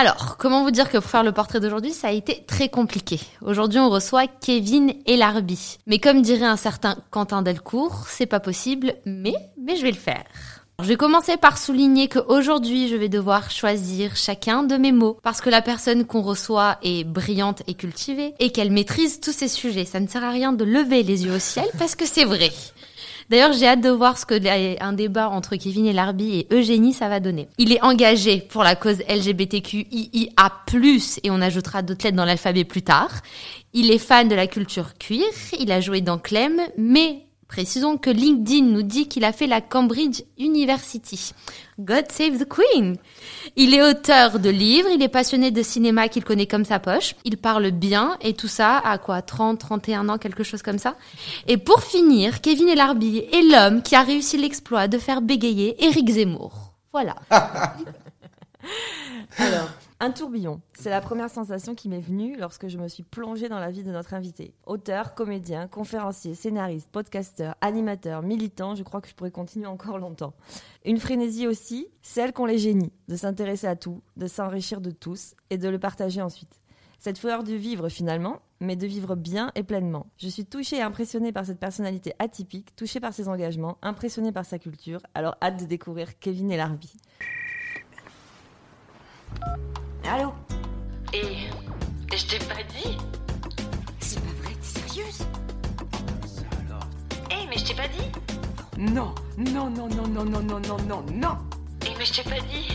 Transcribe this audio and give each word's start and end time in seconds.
Alors, 0.00 0.36
comment 0.36 0.62
vous 0.62 0.70
dire 0.70 0.88
que 0.88 0.98
pour 0.98 1.10
faire 1.10 1.24
le 1.24 1.32
portrait 1.32 1.58
d'aujourd'hui, 1.58 1.90
ça 1.90 2.06
a 2.06 2.12
été 2.12 2.44
très 2.46 2.68
compliqué. 2.68 3.18
Aujourd'hui, 3.42 3.80
on 3.80 3.90
reçoit 3.90 4.28
Kevin 4.28 4.94
Elarbi. 5.06 5.78
Mais 5.88 5.98
comme 5.98 6.22
dirait 6.22 6.46
un 6.46 6.56
certain 6.56 6.98
Quentin 7.10 7.42
Delcourt, 7.42 8.06
c'est 8.06 8.26
pas 8.26 8.38
possible, 8.38 8.94
mais, 9.06 9.34
mais 9.60 9.74
je 9.74 9.82
vais 9.82 9.90
le 9.90 9.96
faire. 9.96 10.22
Je 10.80 10.86
vais 10.86 10.96
commencer 10.96 11.36
par 11.36 11.58
souligner 11.58 12.06
qu'aujourd'hui, 12.06 12.86
je 12.86 12.94
vais 12.94 13.08
devoir 13.08 13.50
choisir 13.50 14.14
chacun 14.14 14.62
de 14.62 14.76
mes 14.76 14.92
mots 14.92 15.18
parce 15.24 15.40
que 15.40 15.50
la 15.50 15.62
personne 15.62 16.04
qu'on 16.04 16.22
reçoit 16.22 16.78
est 16.84 17.02
brillante 17.02 17.64
et 17.66 17.74
cultivée 17.74 18.34
et 18.38 18.52
qu'elle 18.52 18.70
maîtrise 18.70 19.18
tous 19.18 19.32
ces 19.32 19.48
sujets. 19.48 19.84
Ça 19.84 19.98
ne 19.98 20.06
sert 20.06 20.22
à 20.22 20.30
rien 20.30 20.52
de 20.52 20.62
lever 20.64 21.02
les 21.02 21.24
yeux 21.24 21.34
au 21.34 21.40
ciel 21.40 21.66
parce 21.76 21.96
que 21.96 22.06
c'est 22.06 22.24
vrai. 22.24 22.52
D'ailleurs, 23.28 23.52
j'ai 23.52 23.66
hâte 23.66 23.82
de 23.82 23.90
voir 23.90 24.16
ce 24.16 24.24
que 24.24 24.38
un 24.82 24.92
débat 24.94 25.28
entre 25.28 25.56
Kevin 25.56 25.86
et 25.86 25.92
Larbi 25.92 26.38
et 26.38 26.48
Eugénie 26.50 26.94
ça 26.94 27.08
va 27.08 27.20
donner. 27.20 27.48
Il 27.58 27.72
est 27.72 27.82
engagé 27.82 28.38
pour 28.40 28.62
la 28.62 28.74
cause 28.74 29.02
LGBTQIA+, 29.08 29.86
et 31.22 31.30
on 31.30 31.40
ajoutera 31.42 31.82
d'autres 31.82 32.04
lettres 32.04 32.16
dans 32.16 32.24
l'alphabet 32.24 32.64
plus 32.64 32.82
tard. 32.82 33.20
Il 33.74 33.90
est 33.90 33.98
fan 33.98 34.28
de 34.28 34.34
la 34.34 34.46
culture 34.46 34.96
cuir, 34.98 35.26
il 35.58 35.70
a 35.72 35.80
joué 35.80 36.00
dans 36.00 36.18
Clem, 36.18 36.60
mais 36.78 37.27
Précisons 37.48 37.96
que 37.96 38.10
LinkedIn 38.10 38.66
nous 38.66 38.82
dit 38.82 39.08
qu'il 39.08 39.24
a 39.24 39.32
fait 39.32 39.46
la 39.46 39.62
Cambridge 39.62 40.22
University. 40.38 41.32
God 41.78 42.10
save 42.10 42.38
the 42.38 42.46
Queen. 42.46 42.96
Il 43.56 43.74
est 43.74 43.82
auteur 43.82 44.38
de 44.38 44.50
livres, 44.50 44.90
il 44.94 45.02
est 45.02 45.08
passionné 45.08 45.50
de 45.50 45.62
cinéma 45.62 46.08
qu'il 46.08 46.24
connaît 46.24 46.46
comme 46.46 46.66
sa 46.66 46.78
poche. 46.78 47.14
Il 47.24 47.38
parle 47.38 47.70
bien 47.70 48.18
et 48.20 48.34
tout 48.34 48.48
ça 48.48 48.76
à 48.76 48.98
quoi 48.98 49.22
30, 49.22 49.58
31 49.58 50.10
ans, 50.10 50.18
quelque 50.18 50.44
chose 50.44 50.60
comme 50.60 50.78
ça. 50.78 50.96
Et 51.46 51.56
pour 51.56 51.82
finir, 51.82 52.42
Kevin 52.42 52.68
Elarbi 52.68 53.24
est 53.32 53.42
l'homme 53.50 53.82
qui 53.82 53.96
a 53.96 54.02
réussi 54.02 54.36
l'exploit 54.36 54.86
de 54.86 54.98
faire 54.98 55.22
bégayer 55.22 55.82
Éric 55.82 56.10
Zemmour. 56.10 56.74
Voilà. 56.92 57.16
Alors, 59.38 59.70
un 60.00 60.12
tourbillon, 60.12 60.60
c'est 60.74 60.90
la 60.90 61.00
première 61.00 61.28
sensation 61.28 61.74
qui 61.74 61.88
m'est 61.88 61.98
venue 61.98 62.36
lorsque 62.38 62.68
je 62.68 62.78
me 62.78 62.86
suis 62.86 63.02
plongée 63.02 63.48
dans 63.48 63.58
la 63.58 63.72
vie 63.72 63.82
de 63.82 63.90
notre 63.90 64.14
invité. 64.14 64.54
Auteur, 64.64 65.14
comédien, 65.14 65.66
conférencier, 65.66 66.34
scénariste, 66.34 66.88
podcasteur, 66.92 67.56
animateur, 67.60 68.22
militant, 68.22 68.76
je 68.76 68.84
crois 68.84 69.00
que 69.00 69.08
je 69.08 69.14
pourrais 69.14 69.32
continuer 69.32 69.66
encore 69.66 69.98
longtemps. 69.98 70.34
Une 70.84 71.00
frénésie 71.00 71.48
aussi, 71.48 71.88
celle 72.00 72.32
qu'ont 72.32 72.46
les 72.46 72.58
génies, 72.58 72.92
de 73.08 73.16
s'intéresser 73.16 73.66
à 73.66 73.74
tout, 73.74 74.00
de 74.16 74.28
s'enrichir 74.28 74.80
de 74.80 74.92
tous 74.92 75.34
et 75.50 75.58
de 75.58 75.68
le 75.68 75.80
partager 75.80 76.22
ensuite. 76.22 76.60
Cette 77.00 77.18
fleur 77.18 77.42
du 77.42 77.56
vivre 77.56 77.88
finalement, 77.88 78.40
mais 78.60 78.76
de 78.76 78.86
vivre 78.86 79.16
bien 79.16 79.50
et 79.56 79.64
pleinement. 79.64 80.06
Je 80.16 80.28
suis 80.28 80.44
touchée 80.44 80.76
et 80.76 80.82
impressionnée 80.82 81.32
par 81.32 81.44
cette 81.44 81.58
personnalité 81.58 82.12
atypique, 82.20 82.76
touchée 82.76 83.00
par 83.00 83.12
ses 83.12 83.28
engagements, 83.28 83.78
impressionnée 83.82 84.32
par 84.32 84.44
sa 84.44 84.60
culture, 84.60 85.00
alors 85.14 85.36
hâte 85.42 85.60
de 85.60 85.66
découvrir 85.66 86.20
Kevin 86.20 86.52
et 86.52 86.56
Larbi. 86.56 86.92
Allô 90.10 90.32
Et. 91.12 91.20
je 92.16 92.24
t'ai 92.26 92.38
pas 92.38 92.54
dit 92.74 92.96
C'est 94.00 94.20
pas 94.20 94.30
vrai, 94.42 94.52
t'es 94.60 94.80
sérieuse 94.80 95.18
alors 96.68 96.84
Eh, 97.30 97.46
mais 97.48 97.56
je 97.58 97.64
t'ai 97.64 97.74
pas 97.74 97.88
dit 97.88 98.90
Non, 98.92 99.14
non, 99.36 99.70
non, 99.70 99.88
non, 99.88 100.06
non, 100.08 100.24
non, 100.24 100.40
non, 100.40 100.60
non, 100.66 100.76
non, 100.88 101.04
non 101.14 101.36
Eh, 101.86 101.90
mais 101.98 102.04
je 102.04 102.12
t'ai 102.14 102.22
pas 102.22 102.36
dit 102.50 102.68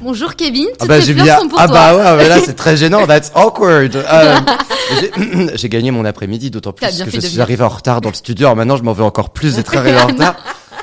Bonjour 0.00 0.36
Kevin, 0.36 0.66
ah 0.74 0.76
toutes 0.78 0.88
bah, 0.88 1.00
ces 1.00 1.06
j'ai 1.06 1.14
fleurs 1.14 1.40
sont 1.40 1.48
pour 1.48 1.58
ah 1.60 1.66
toi. 1.66 1.74
bah 1.92 1.96
ouais, 1.96 2.16
mais 2.22 2.28
là 2.28 2.38
c'est 2.40 2.54
très 2.54 2.76
gênant, 2.76 3.04
that's 3.08 3.32
awkward. 3.34 3.96
Euh, 3.96 4.36
j'ai- 5.56 5.68
gagné 5.68 5.90
mon 5.90 6.04
après-midi, 6.04 6.50
d'autant 6.52 6.72
plus 6.72 6.86
que 6.86 7.10
je 7.10 7.18
suis 7.20 7.40
arrivé 7.40 7.64
en 7.64 7.68
retard 7.68 8.00
dans 8.00 8.08
le 8.08 8.14
studio. 8.14 8.46
Alors 8.46 8.56
maintenant, 8.56 8.76
je 8.76 8.84
m'en 8.84 8.92
veux 8.92 9.02
encore 9.02 9.30
plus 9.30 9.56
d'être 9.56 9.76
arrivé 9.76 9.98
en 9.98 10.06
retard. 10.12 10.36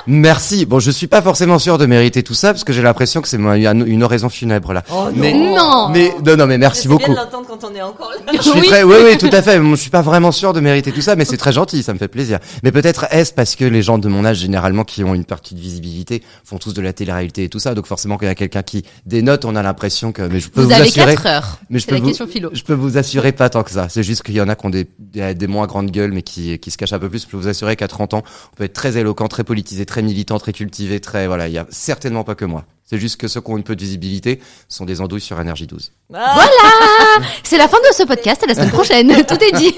Merci. 0.06 0.66
Bon, 0.66 0.78
je 0.78 0.90
suis 0.90 1.06
pas 1.06 1.20
forcément 1.22 1.58
sûr 1.58 1.78
de 1.78 1.86
mériter 1.86 2.22
tout 2.22 2.34
ça 2.34 2.52
parce 2.52 2.64
que 2.64 2.72
j'ai 2.72 2.82
l'impression 2.82 3.20
que 3.20 3.28
c'est 3.28 3.36
une 3.38 4.02
oraison 4.02 4.28
funèbre 4.28 4.72
là. 4.72 4.82
Oh 4.92 5.08
mais, 5.14 5.32
Non. 5.32 5.88
mais 5.92 6.12
non, 6.24 6.36
non, 6.36 6.46
mais 6.46 6.58
merci 6.58 6.82
C'est 6.82 6.88
beaucoup. 6.88 7.04
bien 7.12 7.14
de 7.14 7.18
l'entendre 7.18 7.46
quand 7.48 7.64
on 7.70 7.74
est 7.74 7.82
encore 7.82 8.10
là. 8.26 8.32
Je 8.36 8.40
suis 8.42 8.60
Oui. 8.60 8.66
très, 8.66 8.82
oui, 8.84 8.94
oui, 9.04 9.18
tout 9.18 9.30
à 9.32 9.42
fait. 9.42 9.58
Bon, 9.58 9.70
Je 9.74 9.80
suis 9.80 9.90
pas 9.90 10.02
vraiment 10.02 10.32
sûr 10.32 10.52
de 10.52 10.60
mériter 10.60 10.92
tout 10.92 11.00
ça, 11.00 11.16
mais 11.16 11.24
c'est 11.24 11.36
très 11.36 11.52
gentil, 11.52 11.82
ça 11.82 11.92
me 11.92 11.98
fait 11.98 12.08
plaisir. 12.08 12.38
Mais 12.62 12.72
peut-être 12.72 13.06
est-ce 13.10 13.32
parce 13.32 13.56
que 13.56 13.64
les 13.64 13.82
gens 13.82 13.98
de 13.98 14.08
mon 14.08 14.24
âge, 14.24 14.38
généralement, 14.38 14.84
qui 14.84 15.02
ont 15.04 15.14
une 15.14 15.24
partie 15.24 15.54
de 15.54 15.60
visibilité, 15.60 16.22
font 16.44 16.58
tous 16.58 16.72
de 16.74 16.80
la 16.82 16.92
télé-réalité 16.92 17.44
et 17.44 17.48
tout 17.48 17.58
ça. 17.58 17.74
Donc 17.74 17.86
forcément, 17.86 18.16
qu'il 18.18 18.28
y 18.28 18.30
a 18.30 18.34
quelqu'un 18.34 18.62
qui 18.62 18.84
dénote, 19.06 19.44
on 19.44 19.56
a 19.56 19.62
l'impression 19.62 20.12
que, 20.12 20.22
mais 20.22 20.40
je 20.40 20.48
peux 20.50 20.60
Vous 20.62 20.68
vous, 20.68 20.72
avez 20.74 20.82
assurer. 20.88 21.14
4 21.16 21.26
heures. 21.26 21.58
Mais 21.70 21.78
je 21.78 21.84
C'est 21.84 21.88
peux 21.90 21.94
la 21.96 22.00
vous, 22.02 22.06
question 22.08 22.26
philo. 22.26 22.50
je 22.52 22.62
peux 22.62 22.74
vous 22.74 22.96
assurer 22.98 23.32
pas 23.32 23.48
tant 23.48 23.62
que 23.62 23.70
ça. 23.70 23.88
C'est 23.88 24.02
juste 24.02 24.22
qu'il 24.22 24.34
y 24.36 24.40
en 24.40 24.48
a 24.48 24.54
qui 24.54 24.66
ont 24.66 24.70
des, 24.70 24.86
des, 24.98 25.34
des 25.34 25.46
moins 25.46 25.66
grandes 25.66 25.90
gueules, 25.90 26.12
mais 26.12 26.22
qui, 26.22 26.58
qui 26.58 26.70
se 26.70 26.76
cachent 26.78 26.92
un 26.92 26.98
peu 26.98 27.08
plus. 27.08 27.22
Je 27.22 27.26
peux 27.26 27.36
vous 27.36 27.48
assurer 27.48 27.76
qu'à 27.76 27.88
30 27.88 28.14
ans, 28.14 28.22
on 28.52 28.56
peut 28.56 28.64
être 28.64 28.72
très 28.72 28.96
éloquent, 28.96 29.26
très 29.28 29.44
politisé, 29.44 29.84
très 29.86 29.95
militant, 30.02 30.38
très 30.38 30.52
cultivé, 30.52 31.00
très, 31.00 31.26
voilà. 31.26 31.48
Il 31.48 31.54
y 31.54 31.58
a 31.58 31.66
certainement 31.70 32.24
pas 32.24 32.34
que 32.34 32.44
moi. 32.44 32.64
C'est 32.84 32.98
juste 32.98 33.20
que 33.20 33.26
ceux 33.26 33.40
qui 33.40 33.50
ont 33.50 33.56
une 33.56 33.64
peu 33.64 33.74
de 33.74 33.80
visibilité 33.80 34.40
sont 34.68 34.84
des 34.84 35.00
andouilles 35.00 35.20
sur 35.20 35.40
Énergie 35.40 35.66
12. 35.66 35.92
Ah, 36.14 36.46
C'est 37.42 37.58
la 37.58 37.66
fin 37.66 37.78
de 37.78 37.92
ce 37.92 38.04
podcast, 38.04 38.44
à 38.44 38.46
la 38.46 38.54
semaine 38.54 38.70
prochaine. 38.70 39.08
Tout 39.26 39.42
est 39.42 39.52
dit. 39.52 39.74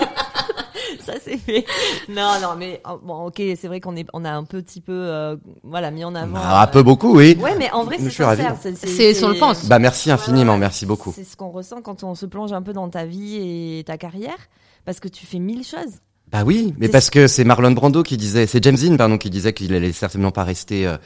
ça 1.07 1.15
c'est 1.25 1.39
fait. 1.39 1.65
Non, 2.09 2.35
non, 2.43 2.55
mais 2.59 2.83
oh, 2.87 3.01
bon, 3.03 3.27
ok, 3.27 3.37
c'est 3.59 3.67
vrai 3.67 3.81
qu'on 3.81 3.97
est, 3.97 4.07
on 4.13 4.27
a 4.27 4.31
un 4.31 4.45
petit 4.45 4.83
peu, 4.83 4.93
euh, 4.93 5.37
voilà, 5.63 5.91
mis 5.91 6.05
en 6.05 6.15
avant. 6.15 6.37
Ah, 6.37 6.61
un 6.61 6.65
euh, 6.65 6.67
peu 6.67 6.83
beaucoup, 6.83 7.17
oui. 7.17 7.35
Ouais, 7.41 7.55
mais 7.57 7.71
en 7.71 7.85
vrai, 7.85 7.97
Je 7.99 8.11
c'est 8.11 8.23
sincère. 8.23 8.57
C'est, 8.61 8.77
C'est 8.77 9.15
ce 9.15 9.23
qu'on 9.23 9.29
le 9.29 9.39
pense. 9.39 9.65
Bah, 9.65 9.79
merci 9.79 10.11
infiniment, 10.11 10.53
ouais. 10.55 10.59
merci 10.59 10.85
beaucoup. 10.85 11.13
C'est 11.15 11.25
ce 11.25 11.37
qu'on 11.37 11.51
ressent 11.51 11.81
quand 11.81 12.05
on 12.05 12.15
se 12.15 12.27
plonge 12.27 12.53
un 12.53 12.61
peu 12.61 12.75
dans 12.75 12.91
ta 12.91 13.07
vie 13.07 13.37
et 13.79 13.85
ta 13.85 13.97
carrière, 13.97 14.37
parce 14.85 15.01
que 15.01 15.09
tu 15.09 15.25
fais 15.25 15.39
mille 15.39 15.65
choses. 15.65 16.01
Bah 16.31 16.43
oui, 16.45 16.75
mais 16.79 16.89
parce 16.89 17.09
que 17.11 17.27
c'est 17.27 17.45
Marlon 17.45 17.71
Brando 17.71 18.03
qui 18.03 18.17
disait, 18.17 18.47
c'est 18.47 18.63
James 18.63 18.77
Dean 18.77 18.97
pardon 18.97 19.17
qui 19.17 19.31
disait 19.31 19.53
qu'il 19.53 19.73
allait 19.75 19.93
certainement 19.93 20.31
pas 20.31 20.45
rester 20.45 20.87
euh, 20.87 20.99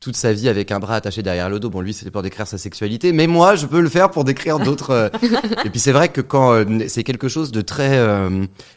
toute 0.00 0.16
sa 0.16 0.34
vie 0.34 0.50
avec 0.50 0.70
un 0.70 0.78
bras 0.78 0.96
attaché 0.96 1.22
derrière 1.22 1.48
le 1.48 1.58
dos. 1.58 1.70
Bon 1.70 1.80
lui 1.80 1.94
c'était 1.94 2.10
pour 2.10 2.22
décrire 2.22 2.46
sa 2.46 2.58
sexualité, 2.58 3.12
mais 3.12 3.26
moi 3.26 3.54
je 3.56 3.64
peux 3.64 3.80
le 3.80 3.88
faire 3.88 4.10
pour 4.10 4.24
décrire 4.24 4.58
d'autres. 4.58 4.90
euh, 4.90 5.08
Et 5.64 5.70
puis 5.70 5.80
c'est 5.80 5.92
vrai 5.92 6.10
que 6.10 6.20
quand 6.20 6.52
euh, 6.52 6.64
c'est 6.88 7.04
quelque 7.04 7.28
chose 7.28 7.52
de 7.52 7.62
très 7.62 7.98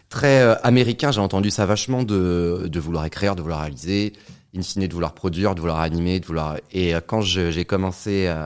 très 0.09 0.41
américain, 0.63 1.11
j'ai 1.11 1.21
entendu 1.21 1.49
ça 1.51 1.65
vachement 1.65 2.03
de 2.03 2.67
de 2.71 2.79
vouloir 2.79 3.03
écrire, 3.05 3.35
de 3.35 3.41
vouloir 3.41 3.61
réaliser, 3.61 4.13
in 4.55 4.61
fine 4.61 4.87
de 4.87 4.93
vouloir 4.93 5.13
produire, 5.13 5.53
de 5.55 5.59
vouloir 5.59 5.79
animer, 5.79 6.19
de 6.19 6.25
vouloir. 6.25 6.57
Et 6.71 6.95
euh, 6.95 7.01
quand 7.05 7.21
j'ai 7.21 7.65
commencé 7.65 8.25
euh, 8.27 8.45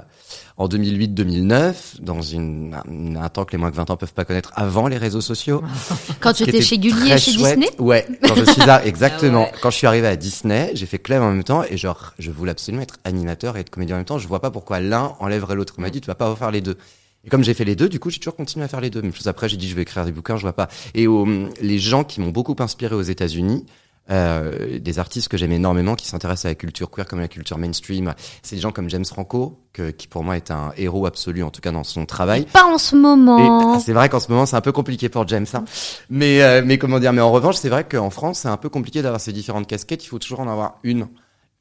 en 0.57 0.67
2008-2009 0.67 2.01
dans 2.01 2.21
une 2.21 2.75
un, 3.17 3.29
temps 3.29 3.45
que 3.45 3.53
les 3.53 3.57
moins 3.57 3.71
de 3.71 3.75
20 3.75 3.89
ans 3.89 3.97
peuvent 3.97 4.13
pas 4.13 4.25
connaître 4.25 4.51
avant 4.55 4.87
les 4.87 4.97
réseaux 4.97 5.21
sociaux. 5.21 5.63
Quand 6.19 6.33
tu 6.33 6.43
étais 6.43 6.61
chez 6.61 6.77
Gulli 6.77 7.11
et 7.11 7.17
chez 7.17 7.31
chouette. 7.31 7.59
Disney 7.59 7.71
Ouais, 7.79 8.05
quand 8.21 8.35
je 8.35 8.43
suis 8.43 8.61
à, 8.69 8.85
exactement. 8.85 9.47
Ah 9.47 9.51
ouais. 9.53 9.59
Quand 9.61 9.69
je 9.71 9.77
suis 9.77 9.87
arrivé 9.87 10.07
à 10.07 10.15
Disney, 10.15 10.71
j'ai 10.73 10.85
fait 10.85 10.99
Clem 10.99 11.23
en 11.23 11.31
même 11.31 11.43
temps 11.43 11.63
et 11.63 11.77
genre, 11.77 12.13
je 12.19 12.31
voulais 12.31 12.51
absolument 12.51 12.83
être 12.83 12.97
animateur 13.03 13.57
et 13.57 13.61
être 13.61 13.69
comédien 13.69 13.95
en 13.95 13.99
même 13.99 14.05
temps. 14.05 14.19
Je 14.19 14.27
vois 14.27 14.41
pas 14.41 14.51
pourquoi 14.51 14.79
l'un 14.79 15.15
enlèverait 15.19 15.55
l'autre. 15.55 15.75
On 15.77 15.81
m'a 15.81 15.89
dit, 15.89 16.01
tu 16.01 16.07
vas 16.07 16.15
pas 16.15 16.33
faire 16.35 16.51
les 16.51 16.61
deux. 16.61 16.77
Et 17.25 17.29
comme 17.29 17.43
j'ai 17.43 17.53
fait 17.53 17.63
les 17.63 17.75
deux, 17.75 17.87
du 17.87 17.99
coup, 17.99 18.09
j'ai 18.09 18.19
toujours 18.19 18.35
continué 18.35 18.65
à 18.65 18.67
faire 18.67 18.81
les 18.81 18.89
deux. 18.89 19.01
Mais 19.01 19.11
plus 19.11 19.27
après, 19.27 19.47
j'ai 19.47 19.57
dit, 19.57 19.69
je 19.69 19.75
vais 19.75 19.83
écrire 19.83 20.05
des 20.05 20.11
bouquins, 20.11 20.35
je 20.35 20.41
vois 20.41 20.53
pas. 20.53 20.67
Et 20.93 21.07
euh, 21.07 21.49
les 21.61 21.79
gens 21.79 22.03
qui 22.03 22.19
m'ont 22.19 22.31
beaucoup 22.31 22.55
inspiré 22.59 22.95
aux 22.95 23.01
États-Unis, 23.01 23.65
euh, 24.11 24.79
des 24.79 24.99
artistes 24.99 25.29
que 25.29 25.37
j'aime 25.37 25.53
énormément, 25.53 25.95
qui 25.95 26.07
s'intéressent 26.07 26.45
à 26.45 26.49
la 26.49 26.55
culture 26.55 26.91
queer 26.91 27.05
comme 27.05 27.19
à 27.19 27.23
la 27.23 27.27
culture 27.29 27.57
mainstream, 27.57 28.13
c'est 28.41 28.57
des 28.57 28.61
gens 28.61 28.71
comme 28.71 28.89
James 28.89 29.05
Franco, 29.05 29.59
que, 29.71 29.91
qui 29.91 30.07
pour 30.07 30.23
moi 30.23 30.35
est 30.35 30.51
un 30.51 30.73
héros 30.75 31.05
absolu, 31.05 31.41
en 31.41 31.51
tout 31.51 31.61
cas 31.61 31.71
dans 31.71 31.85
son 31.85 32.05
travail. 32.05 32.45
Pas 32.45 32.65
en 32.65 32.77
ce 32.77 32.95
moment. 32.95 33.73
ah, 33.75 33.79
c'est 33.79 33.93
vrai 33.93 34.09
qu'en 34.09 34.19
ce 34.19 34.29
moment 34.29 34.45
c'est 34.45 34.57
un 34.57 34.61
peu 34.61 34.73
compliqué 34.73 35.07
pour 35.07 35.27
James, 35.27 35.45
hein. 35.53 35.63
mais 36.09 36.41
euh, 36.43 36.61
mais 36.65 36.77
comment 36.77 36.99
dire, 36.99 37.13
mais 37.13 37.21
en 37.21 37.31
revanche 37.31 37.55
c'est 37.55 37.69
vrai 37.69 37.85
qu'en 37.85 38.09
France 38.09 38.39
c'est 38.39 38.49
un 38.49 38.57
peu 38.57 38.69
compliqué 38.69 39.01
d'avoir 39.01 39.21
ces 39.21 39.31
différentes 39.31 39.67
casquettes. 39.67 40.03
Il 40.03 40.07
faut 40.07 40.19
toujours 40.19 40.41
en 40.41 40.49
avoir 40.49 40.79
une. 40.83 41.07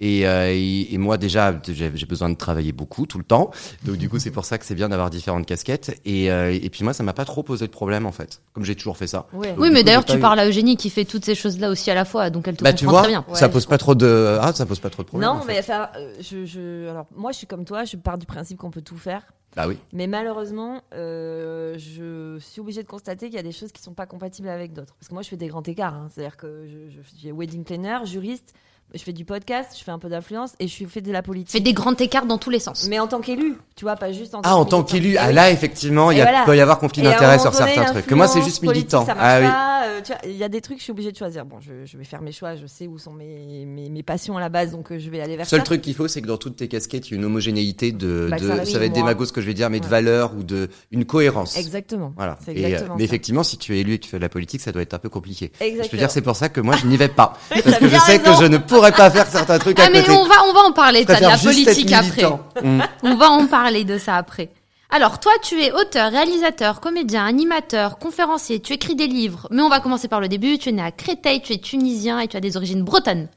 Et, 0.05 0.27
euh, 0.27 0.51
et, 0.53 0.93
et 0.93 0.99
moi 0.99 1.17
déjà 1.17 1.55
j'ai 1.63 1.89
besoin 2.07 2.29
de 2.29 2.35
travailler 2.35 2.73
beaucoup 2.73 3.07
tout 3.07 3.19
le 3.19 3.25
temps, 3.25 3.53
donc 3.85 3.97
du 3.97 4.09
coup 4.09 4.19
c'est 4.19 4.33
pour 4.33 4.45
ça 4.45 4.59
que 4.59 4.65
c'est 4.65 4.75
bien 4.75 4.89
d'avoir 4.89 5.11
différentes 5.11 5.47
casquettes. 5.47 5.97
Et, 6.05 6.31
euh, 6.33 6.53
et 6.53 6.69
puis 6.71 6.83
moi 6.83 6.93
ça 6.93 7.05
m'a 7.05 7.13
pas 7.13 7.25
trop 7.25 7.45
posé 7.45 7.67
de 7.69 7.71
problème 7.73 8.05
en 8.05 8.11
fait, 8.11 8.43
comme 8.53 8.65
j'ai 8.65 8.75
toujours 8.75 8.97
fait 8.97 9.07
ça. 9.07 9.27
Ouais. 9.33 9.51
Donc, 9.51 9.61
Oui, 9.61 9.71
mais 9.73 9.85
d'ailleurs, 9.85 10.05
tu 10.05 10.17
eu- 10.17 10.21
parles 10.21 10.41
à 10.41 10.47
Eugénie 10.49 10.77
qui 10.77 10.91
fait 10.91 11.05
toutes 11.05 11.25
ces 11.25 11.37
choses-là 11.37 11.71
aussi 11.71 11.89
à 11.91 11.95
la 11.95 12.05
fois, 12.05 12.31
donc 12.31 12.49
elle 12.49 12.57
te 12.57 12.65
Bah 12.65 12.73
tu 12.73 12.85
comprend 12.85 13.03
vois, 13.03 13.03
très 13.03 13.13
bien. 13.13 13.25
ça 13.37 13.47
Ouais, 13.47 13.53
pose 13.53 13.67
pas 13.67 13.79
trop 13.79 13.95
de 13.95 14.39
ah 14.41 14.53
ça 14.53 14.67
pose 14.67 14.81
pas 14.81 14.91
trop 14.91 15.05
de 15.05 15.09
problème. 15.09 15.31
Non, 15.31 15.37
en 15.37 15.43
fait. 15.43 15.53
mais 15.53 15.59
enfin, 15.61 15.89
euh, 15.97 16.13
je, 16.21 16.45
je, 16.47 16.89
alors 16.91 17.07
moi, 17.15 17.31
je 17.31 17.37
suis 17.39 17.47
comme 17.47 17.65
toi. 17.65 17.85
Je 17.85 17.97
pars 17.97 18.19
du 18.19 18.27
principe 18.27 18.59
qu'on 18.59 18.71
peut 18.73 18.83
tout 18.83 18.99
faire. 18.99 19.23
bah 19.55 19.69
oui. 19.69 19.79
Mais 19.93 20.09
malheureusement, 20.09 20.81
euh, 20.95 21.77
je 21.79 22.39
suis 22.41 22.61
obligée 22.61 22.83
de 22.83 22.89
constater 22.89 23.27
qu'il 23.27 23.37
y 23.37 23.39
a 23.39 23.43
des 23.45 23.53
choses 23.53 23.71
qui 23.71 23.83
sont 23.83 23.95
pas 23.95 24.07
compatibles 24.07 24.49
avec 24.49 24.73
d'autres. 24.73 24.95
Parce 24.99 25.09
que 25.09 25.15
moi, 25.15 25.23
je 25.23 25.29
fais 25.29 25.37
des 25.37 25.47
grands 25.49 25.63
écarts. 25.63 25.95
hein. 25.95 26.09
C'est-à-dire 26.13 26.37
que 26.37 26.67
je, 26.67 26.91
je 26.97 27.17
suis 27.19 27.31
wedding 27.33 27.63
planner, 27.65 27.99
juriste, 28.05 28.53
je 28.95 29.03
fais 29.03 29.13
du 29.13 29.25
podcast, 29.25 29.71
je 29.79 29.85
fais 29.85 29.91
un 29.91 29.99
peu 29.99 30.09
d'influence 30.09 30.53
et 30.61 30.69
je 30.69 30.85
fais 30.87 31.01
de 31.01 31.13
la 31.13 31.23
politique. 31.23 31.51
Fait 31.53 31.61
des 31.61 31.73
grands 31.73 31.95
écarts 31.97 32.27
dans 32.27 32.39
tous 32.39 32.51
les 32.51 32.59
sens. 32.59 32.87
Mais 32.89 32.99
en 32.99 33.07
tant 33.07 33.21
qu'élu, 33.21 33.57
Tu 33.77 33.85
vois, 33.85 33.97
pas 33.97 34.13
juste 34.13 34.35
en 34.35 34.41
Ah, 34.45 34.57
en 34.57 34.65
tant 34.65 34.83
qu'élu, 34.83 35.17
ah 35.19 35.33
là, 35.33 35.51
effectivement, 35.51 36.11
il 36.11 36.21
voilà. 36.21 36.45
peut 36.45 36.57
y 36.57 36.61
avoir 36.61 36.79
conflit 36.79 37.03
d'intérêt 37.03 37.39
sur 37.39 37.55
certains 37.55 37.85
trucs. 37.85 38.07
Que 38.07 38.15
moi, 38.15 38.29
c'est 38.29 38.43
juste 38.43 38.63
militant. 38.63 39.05
ça 39.07 39.17
Ah 39.19 39.41
oui. 39.41 39.47
euh, 39.47 40.01
tu 40.03 40.13
vois, 40.13 40.21
il 40.25 40.37
y 40.37 40.45
a 40.45 40.49
des 40.49 40.61
trucs, 40.61 40.79
je 40.79 40.85
suis 40.85 40.91
obligée 40.93 41.13
de 41.13 41.17
choisir. 41.17 41.45
Bon, 41.45 41.57
je, 41.61 41.85
je 41.85 41.97
vais 41.99 42.05
faire 42.05 42.23
mes 42.23 42.33
choix, 42.33 42.55
je 42.57 42.67
sais 42.67 42.87
où 42.87 42.99
sont 42.99 43.13
mes, 43.13 43.65
mes, 43.67 43.89
mes 43.89 44.03
passions 44.03 44.37
à 44.37 44.41
la 44.41 44.49
base, 44.49 44.73
donc 44.73 44.91
euh, 44.93 44.99
je 44.99 45.09
vais 45.11 45.21
aller 45.21 45.37
vers 45.37 45.45
Le 45.47 45.49
seul 45.49 45.61
ça. 45.61 45.65
truc 45.65 45.81
qu'il 45.83 45.95
faut, 45.95 46.09
c'est 46.09 46.21
que 46.23 46.27
dans 46.27 46.37
toutes 46.37 46.57
tes 46.57 46.69
casquettes, 46.69 47.09
il 47.09 47.13
y 47.13 47.15
a 47.15 47.19
une 47.19 47.25
homogénéité 47.25 47.93
de, 47.93 48.29
Bah, 48.31 48.37
de 48.39 48.65
ça, 48.65 48.79
va 48.79 48.85
être 48.85 48.93
démago 48.93 49.25
ce 49.25 49.33
que 49.33 49.41
je 49.41 49.47
vais 49.47 49.55
dire, 49.55 49.71
mais 49.71 49.81
de 49.81 49.87
valeur 49.87 50.35
ou 50.37 50.43
de 50.43 50.69
une 50.91 51.05
cohérence. 51.05 51.57
Exactement. 51.57 52.13
Voilà. 52.17 52.39
Et, 52.47 52.51
euh, 52.51 52.67
exactement 52.69 52.97
mais 52.99 53.05
effectivement, 53.05 53.43
si 53.43 53.57
tu 53.59 53.75
es 53.77 53.81
élu 53.81 53.95
et 53.95 53.99
que 53.99 54.05
tu 54.05 54.11
fais 54.11 54.17
de 54.19 54.23
la 54.23 54.29
politique, 54.29 54.61
ça 54.61 54.73
doit 54.73 54.83
être 54.83 54.95
un 54.95 54.99
peu 54.99 55.09
compliqué. 55.09 55.51
Je 55.61 55.89
peux 55.89 55.97
dire, 55.97 56.11
c'est 56.11 56.21
pour 56.23 56.37
ça 56.37 56.49
que 56.49 56.61
moi, 56.61 56.77
je 56.77 56.87
n'y 56.87 56.97
vais 56.97 57.09
pas. 57.09 57.35
Parce 57.49 57.79
que 57.79 57.89
je 57.89 57.97
sais 57.99 58.19
que 58.19 58.33
je 58.41 58.45
ne 58.45 58.59
pourrais 58.59 58.82
pas 58.91 59.11
faire 59.11 59.27
certains 59.29 59.59
trucs 59.59 59.79
à 59.79 59.85
Ah 59.87 59.91
mais 59.93 60.01
côté. 60.03 60.13
on 60.13 60.27
va 60.27 60.35
on 60.49 60.53
va 60.53 60.61
en 60.61 60.73
parler 60.73 61.05
de 61.05 61.13
ça, 61.13 61.21
de 61.21 61.27
la 61.27 61.39
politique 61.39 61.93
après. 61.93 62.23
Mm. 62.63 62.81
On 63.03 63.15
va 63.17 63.31
en 63.31 63.47
parler 63.47 63.85
de 63.85 63.99
ça 63.99 64.17
après. 64.17 64.49
Alors 64.91 65.21
toi, 65.21 65.33
tu 65.43 65.61
es 65.63 65.73
auteur, 65.73 66.11
réalisateur, 66.13 66.81
comédien, 66.81 67.25
animateur, 67.25 67.99
conférencier, 67.99 68.61
tu 68.61 68.75
écris 68.75 68.95
des 68.95 69.07
livres. 69.07 69.49
Mais 69.51 69.63
on 69.63 69.69
va 69.69 69.81
commencer 69.81 70.07
par 70.07 70.21
le 70.21 70.29
début. 70.29 70.59
Tu 70.59 70.69
es 70.69 70.73
né 70.73 70.83
à 70.83 70.91
Créteil, 70.91 71.41
tu 71.41 71.55
es 71.55 71.59
tunisien 71.59 72.21
et 72.21 72.29
tu 72.29 72.37
as 72.37 72.41
des 72.41 72.57
origines 72.57 72.83
bretonnes. 72.83 73.29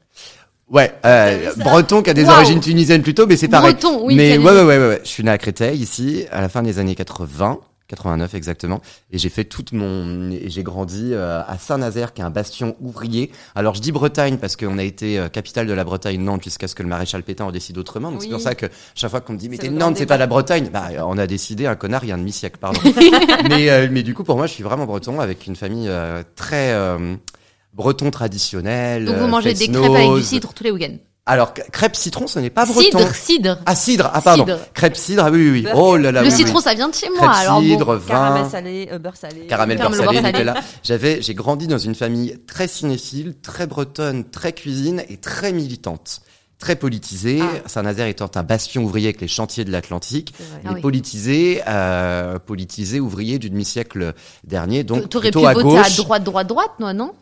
Ouais, 0.68 0.92
euh, 1.06 1.52
breton 1.56 2.02
qui 2.02 2.10
a 2.10 2.14
des 2.14 2.28
origines 2.28 2.60
tunisiennes 2.60 3.02
plutôt, 3.02 3.26
mais 3.26 3.36
c'est 3.36 3.48
pareil. 3.48 3.72
Breton, 3.74 4.00
oui. 4.02 4.16
mais 4.16 4.36
ouais, 4.36 4.44
ouais, 4.52 4.62
ouais, 4.64 4.78
ouais. 4.78 5.00
Je 5.04 5.08
suis 5.08 5.22
né 5.22 5.30
à 5.30 5.38
Créteil 5.38 5.78
ici 5.80 6.24
à 6.30 6.40
la 6.40 6.48
fin 6.48 6.62
des 6.62 6.78
années 6.78 6.94
80. 6.96 7.58
89 7.88 8.34
exactement. 8.34 8.80
Et 9.10 9.18
j'ai 9.18 9.28
fait 9.28 9.44
toute 9.44 9.72
mon 9.72 10.30
et 10.30 10.48
j'ai 10.48 10.62
grandi 10.62 11.10
euh, 11.12 11.42
à 11.46 11.58
Saint-Nazaire 11.58 12.12
qui 12.14 12.22
est 12.22 12.24
un 12.24 12.30
bastion 12.30 12.76
ouvrier. 12.80 13.30
Alors 13.54 13.74
je 13.74 13.80
dis 13.80 13.92
Bretagne 13.92 14.38
parce 14.38 14.56
qu'on 14.56 14.78
a 14.78 14.82
été 14.82 15.18
euh, 15.18 15.28
capitale 15.28 15.66
de 15.66 15.72
la 15.72 15.84
Bretagne 15.84 16.20
Nantes 16.20 16.44
jusqu'à 16.44 16.68
ce 16.68 16.74
que 16.74 16.82
le 16.82 16.88
maréchal 16.88 17.22
Pétain 17.22 17.44
en 17.44 17.52
décide 17.52 17.78
autrement. 17.78 18.10
Donc 18.10 18.22
c'est 18.22 18.28
pour 18.30 18.40
ça 18.40 18.54
que 18.54 18.66
chaque 18.94 19.10
fois 19.10 19.20
qu'on 19.20 19.34
me 19.34 19.38
dit 19.38 19.48
mais 19.48 19.58
t'es 19.58 19.70
Nantes 19.70 19.96
c'est 19.98 20.06
pas 20.06 20.18
la 20.18 20.26
Bretagne. 20.26 20.70
Bah 20.72 20.88
on 21.06 21.18
a 21.18 21.26
décidé 21.26 21.66
un 21.66 21.76
connard 21.76 22.04
il 22.04 22.08
y 22.08 22.12
a 22.12 22.14
un 22.14 22.18
demi-siècle 22.18 22.58
pardon. 22.60 22.80
Mais 23.48 23.70
euh, 23.70 23.88
mais 23.90 24.02
du 24.02 24.14
coup 24.14 24.24
pour 24.24 24.36
moi 24.36 24.46
je 24.46 24.52
suis 24.52 24.62
vraiment 24.62 24.86
breton 24.86 25.20
avec 25.20 25.46
une 25.46 25.56
famille 25.56 25.88
euh, 25.88 26.22
très 26.34 26.72
euh, 26.72 27.16
breton 27.76 28.10
traditionnel 28.10 29.04
Donc 29.04 29.14
euh, 29.14 29.20
vous 29.20 29.28
mangez 29.28 29.54
des 29.54 29.68
crêpes 29.68 29.84
avec 29.84 30.14
du 30.14 30.22
cidre 30.22 30.52
tous 30.54 30.64
les 30.64 30.70
week-ends. 30.70 30.96
Alors, 31.28 31.52
c- 31.56 31.64
crêpes 31.72 31.96
citron, 31.96 32.28
ce 32.28 32.38
n'est 32.38 32.50
pas 32.50 32.64
breton. 32.66 32.98
Cidre, 33.00 33.14
cidre. 33.14 33.58
Ah, 33.66 33.74
cidre, 33.74 34.10
ah 34.14 34.20
pardon. 34.20 34.44
Cidre. 34.44 34.58
Crêpes 34.74 34.96
cidre, 34.96 35.24
ah 35.26 35.30
oui, 35.30 35.50
oui, 35.50 35.62
oui. 35.64 35.70
Oh 35.74 35.96
là 35.96 36.12
là, 36.12 36.22
le 36.22 36.28
oui, 36.28 36.32
citron, 36.32 36.58
oui. 36.58 36.62
ça 36.62 36.74
vient 36.74 36.88
de 36.88 36.94
chez 36.94 37.08
moi. 37.08 37.18
Crêpes 37.18 37.30
alors 37.34 37.60
bon. 37.60 37.66
cidre, 37.68 38.00
Caramel 38.06 38.42
vin, 38.44 38.48
salé, 38.50 38.88
euh, 38.92 38.98
beurre 39.00 39.16
salé. 39.16 39.46
caramel 39.48 39.76
beurre 39.76 39.90
Caramel 39.90 40.06
salé, 40.06 40.20
beurre 40.20 40.32
salé. 40.32 40.44
Nicolas. 40.44 40.60
J'avais, 40.84 41.22
j'ai 41.22 41.34
grandi 41.34 41.66
dans 41.66 41.78
une 41.78 41.96
famille 41.96 42.38
très 42.46 42.68
cinéphile, 42.68 43.34
très 43.42 43.66
bretonne, 43.66 44.24
très 44.30 44.52
cuisine 44.52 45.02
et 45.08 45.16
très 45.16 45.52
militante. 45.52 46.20
Très 46.58 46.76
politisée, 46.76 47.40
Ah. 47.42 47.68
Saint-Nazaire 47.68 48.06
étant 48.06 48.30
un 48.36 48.42
bastion 48.42 48.82
ouvrier 48.84 49.08
avec 49.08 49.20
les 49.20 49.28
chantiers 49.28 49.64
de 49.64 49.70
l'Atlantique, 49.72 50.32
vrai. 50.38 50.46
Ah 50.64 50.68
mais 50.68 50.74
oui. 50.76 50.80
politisé, 50.80 51.60
euh, 51.68 52.38
politisé 52.38 52.98
ouvrier 53.00 53.38
du 53.38 53.50
demi-siècle 53.50 54.14
dernier, 54.44 54.82
donc 54.84 55.08
T'aurais 55.10 55.28
pu 55.28 55.32
plutôt 55.32 55.46
à 55.48 55.52
voter 55.52 55.64
gauche. 55.68 55.86
à 55.86 55.90
droite, 55.90 56.24
droite, 56.24 56.46
droite, 56.46 56.70
non, 56.80 56.94
non? 56.94 57.12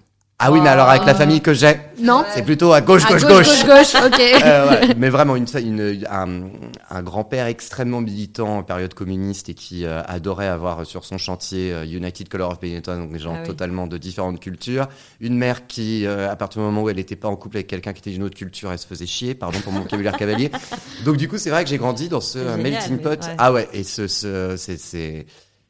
Ah 0.40 0.50
oui, 0.50 0.60
mais 0.60 0.68
alors 0.68 0.88
avec 0.88 1.04
la 1.06 1.12
Euh, 1.12 1.16
famille 1.16 1.40
que 1.40 1.54
j'ai, 1.54 1.76
Non. 2.00 2.24
c'est 2.34 2.42
plutôt 2.42 2.72
à 2.72 2.80
gauche, 2.80 3.06
gauche, 3.06 3.22
gauche, 3.22 3.64
gauche, 3.64 3.64
gauche, 3.66 4.02
ok. 4.04 4.20
Euh, 4.44 4.68
ouais, 4.68 4.94
mais 4.98 5.08
vraiment 5.08 5.36
une, 5.36 5.46
une, 5.62 6.04
un, 6.10 6.50
un 6.90 7.02
grand-père 7.04 7.46
extrêmement 7.46 8.00
militant 8.00 8.58
en 8.58 8.62
période 8.64 8.92
communiste 8.94 9.48
et 9.48 9.54
qui 9.54 9.86
euh, 9.86 10.02
adorait 10.06 10.48
avoir 10.48 10.84
sur 10.84 11.04
son 11.04 11.18
chantier 11.18 11.72
United 11.86 12.28
Color 12.28 12.50
of 12.50 12.60
Benetton, 12.60 12.98
donc 12.98 13.12
des 13.12 13.20
gens 13.20 13.36
Ah 13.40 13.46
totalement 13.46 13.86
de 13.86 13.96
différentes 13.96 14.40
cultures. 14.40 14.88
Une 15.20 15.36
mère 15.38 15.68
qui, 15.68 16.04
euh, 16.04 16.28
à 16.30 16.34
partir 16.34 16.60
du 16.60 16.66
moment 16.66 16.82
où 16.82 16.90
elle 16.90 16.96
n'était 16.96 17.16
pas 17.16 17.28
en 17.28 17.36
couple 17.36 17.58
avec 17.58 17.68
quelqu'un 17.68 17.92
qui 17.92 18.00
était 18.00 18.10
d'une 18.10 18.24
autre 18.24 18.36
culture, 18.36 18.72
elle 18.72 18.78
se 18.80 18.88
faisait 18.88 19.06
chier, 19.06 19.34
pardon 19.36 19.60
pour 19.60 19.72
mon 19.72 19.80
vocabulaire 19.82 20.16
cavalier. 20.16 20.50
Donc 21.04 21.16
du 21.16 21.28
coup, 21.28 21.38
c'est 21.38 21.50
vrai 21.50 21.62
que 21.62 21.70
j'ai 21.70 21.78
grandi 21.78 22.08
dans 22.08 22.20
ce 22.20 22.56
melting 22.56 22.98
pot. 22.98 23.20
Ah 23.38 23.52
ouais, 23.52 23.68
et 23.72 23.84
ce, 23.84 24.08
ce, 24.08 24.56
c'est, 24.58 24.78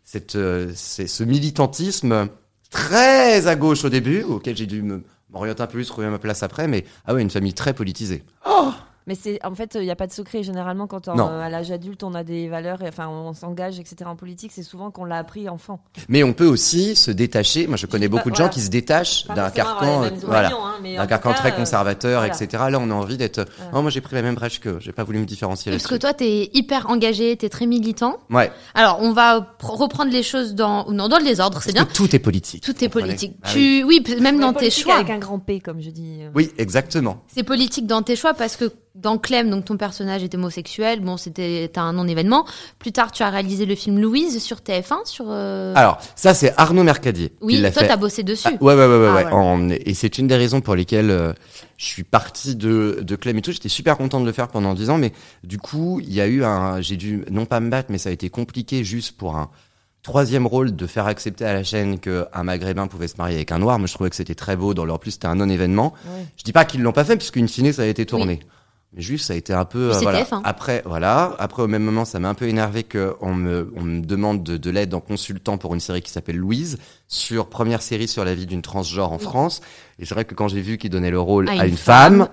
c'est 0.06 1.06
ce 1.06 1.22
militantisme 1.24 2.28
très 2.70 3.46
à 3.46 3.56
gauche 3.56 3.84
au 3.84 3.88
début, 3.88 4.22
auquel 4.22 4.56
j'ai 4.56 4.66
dû 4.66 4.82
m'orienter 5.30 5.62
un 5.62 5.66
peu 5.66 5.74
plus, 5.74 5.86
trouver 5.86 6.08
ma 6.08 6.18
place 6.18 6.42
après, 6.42 6.68
mais 6.68 6.84
ah 7.06 7.14
ouais, 7.14 7.22
une 7.22 7.30
famille 7.30 7.54
très 7.54 7.74
politisée. 7.74 8.22
Mais 9.06 9.14
c'est 9.14 9.38
en 9.44 9.54
fait, 9.54 9.76
il 9.78 9.82
n'y 9.82 9.90
a 9.90 9.96
pas 9.96 10.06
de 10.06 10.12
secret. 10.12 10.42
Généralement, 10.42 10.86
quand 10.86 11.08
on, 11.08 11.18
euh, 11.18 11.40
à 11.42 11.48
l'âge 11.50 11.70
adulte, 11.70 12.02
on 12.04 12.14
a 12.14 12.24
des 12.24 12.48
valeurs, 12.48 12.82
et, 12.82 12.88
enfin, 12.88 13.08
on 13.08 13.34
s'engage, 13.34 13.78
etc. 13.78 13.96
En 14.06 14.16
politique, 14.16 14.50
c'est 14.54 14.62
souvent 14.62 14.90
qu'on 14.90 15.04
l'a 15.04 15.18
appris 15.18 15.48
enfant. 15.48 15.80
Mais 16.08 16.22
on 16.22 16.32
peut 16.32 16.46
aussi 16.46 16.96
se 16.96 17.10
détacher. 17.10 17.66
Moi, 17.66 17.76
je 17.76 17.84
connais 17.86 18.08
pas- 18.08 18.16
beaucoup 18.16 18.30
de 18.30 18.36
gens 18.36 18.48
qui 18.48 18.60
se 18.62 18.70
détachent 18.70 19.26
d'un 19.26 19.50
carcan, 19.50 20.04
euh, 20.04 20.10
voilà, 20.22 20.50
hein, 20.52 20.82
d'un 20.96 21.06
carcan 21.06 21.32
cas, 21.32 21.38
très 21.38 21.52
euh, 21.52 21.56
conservateur, 21.56 22.20
voilà. 22.22 22.34
etc. 22.34 22.64
Là, 22.70 22.78
on 22.80 22.90
a 22.90 22.94
envie 22.94 23.16
d'être. 23.18 23.44
Oh, 23.74 23.82
moi, 23.82 23.90
j'ai 23.90 24.00
pris 24.00 24.14
la 24.14 24.22
même 24.22 24.34
brèche 24.36 24.58
que. 24.60 24.80
J'ai 24.80 24.92
pas 24.92 25.04
voulu 25.04 25.18
me 25.18 25.26
différencier 25.26 25.70
Parce 25.70 25.86
que 25.86 25.96
toi, 25.96 26.14
t'es 26.14 26.48
hyper 26.54 26.88
engagé, 26.88 27.36
t'es 27.36 27.48
très 27.50 27.66
militant. 27.66 28.18
Ouais. 28.30 28.50
Alors, 28.74 28.98
on 29.02 29.12
va 29.12 29.40
pr- 29.40 29.76
reprendre 29.76 30.10
les 30.12 30.22
choses 30.22 30.54
dans, 30.54 30.90
non, 30.90 31.08
dans 31.08 31.18
le 31.18 31.24
désordre, 31.24 31.60
c'est 31.62 31.72
Parce 31.74 31.84
bien. 31.84 31.92
que 31.92 31.96
tout 31.96 32.16
est 32.16 32.18
politique. 32.20 32.62
Tout 32.62 32.82
est 32.84 32.88
politique. 32.88 33.36
Ah 33.42 33.50
tu, 33.52 33.82
oui, 33.84 34.02
même 34.20 34.40
dans 34.40 34.52
tes 34.54 34.70
choix. 34.70 34.94
Avec 34.96 35.10
un 35.10 35.18
grand 35.18 35.38
P, 35.38 35.60
comme 35.60 35.80
je 35.82 35.90
dis. 35.90 36.20
euh. 36.22 36.30
Oui, 36.34 36.52
exactement. 36.56 37.22
C'est 37.28 37.42
politique 37.42 37.86
dans 37.86 38.02
tes 38.02 38.16
choix 38.16 38.32
parce 38.34 38.56
que 38.56 38.72
dans 38.94 39.18
Clem, 39.18 39.50
donc 39.50 39.64
ton 39.64 39.76
personnage 39.76 40.22
est 40.22 40.34
homosexuel. 40.34 41.00
Bon, 41.00 41.16
c'était 41.16 41.70
un 41.76 41.92
non-événement. 41.94 42.44
Plus 42.78 42.92
tard, 42.92 43.10
tu 43.10 43.22
as 43.24 43.30
réalisé 43.30 43.66
le 43.66 43.74
film 43.74 43.98
Louise 44.00 44.40
sur 44.42 44.58
TF1 44.58 45.04
sur. 45.04 45.26
euh, 45.28 45.72
Alors, 45.76 45.98
ça, 46.14 46.32
c'est 46.32 46.54
Arnaud 46.56 46.84
Mercadier 46.84 47.32
oui, 47.40 47.60
toi, 47.72 47.82
t'as 47.86 47.96
bossé 47.96 48.22
dessus. 48.22 48.46
Ah, 48.48 48.62
ouais, 48.62 48.74
ouais, 48.74 48.86
ouais, 48.86 48.98
ouais. 48.98 49.06
Ah, 49.08 49.14
ouais. 49.16 49.22
voilà. 49.22 49.36
En- 49.36 49.68
et 49.70 49.94
c'est 49.94 50.18
une 50.18 50.28
des 50.28 50.36
raisons 50.36 50.60
pour 50.60 50.76
lesquelles 50.76 51.10
euh, 51.10 51.32
je 51.76 51.86
suis 51.86 52.04
parti 52.04 52.54
de, 52.54 53.00
de 53.02 53.16
Clem 53.16 53.36
et 53.38 53.42
tout. 53.42 53.50
J'étais 53.52 53.68
super 53.68 53.96
content 53.96 54.20
de 54.20 54.26
le 54.26 54.32
faire 54.32 54.46
pendant 54.48 54.74
10 54.74 54.90
ans, 54.90 54.98
mais 54.98 55.12
du 55.42 55.58
coup, 55.58 56.00
il 56.00 56.14
y 56.14 56.20
a 56.20 56.26
eu 56.28 56.44
un, 56.44 56.80
j'ai 56.80 56.96
dû, 56.96 57.24
non 57.30 57.46
pas 57.46 57.58
me 57.60 57.70
battre, 57.70 57.88
mais 57.90 57.98
ça 57.98 58.10
a 58.10 58.12
été 58.12 58.30
compliqué 58.30 58.84
juste 58.84 59.16
pour 59.16 59.36
un 59.36 59.50
troisième 60.04 60.46
rôle 60.46 60.76
de 60.76 60.86
faire 60.86 61.06
accepter 61.06 61.44
à 61.46 61.54
la 61.54 61.64
chaîne 61.64 61.98
qu'un 61.98 62.42
maghrébin 62.44 62.86
pouvait 62.86 63.08
se 63.08 63.16
marier 63.16 63.36
avec 63.36 63.50
un 63.50 63.58
noir. 63.58 63.78
Moi, 63.78 63.88
je 63.88 63.94
trouvais 63.94 64.10
que 64.10 64.16
c'était 64.16 64.34
très 64.36 64.54
beau. 64.54 64.72
Dans 64.74 64.84
leur 64.84 65.00
plus, 65.00 65.12
c'était 65.12 65.26
un 65.26 65.34
non-événement. 65.34 65.94
Ouais. 66.06 66.26
Je 66.36 66.44
dis 66.44 66.52
pas 66.52 66.64
qu'ils 66.64 66.82
l'ont 66.82 66.92
pas 66.92 67.04
fait, 67.04 67.16
puisqu'une 67.16 67.48
fine, 67.48 67.72
ça 67.72 67.82
a 67.82 67.86
été 67.86 68.06
tourné. 68.06 68.38
Mais 68.94 69.02
juste, 69.02 69.26
ça 69.26 69.32
a 69.32 69.36
été 69.36 69.52
un 69.52 69.64
peu, 69.64 69.90
euh, 69.90 69.98
voilà. 70.00 70.22
TF1. 70.22 70.40
Après, 70.44 70.82
voilà. 70.84 71.34
Après, 71.38 71.62
au 71.62 71.66
même 71.66 71.82
moment, 71.82 72.04
ça 72.04 72.20
m'a 72.20 72.28
un 72.28 72.34
peu 72.34 72.46
énervé 72.46 72.84
qu'on 72.84 73.34
me, 73.34 73.72
on 73.76 73.82
me 73.82 74.00
demande 74.00 74.44
de, 74.44 74.56
de 74.56 74.70
l'aide 74.70 74.94
en 74.94 75.00
consultant 75.00 75.58
pour 75.58 75.74
une 75.74 75.80
série 75.80 76.00
qui 76.00 76.12
s'appelle 76.12 76.36
Louise, 76.36 76.78
sur 77.08 77.48
première 77.48 77.82
série 77.82 78.06
sur 78.06 78.24
la 78.24 78.34
vie 78.34 78.46
d'une 78.46 78.62
transgenre 78.62 79.12
en 79.12 79.18
France. 79.18 79.62
Et 79.98 80.04
c'est 80.04 80.14
vrai 80.14 80.24
que 80.24 80.34
quand 80.34 80.46
j'ai 80.46 80.60
vu 80.60 80.78
qu'il 80.78 80.90
donnait 80.90 81.10
le 81.10 81.20
rôle 81.20 81.48
à, 81.48 81.66
une, 81.66 81.76
femme, 81.76 82.28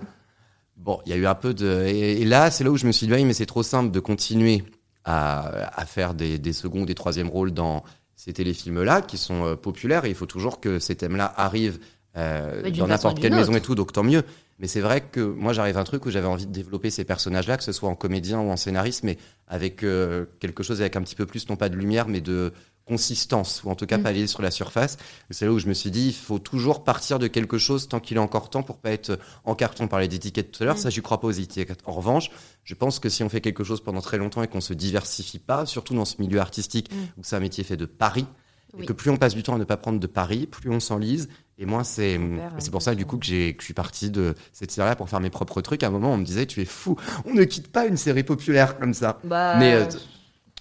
bon, 0.78 1.00
il 1.06 1.12
y 1.12 1.14
a 1.14 1.18
eu 1.18 1.26
un 1.26 1.36
peu 1.36 1.56
de, 1.56 1.86
et, 1.88 2.22
et 2.22 2.26
là, 2.26 2.52
c'est 2.52 2.64
là 2.64 2.70
où 2.70 2.78
je 2.78 2.86
me 2.86 2.92
suis 2.92 3.08
dit, 3.08 3.14
oui, 3.14 3.26
mais 3.26 3.34
c'est 3.34 3.48
trop 3.48 3.64
simple 3.64 3.90
de 3.90 4.00
continuer 4.00 4.64
à, 5.04 5.80
à 5.80 5.86
faire 5.86 6.14
des, 6.14 6.38
des 6.38 6.54
seconds, 6.54 6.86
des 6.86 6.96
troisièmes 6.96 7.30
rôles 7.30 7.52
dans 7.52 7.84
ces 8.16 8.34
téléfilms-là, 8.34 9.02
qui 9.02 9.18
sont 9.18 9.46
euh, 9.46 9.56
populaires, 9.56 10.06
et 10.06 10.10
il 10.10 10.16
faut 10.16 10.28
toujours 10.28 10.60
que 10.60 10.78
ces 10.78 10.96
thèmes-là 10.96 11.34
arrivent 11.38 11.80
euh, 12.18 12.62
d'une 12.70 12.82
dans 12.82 12.88
n'importe 12.88 13.20
quelle 13.20 13.34
maison 13.34 13.54
et 13.54 13.62
tout, 13.62 13.74
donc 13.74 13.94
tant 13.94 14.04
mieux. 14.04 14.24
Mais 14.62 14.68
c'est 14.68 14.80
vrai 14.80 15.02
que 15.02 15.20
moi, 15.20 15.52
j'arrive 15.54 15.78
à 15.78 15.82
un 15.82 15.84
truc 15.84 16.06
où 16.06 16.12
j'avais 16.12 16.28
envie 16.28 16.46
de 16.46 16.52
développer 16.52 16.90
ces 16.92 17.04
personnages-là, 17.04 17.58
que 17.58 17.64
ce 17.64 17.72
soit 17.72 17.90
en 17.90 17.96
comédien 17.96 18.40
ou 18.40 18.50
en 18.52 18.56
scénariste, 18.58 19.04
mais 19.04 19.18
avec 19.48 19.84
euh, 19.84 20.26
quelque 20.40 20.62
chose 20.64 20.80
avec 20.82 20.96
un 20.96 21.02
petit 21.02 21.16
peu 21.16 21.26
plus, 21.26 21.50
non 21.50 21.56
pas 21.56 21.68
de 21.68 21.76
lumière, 21.76 22.08
mais 22.08 22.22
de 22.22 22.54
consistance, 22.86 23.64
ou 23.64 23.70
en 23.70 23.76
tout 23.76 23.86
cas 23.86 23.98
Mm. 23.98 24.04
pas 24.04 24.10
aller 24.10 24.28
sur 24.28 24.42
la 24.42 24.52
surface. 24.52 24.98
C'est 25.30 25.46
là 25.46 25.52
où 25.52 25.60
je 25.60 25.68
me 25.68 25.74
suis 25.74 25.92
dit, 25.92 26.08
il 26.08 26.14
faut 26.14 26.40
toujours 26.40 26.84
partir 26.84 27.20
de 27.20 27.28
quelque 27.28 27.58
chose 27.58 27.88
tant 27.88 28.00
qu'il 28.00 28.18
est 28.18 28.20
encore 28.20 28.50
temps 28.50 28.64
pour 28.64 28.78
pas 28.78 28.92
être 28.92 29.18
en 29.46 29.56
carton 29.56 29.88
par 29.88 30.00
les 30.00 30.06
étiquettes 30.14 30.52
tout 30.52 30.62
à 30.64 30.66
l'heure. 30.66 30.76
Mm. 30.76 30.80
Ça, 30.80 30.90
j'y 30.90 31.02
crois 31.02 31.20
pas 31.22 31.28
aux 31.28 31.32
étiquettes. 31.32 31.80
En 31.86 31.92
revanche, 31.94 32.30
je 32.64 32.76
pense 32.76 33.00
que 33.00 33.08
si 33.10 33.24
on 33.24 33.30
fait 33.30 33.42
quelque 33.42 33.64
chose 33.64 33.82
pendant 33.82 34.02
très 34.02 34.18
longtemps 34.18 34.44
et 34.44 34.48
qu'on 34.48 34.62
se 34.62 34.74
diversifie 34.74 35.40
pas, 35.40 35.66
surtout 35.66 35.94
dans 35.96 36.06
ce 36.06 36.16
milieu 36.22 36.40
artistique 36.40 36.92
Mm. 36.92 36.96
où 37.18 37.24
c'est 37.24 37.36
un 37.36 37.40
métier 37.40 37.64
fait 37.64 37.78
de 37.78 37.86
paris, 37.86 38.26
Oui. 38.74 38.84
et 38.84 38.86
que 38.86 38.94
plus 38.94 39.10
on 39.10 39.18
passe 39.18 39.36
du 39.36 39.44
temps 39.44 39.56
à 39.56 39.58
ne 39.58 39.64
pas 39.64 39.78
prendre 39.78 40.00
de 40.00 40.08
paris, 40.08 40.46
plus 40.48 40.70
on 40.70 40.80
s'enlise. 40.80 41.30
Et 41.62 41.66
moi, 41.66 41.84
c'est 41.84 42.14
Super, 42.14 42.52
c'est 42.58 42.72
pour 42.72 42.82
ça 42.82 42.96
du 42.96 43.06
coup 43.06 43.18
que 43.18 43.26
j'ai 43.26 43.54
que 43.54 43.62
je 43.62 43.66
suis 43.66 43.74
parti 43.76 44.10
de 44.10 44.34
cette 44.52 44.72
série-là 44.72 44.96
pour 44.96 45.08
faire 45.10 45.20
mes 45.20 45.30
propres 45.30 45.62
trucs. 45.62 45.84
À 45.84 45.88
un 45.88 45.92
moment, 45.92 46.12
on 46.12 46.18
me 46.18 46.26
disait, 46.26 46.48
tu 46.48 46.60
es 46.62 46.66
fou, 46.66 46.96
on 47.26 47.34
ne 47.36 47.44
quitte 47.44 47.68
pas 47.72 47.86
une 47.86 47.98
série 47.98 48.24
populaire 48.24 48.80
comme 48.80 48.94
ça. 48.96 49.20
Bah, 49.24 49.56
Mais 49.60 49.74
euh, 49.76 49.86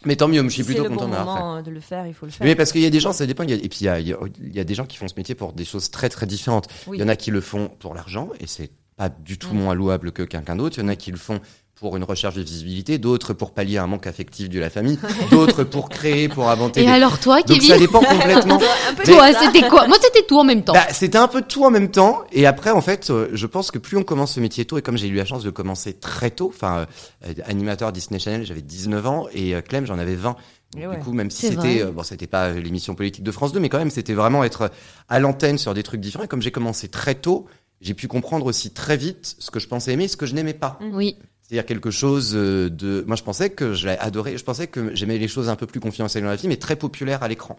mais 0.04 0.16
tant 0.16 0.28
mieux, 0.28 0.42
je 0.42 0.49
suis 0.49 0.62
plutôt 0.62 0.83
le 0.85 0.90
content 0.90 1.09
bon 1.09 1.14
fait. 1.37 1.42
euh, 1.42 1.62
de 1.62 1.71
le 1.71 1.80
faire, 1.80 2.07
il 2.07 2.12
faut 2.14 2.26
le 2.26 2.33
faire. 2.33 2.47
Mais 2.47 2.54
parce 2.54 2.71
qu'il 2.73 2.83
y 2.83 2.87
a 2.87 2.90
des 2.90 3.00
gens, 3.00 3.12
ça 3.14 3.25
dépend. 3.26 3.45
et 3.45 3.57
puis 3.69 3.78
il 3.80 3.85
y 3.85 3.88
a, 3.88 3.99
il 4.00 4.09
y 4.09 4.61
a- 4.61 4.64
des 4.64 4.75
gens 4.75 4.85
qui 4.87 4.99
font 4.99 5.09
ce 5.09 5.14
métier 5.16 5.35
pour 5.35 5.52
des 5.54 5.64
choses 5.64 5.90
très 5.90 6.09
très 6.11 6.26
différentes. 6.26 6.69
Oui. 6.87 6.99
Il 6.99 7.00
y 7.00 7.04
en 7.04 7.09
a 7.09 7.16
qui 7.16 7.30
le 7.30 7.40
font 7.40 7.69
pour 7.78 7.95
l'argent 7.95 8.28
et 8.38 8.47
c'est 8.47 8.71
pas 8.97 9.09
du 9.09 9.38
tout 9.38 9.54
Mm. 9.54 9.59
moins 9.59 9.75
louable 9.75 10.12
que 10.12 10.23
quelqu'un 10.23 10.57
d'autre. 10.57 10.78
Il 10.78 10.83
y 10.83 10.85
en 10.85 10.88
a 10.88 10.97
qui 10.97 11.11
le 11.11 11.16
font 11.16 11.40
pour 11.81 11.97
une 11.97 12.05
recherche 12.05 12.35
de 12.35 12.43
visibilité, 12.43 12.99
d'autres 12.99 13.33
pour 13.33 13.53
pallier 13.53 13.79
un 13.79 13.87
manque 13.87 14.07
affectif 14.07 14.51
de 14.51 14.61
la 14.61 14.69
famille, 14.69 14.99
d'autres 15.31 15.65
pour 15.65 15.89
créer, 15.89 16.29
pour 16.29 16.49
inventer. 16.51 16.83
Et 16.83 16.85
des- 16.85 16.91
alors 16.91 17.19
toi, 17.19 17.37
Donc 17.43 17.57
Kevin 17.59 17.71
ça 17.71 17.79
dépend 17.79 18.01
complètement. 18.05 18.61
un 18.91 18.95
peu 18.95 19.03
Toi, 19.05 19.33
c'était 19.33 19.67
quoi? 19.67 19.89
Moi, 19.89 19.97
c'était 20.01 20.27
tout 20.27 20.39
en 20.39 20.45
même 20.45 20.63
temps. 20.63 20.75
Bah, 20.75 20.87
c'était 20.93 21.17
un 21.19 21.27
peu 21.27 21.41
tout 21.43 21.65
en 21.65 21.71
même 21.71 21.91
temps. 21.91 22.23
Et 22.33 22.45
après, 22.47 22.71
en 22.71 22.83
fait, 22.83 23.09
euh, 23.11 23.29
je 23.33 23.47
pense 23.47 23.71
que 23.71 23.79
plus 23.79 23.97
on 23.97 24.03
commence 24.03 24.35
ce 24.35 24.41
métier 24.41 24.67
tôt, 24.67 24.77
et 24.77 24.83
comme 24.83 24.99
j'ai 24.99 25.09
eu 25.09 25.15
la 25.15 25.25
chance 25.25 25.43
de 25.43 25.49
commencer 25.51 25.95
très 25.95 26.31
tôt, 26.31 26.53
enfin, 26.55 26.87
euh, 27.27 27.33
animateur 27.47 27.93
Disney 27.93 28.21
Channel, 28.21 28.45
j'avais 28.45 28.61
19 28.63 29.07
ans, 29.07 29.27
et 29.33 29.55
euh, 29.55 29.63
Clem, 29.63 29.87
j'en 29.87 29.99
avais 29.99 30.15
20. 30.17 30.37
Et 30.77 30.87
Du 30.87 30.99
coup, 31.03 31.13
même 31.13 31.31
si 31.31 31.47
c'était, 31.49 31.83
euh, 31.83 31.91
bon, 31.93 32.03
c'était 32.05 32.27
pas 32.29 32.51
l'émission 32.53 32.95
politique 32.95 33.25
de 33.25 33.33
France 33.33 33.53
2, 33.53 33.59
mais 33.59 33.71
quand 33.71 33.79
même, 33.79 33.91
c'était 33.91 34.13
vraiment 34.15 34.45
être 34.45 34.71
à 35.09 35.19
l'antenne 35.19 35.57
sur 35.59 35.73
des 35.75 35.83
trucs 35.83 36.01
différents. 36.01 36.25
Et 36.25 36.29
comme 36.29 36.43
j'ai 36.43 36.53
commencé 36.53 36.89
très 36.89 37.15
tôt, 37.17 37.47
j'ai 37.81 37.95
pu 37.95 38.07
comprendre 38.07 38.45
aussi 38.47 38.71
très 38.71 38.97
vite 38.99 39.35
ce 39.39 39.51
que 39.51 39.59
je 39.59 39.67
pensais 39.67 39.93
aimer 39.95 40.05
et 40.05 40.09
ce 40.09 40.17
que 40.19 40.27
je 40.27 40.35
n'aimais 40.35 40.53
pas. 40.55 40.79
Oui. 40.93 41.17
C'est-à-dire 41.50 41.66
quelque 41.66 41.90
chose 41.90 42.35
euh, 42.37 42.71
de. 42.71 43.02
Moi, 43.09 43.16
je 43.16 43.25
pensais 43.25 43.50
que 43.50 43.75
j'allais 43.75 43.99
adorer. 43.99 44.38
Je 44.38 44.45
pensais 44.45 44.69
que 44.69 44.95
j'aimais 44.95 45.19
les 45.19 45.26
choses 45.26 45.49
un 45.49 45.57
peu 45.57 45.66
plus 45.66 45.80
confidentielles 45.80 46.23
dans 46.23 46.30
la 46.30 46.37
vie, 46.37 46.47
mais 46.47 46.59
très 46.59 46.76
populaires 46.76 47.25
à 47.25 47.28
l'écran. 47.28 47.59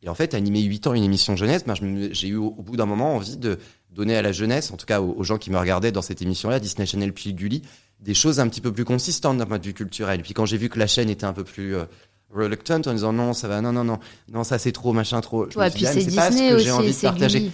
Et 0.00 0.08
en 0.08 0.14
fait, 0.14 0.34
animer 0.34 0.60
8 0.62 0.86
ans 0.86 0.94
une 0.94 1.02
émission 1.02 1.34
jeunesse, 1.34 1.64
ben, 1.66 1.74
je 1.74 2.10
j'ai 2.12 2.28
eu 2.28 2.36
au, 2.36 2.52
bout 2.52 2.76
d'un 2.76 2.86
moment 2.86 3.16
envie 3.16 3.36
de 3.36 3.58
donner 3.90 4.14
à 4.16 4.22
la 4.22 4.30
jeunesse, 4.30 4.70
en 4.70 4.76
tout 4.76 4.86
cas 4.86 5.00
aux, 5.00 5.14
aux 5.16 5.24
gens 5.24 5.38
qui 5.38 5.50
me 5.50 5.58
regardaient 5.58 5.90
dans 5.90 6.02
cette 6.02 6.22
émission-là, 6.22 6.60
Disney 6.60 6.86
Channel 6.86 7.12
puis 7.12 7.34
Gulli, 7.34 7.62
des 7.98 8.14
choses 8.14 8.38
un 8.38 8.46
petit 8.46 8.60
peu 8.60 8.70
plus 8.70 8.84
consistantes 8.84 9.38
d'un 9.38 9.46
point 9.46 9.58
de 9.58 9.66
vue 9.66 9.74
culturel. 9.74 10.20
Et 10.20 10.22
puis 10.22 10.34
quand 10.34 10.46
j'ai 10.46 10.56
vu 10.56 10.68
que 10.68 10.78
la 10.78 10.86
chaîne 10.86 11.10
était 11.10 11.24
un 11.24 11.32
peu 11.32 11.42
plus 11.42 11.74
euh, 11.74 11.84
reluctant 12.30 12.80
en 12.86 12.92
disant 12.92 13.12
non, 13.12 13.32
ça 13.32 13.48
va, 13.48 13.60
non, 13.60 13.72
non, 13.72 13.84
non, 13.84 13.98
non, 14.32 14.44
ça 14.44 14.58
c'est 14.58 14.72
trop, 14.72 14.92
machin, 14.92 15.20
trop. 15.20 15.50
Je 15.50 15.58
me 15.58 15.62
Ouais, 15.64 15.70
suis 15.70 15.84
puis 15.84 15.92
dit, 15.92 15.98
ah, 15.98 16.10
c'est 16.10 16.14
pas 16.14 16.32
ce 16.32 16.50
que 16.50 16.58
j'ai 16.58 16.70
envie 16.70 16.94
de 16.94 17.00
partager. 17.00 17.40
Gulli. 17.40 17.52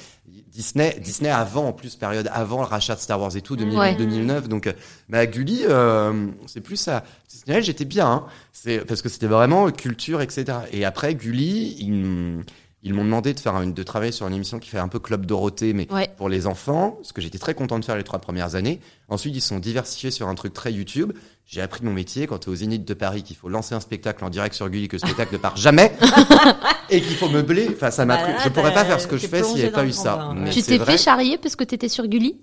Disney, 0.59 0.99
Disney 1.00 1.31
avant, 1.31 1.67
en 1.69 1.73
plus, 1.73 1.95
période 1.95 2.29
avant 2.33 2.59
le 2.62 2.67
rachat 2.67 2.97
de 2.97 3.00
Star 3.00 3.21
Wars 3.21 3.37
et 3.37 3.43
tout, 3.43 3.55
2000, 3.55 3.79
Ouais. 3.79 3.95
2009. 3.95 4.49
Donc, 4.49 4.67
euh, 4.67 4.73
bah, 5.09 5.25
Gulli, 5.25 5.61
euh, 5.69 6.27
c'est 6.47 6.61
plus 6.61 6.75
ça. 6.77 7.05
Disney, 7.31 7.62
j'étais 7.62 7.85
bien, 7.85 8.09
hein. 8.11 8.25
C'est, 8.53 8.79
parce 8.85 9.00
que 9.00 9.09
c'était 9.09 9.29
vraiment 9.29 9.71
culture, 9.71 10.21
etc. 10.21 10.59
Et 10.73 10.85
après, 10.85 11.15
Gulli, 11.15 11.77
ils, 11.79 11.93
m- 11.93 12.43
ils 12.88 12.95
m'ont 12.95 13.04
demandé 13.04 13.35
de 13.35 13.40
faire 13.40 13.61
une, 13.61 13.75
de 13.75 13.83
travailler 13.83 14.12
sur 14.12 14.26
une 14.26 14.33
émission 14.35 14.59
qui 14.59 14.71
fait 14.71 14.78
un 14.78 14.88
peu 14.88 14.99
Club 14.99 15.26
Dorothée, 15.26 15.75
mais 15.75 15.87
Ouais. 15.92 16.09
pour 16.16 16.30
les 16.30 16.47
enfants, 16.47 16.99
ce 17.02 17.12
que 17.12 17.21
j'étais 17.21 17.37
très 17.38 17.52
content 17.52 17.78
de 17.78 17.85
faire 17.85 17.97
les 17.97 18.02
trois 18.02 18.18
premières 18.18 18.54
années. 18.54 18.80
Ensuite, 19.11 19.37
ils 19.37 19.42
sont 19.42 19.59
diversifiés 19.59 20.11
sur 20.11 20.26
un 20.28 20.35
truc 20.35 20.54
très 20.54 20.73
YouTube. 20.73 21.12
J'ai 21.47 21.61
appris 21.61 21.85
mon 21.85 21.92
métier 21.92 22.26
quand 22.26 22.38
tu 22.38 22.49
es 22.49 22.52
au 22.52 22.54
Zénith 22.54 22.87
de 22.87 22.95
Paris, 22.95 23.23
qu'il 23.23 23.37
faut 23.37 23.49
lancer 23.50 23.75
un 23.75 23.80
spectacle 23.80 24.25
en 24.25 24.30
direct 24.30 24.54
sur 24.54 24.68
Gulli, 24.71 24.88
que 24.88 24.97
le 24.97 25.00
spectacle 25.00 25.33
ne 25.35 25.38
part 25.38 25.57
jamais, 25.59 25.92
et 26.90 27.00
qu'il 27.00 27.16
faut 27.16 27.28
meubler. 27.28 27.68
Enfin, 27.75 27.90
ça 27.90 28.04
m'a 28.07 28.16
Bah 28.16 28.23
pris- 28.25 28.33
Je 28.45 28.49
pourrais 28.49 28.73
pas 28.75 28.85
faire 28.85 29.00
ce 29.00 29.07
que 29.07 29.16
je 29.18 29.26
fais 29.26 29.42
s'il 29.42 29.57
n'y 29.57 29.62
avait 29.62 29.71
pas 29.71 29.85
eu 29.87 29.92
ça. 29.92 30.33
Mais 30.35 30.50
Tu 30.50 30.62
t'es 30.62 30.78
fait 30.78 30.97
charrier 30.99 31.37
parce 31.38 31.57
que 31.57 31.64
t'étais 31.64 31.88
sur 31.88 32.07
Gulli? 32.07 32.38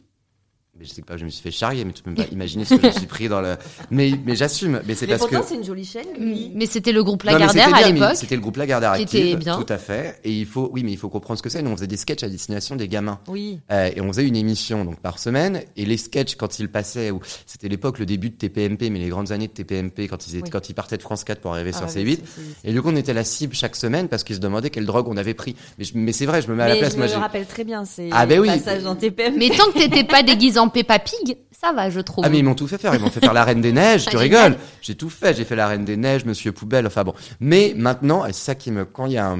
Mais 0.77 0.83
je 0.83 0.91
sais 0.91 1.01
pas, 1.03 1.15
je 1.15 1.23
me 1.23 1.29
suis 1.29 1.41
fait 1.41 1.51
charrier, 1.51 1.85
mais 1.85 1.93
tu 1.93 2.03
peux 2.03 2.13
pas 2.13 2.25
imaginer 2.33 2.65
ce 2.65 2.75
que 2.75 2.87
je 2.91 2.97
suis 2.97 3.05
pris 3.05 3.29
dans 3.29 3.39
le. 3.39 3.55
Mais, 3.91 4.11
mais 4.25 4.35
j'assume. 4.35 4.81
Mais 4.85 4.93
c'est 4.93 5.07
parce 5.07 5.21
que. 5.25 5.29
pourtant, 5.29 5.45
c'est 5.47 5.55
une 5.55 5.63
jolie 5.63 5.85
chaîne, 5.85 6.03
Gulli. 6.17 6.51
Mais 6.53 6.65
c'était 6.65 6.91
le 6.91 7.01
groupe 7.01 7.23
Non, 7.23 7.31
Lagardère 7.31 7.65
c'était 7.67 7.83
à 7.85 7.89
l'époque. 7.91 8.15
C'était 8.15 8.35
le 8.35 8.41
groupe 8.41 8.57
Lagardère 8.57 8.93
Qui 8.95 9.03
Active, 9.03 9.25
était 9.25 9.35
bien. 9.37 9.57
tout 9.57 9.71
à 9.71 9.77
fait. 9.77 10.19
Et 10.25 10.31
il 10.33 10.45
faut, 10.45 10.69
oui, 10.73 10.83
mais 10.83 10.91
il 10.91 10.97
faut 10.97 11.07
comprendre 11.07 11.37
ce 11.37 11.43
que 11.43 11.47
c'est. 11.49 11.61
Nous, 11.61 11.71
on 11.71 11.75
faisait 11.77 11.87
des 11.87 11.95
sketchs 11.95 12.23
à 12.23 12.27
destination 12.29 12.75
des 12.75 12.89
gamins. 12.89 13.19
Oui. 13.29 13.59
Euh, 13.71 13.89
et 13.95 14.01
on 14.01 14.07
faisait 14.09 14.27
une 14.27 14.35
émission 14.35 14.83
donc 14.83 14.99
par 14.99 15.17
semaine. 15.17 15.61
Et 15.77 15.85
les 15.85 15.95
sketchs, 15.95 16.35
quand 16.35 16.59
ils 16.59 16.67
passaient, 16.67 17.09
ou 17.09 17.21
c'était 17.45 17.69
l'époque, 17.69 17.97
le 17.99 18.05
début 18.05 18.29
de 18.29 18.35
TPMP, 18.35 18.89
mais 18.89 18.99
les 18.99 19.07
grandes 19.07 19.31
années 19.31 19.47
de 19.47 19.53
TPMP, 19.53 20.09
quand 20.09 20.27
ils 20.27 20.31
étaient, 20.35 20.43
Oui. 20.43 20.49
quand 20.49 20.67
ils 20.69 20.73
partaient 20.73 20.97
de 20.97 21.01
France 21.03 21.23
4 21.23 21.39
pour 21.39 21.53
arriver 21.53 21.71
sur 21.71 21.83
Ah, 21.85 21.89
C8. 21.89 22.03
oui, 22.03 22.19
c'est- 22.25 22.41
c'est- 22.63 22.69
Et 22.69 22.73
du 22.73 22.81
coup, 22.81 22.89
on 22.91 22.95
était 22.97 23.13
la 23.13 23.23
cible 23.23 23.55
chaque 23.55 23.77
semaine 23.77 24.09
parce 24.09 24.25
qu'ils 24.25 24.35
se 24.35 24.41
demandaient 24.41 24.71
quelle 24.71 24.85
drogue 24.85 25.07
on 25.07 25.15
avait 25.15 25.33
pris. 25.35 25.55
Mais, 25.79 25.85
je- 25.85 25.93
mais 25.95 26.11
c'est 26.11 26.25
vrai, 26.25 26.41
je 26.41 26.49
me 26.49 26.55
mets 26.55 26.63
à 26.63 26.67
la 26.67 26.73
Mais 26.73 26.79
place. 26.81 26.93
je 26.93 26.97
Moi, 26.97 27.07
me 27.07 27.13
rappelle 27.13 27.45
très 27.45 27.63
bien, 27.63 27.85
c'est 27.85 28.09
Ah, 28.11 28.25
ben 28.25 28.41
oui. 28.41 28.47
passage 28.49 28.83
dans 28.83 28.95
TPM. 28.95 29.35
Mais 29.37 29.49
tant 29.51 29.71
que 29.71 29.79
t'étais 29.79 30.03
pas 30.03 30.21
déguisé 30.21 30.59
en 30.65 30.69
Peppa 30.69 30.99
Pig, 30.99 31.37
ça 31.51 31.71
va, 31.71 31.89
je 31.89 31.99
trouve. 31.99 32.23
Ah 32.25 32.29
mais 32.29 32.39
ils 32.39 32.43
m'ont 32.43 32.53
tout 32.55 32.67
fait 32.67 32.77
faire, 32.77 32.93
ils 32.95 33.01
m'ont 33.01 33.09
fait 33.09 33.19
faire 33.19 33.33
la 33.33 33.43
Reine 33.43 33.61
des 33.61 33.71
Neiges, 33.71 34.05
tu 34.05 34.17
rigoles. 34.27 34.57
J'ai 34.81 34.95
tout 34.95 35.09
fait, 35.09 35.35
j'ai 35.35 35.45
fait 35.45 35.55
la 35.55 35.67
Reine 35.67 35.85
des 35.85 35.97
Neiges, 35.97 36.25
Monsieur 36.25 36.51
Poubelle, 36.51 36.85
enfin 36.85 37.03
bon. 37.03 37.13
Mais 37.39 37.73
maintenant, 37.75 38.25
et 38.25 38.33
c'est 38.33 38.43
ça 38.45 38.55
qui 38.55 38.71
me 38.71 38.83
quand 38.85 39.05
il 39.05 39.13
y 39.13 39.17
a 39.17 39.27
un 39.27 39.37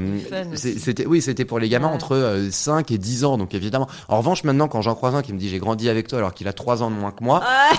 c'était 0.56 1.06
oui, 1.06 1.22
c'était 1.22 1.46
pour 1.46 1.60
les 1.60 1.70
gamins 1.70 1.88
Ouais. 1.90 1.94
entre 1.94 2.16
euh, 2.16 2.50
5 2.50 2.90
et 2.92 2.98
10 2.98 3.26
ans 3.26 3.38
donc 3.38 3.54
évidemment. 3.54 3.88
En 4.08 4.18
revanche, 4.18 4.44
maintenant 4.44 4.68
quand 4.68 4.82
j'en 4.82 4.96
croise 4.96 5.14
un 5.16 5.22
qui 5.22 5.34
me 5.34 5.38
dit 5.40 5.50
j'ai 5.50 5.60
grandi 5.60 5.90
avec 5.90 6.08
toi 6.08 6.18
alors 6.20 6.34
qu'il 6.34 6.48
a 6.48 6.54
3 6.54 6.82
ans 6.84 6.90
de 6.90 6.96
moins 6.96 7.12
que 7.12 7.24
moi, 7.24 7.42
Ah, 7.46 7.72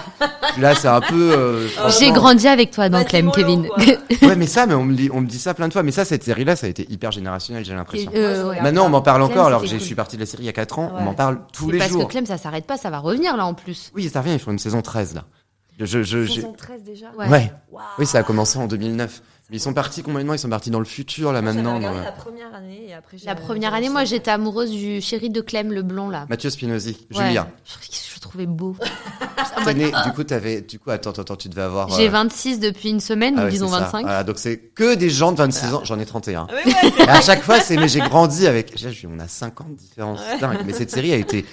là 0.59 0.75
c'est 0.75 0.89
un 0.89 1.01
peu 1.01 1.33
euh, 1.33 1.69
J'ai 1.99 2.11
grandi 2.13 2.47
avec 2.47 2.71
toi 2.71 2.89
dans 2.89 2.99
Bah, 2.99 3.05
Clem, 3.05 3.31
Kevin. 3.33 3.67
Ouais, 4.23 4.37
mais 4.37 4.47
ça 4.47 4.67
mais 4.67 4.75
on 4.75 4.85
me 4.85 4.95
dit 4.95 5.09
on 5.13 5.21
me 5.21 5.27
dit 5.27 5.39
ça 5.39 5.55
plein 5.55 5.69
de 5.69 5.73
fois, 5.73 5.83
mais 5.83 5.93
ça 5.93 6.05
cette 6.05 6.23
série 6.25 6.45
là 6.45 6.57
ça 6.57 6.67
a 6.67 6.71
été 6.71 6.87
hyper 6.91 7.11
générationnel, 7.13 7.65
j'ai 7.65 7.75
l'impression. 7.75 8.11
Euh, 8.15 8.49
ouais. 8.51 8.61
Maintenant, 8.61 8.87
on 8.87 8.89
m'en 8.89 9.03
parle 9.03 9.21
Clem, 9.23 9.33
encore 9.33 9.47
alors 9.47 9.63
que 9.63 9.67
je 9.69 9.77
suis 9.77 9.95
parti 9.95 10.17
de 10.17 10.21
la 10.23 10.27
série 10.27 10.45
il 10.45 10.47
y 10.47 10.51
a 10.51 10.53
4 10.53 10.79
ans, 10.79 10.93
on 10.97 11.03
m'en 11.03 11.15
parle 11.15 11.39
tous 11.53 11.71
les 11.71 11.79
parce 11.79 11.91
jours. 11.91 12.07
que 12.07 12.13
Clem, 12.13 12.27
ça 12.27 12.39
s'arrête 12.39 12.65
pas, 12.67 12.77
ça 12.77 12.91
va 12.91 12.99
revenir 12.99 13.36
là 13.37 13.47
en 13.47 13.55
plus. 13.55 13.91
Oui, 13.95 14.09
ça 14.09 14.21
revient, 14.21 14.33
ils 14.35 14.39
font 14.39 14.51
une 14.53 14.59
saison 14.59 14.83
13 14.83 15.15
là. 15.15 15.25
Je, 15.79 15.85
je, 15.85 16.25
j'ai- 16.25 16.41
73 16.41 16.83
déjà. 16.83 17.07
Ouais. 17.19 17.53
Oui, 17.99 18.07
ça 18.07 18.19
a 18.19 18.23
commencé 18.23 18.59
en 18.59 18.67
2009. 18.67 19.23
Mais 19.51 19.59
ils 19.59 19.61
sont 19.61 19.75
partis 19.75 20.03
complètement, 20.03 20.33
ils 20.33 20.39
sont 20.41 20.49
partis 20.49 20.71
dans 20.71 20.81
le 20.81 20.85
futur 20.87 21.33
là 21.33 21.41
maintenant. 21.41 21.77
regardé 21.77 21.99
dans 21.99 22.01
le- 22.01 22.05
la 22.07 22.13
première 22.13 22.53
année 22.55 22.87
et 22.89 22.95
après 22.95 23.17
j'ai- 23.19 23.27
La 23.27 23.37
première 23.37 23.75
année, 23.75 23.89
moi, 23.91 24.05
j'étais 24.05 24.31
amoureuse 24.33 24.73
du 24.73 25.01
chéri 25.01 25.31
de 25.31 25.41
Clem, 25.41 25.71
le 25.73 25.83
blond 25.83 26.09
là. 26.11 26.27
Mathieu 26.29 26.51
Spinozzi, 26.51 27.07
Ouais. 27.15 27.27
Julien. 27.27 27.47
Je, 27.65 27.75
le 28.17 28.21
trouvais 28.21 28.47
beau. 28.47 28.75
Né- 29.75 29.91
du 30.05 30.13
coup, 30.15 30.25
t'avais, 30.25 30.61
du 30.63 30.79
coup, 30.79 30.91
attends, 30.91 31.11
attends, 31.11 31.37
tu 31.37 31.49
devais 31.49 31.63
avoir. 31.63 31.89
J'ai 31.91 32.09
euh, 32.09 32.11
26 32.11 32.61
depuis 32.61 32.91
une 32.91 33.01
semaine, 33.01 33.35
ah 33.37 33.43
ou 33.43 33.45
ouais, 33.45 33.51
disons 33.51 33.67
c'est 33.69 33.75
ça. 33.75 33.81
25. 33.81 34.03
Voilà, 34.03 34.25
donc 34.25 34.39
c'est 34.39 34.59
que 34.59 34.95
des 34.95 35.11
gens 35.11 35.33
de 35.33 35.39
26 35.39 35.75
ans. 35.75 35.81
J'en 35.85 35.99
ai 35.99 36.07
31. 36.07 36.47
Ah, 36.49 36.55
mais 36.65 36.73
ouais, 36.73 36.93
Et 37.05 37.09
à 37.09 37.21
chaque 37.21 37.43
fois, 37.43 37.61
c'est, 37.61 37.77
mais 37.77 37.89
j'ai 37.89 38.01
grandi 38.01 38.47
avec, 38.47 38.73
on 39.13 39.19
a 39.19 39.29
50 39.29 39.75
différences. 39.77 40.21
Dingue. 40.41 40.59
Mais 40.67 40.73
cette 40.73 40.91
série 40.91 41.13
a 41.13 41.17
été 41.17 41.45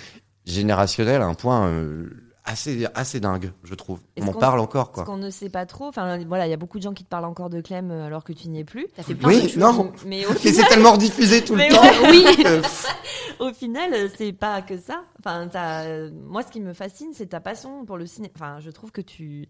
générationnelle 0.46 1.22
à 1.22 1.26
un 1.26 1.34
point 1.34 1.68
euh, 1.68 2.10
assez, 2.46 2.86
assez 2.96 3.20
dingue, 3.20 3.54
je 3.64 3.74
trouve. 3.76 4.00
On 4.20 4.26
qu'on- 4.26 4.40
parle 4.40 4.60
encore, 4.60 4.88
Ce 4.88 4.92
quoi. 4.92 5.04
qu'on 5.06 5.18
ne 5.18 5.30
sait 5.30 5.50
pas 5.50 5.66
trop, 5.66 5.86
enfin 5.88 6.18
voilà, 6.26 6.46
il 6.48 6.50
y 6.50 6.54
a 6.54 6.58
beaucoup 6.58 6.78
de 6.78 6.84
gens 6.84 6.94
qui 6.94 7.04
te 7.04 7.10
parlent 7.10 7.26
encore 7.26 7.50
de 7.50 7.62
Clem 7.62 7.92
euh, 7.92 8.06
alors 8.06 8.24
que 8.24 8.34
tu 8.34 8.50
n'y 8.50 8.60
es 8.60 8.64
plus. 8.66 8.88
Ça 8.96 9.04
fait 9.04 9.16
plein 9.16 9.30
Oui, 9.30 9.44
de 9.44 9.48
choses. 9.48 9.58
non. 9.58 9.92
Mais 10.06 10.26
au 10.26 10.30
Mais 10.34 10.36
final, 10.36 10.56
c'est 10.56 10.68
tellement 10.70 10.92
rediffusé 10.94 11.44
tout 11.44 11.54
le 11.54 11.60
Mais 11.60 11.70
temps. 11.70 11.82
Oui. 12.10 12.26
Euh, 12.46 12.62
au 13.40 13.54
final, 13.54 13.94
c'est 14.18 14.34
pas 14.34 14.62
que 14.62 14.78
ça. 14.78 15.04
Enfin, 15.20 15.48
t'as- 15.48 16.10
moi, 16.12 16.44
ce 16.44 16.52
qui 16.52 16.60
me 16.60 16.74
fascine, 16.74 17.12
c'est 17.14 17.28
ta 17.28 17.40
passion 17.40 17.86
pour 17.86 17.98
le 17.98 18.06
cinéma. 18.06 18.34
Enfin, 18.36 18.58
je 18.60 18.70
trouve 18.72 18.92
que 18.92 19.02
tu 19.02 19.48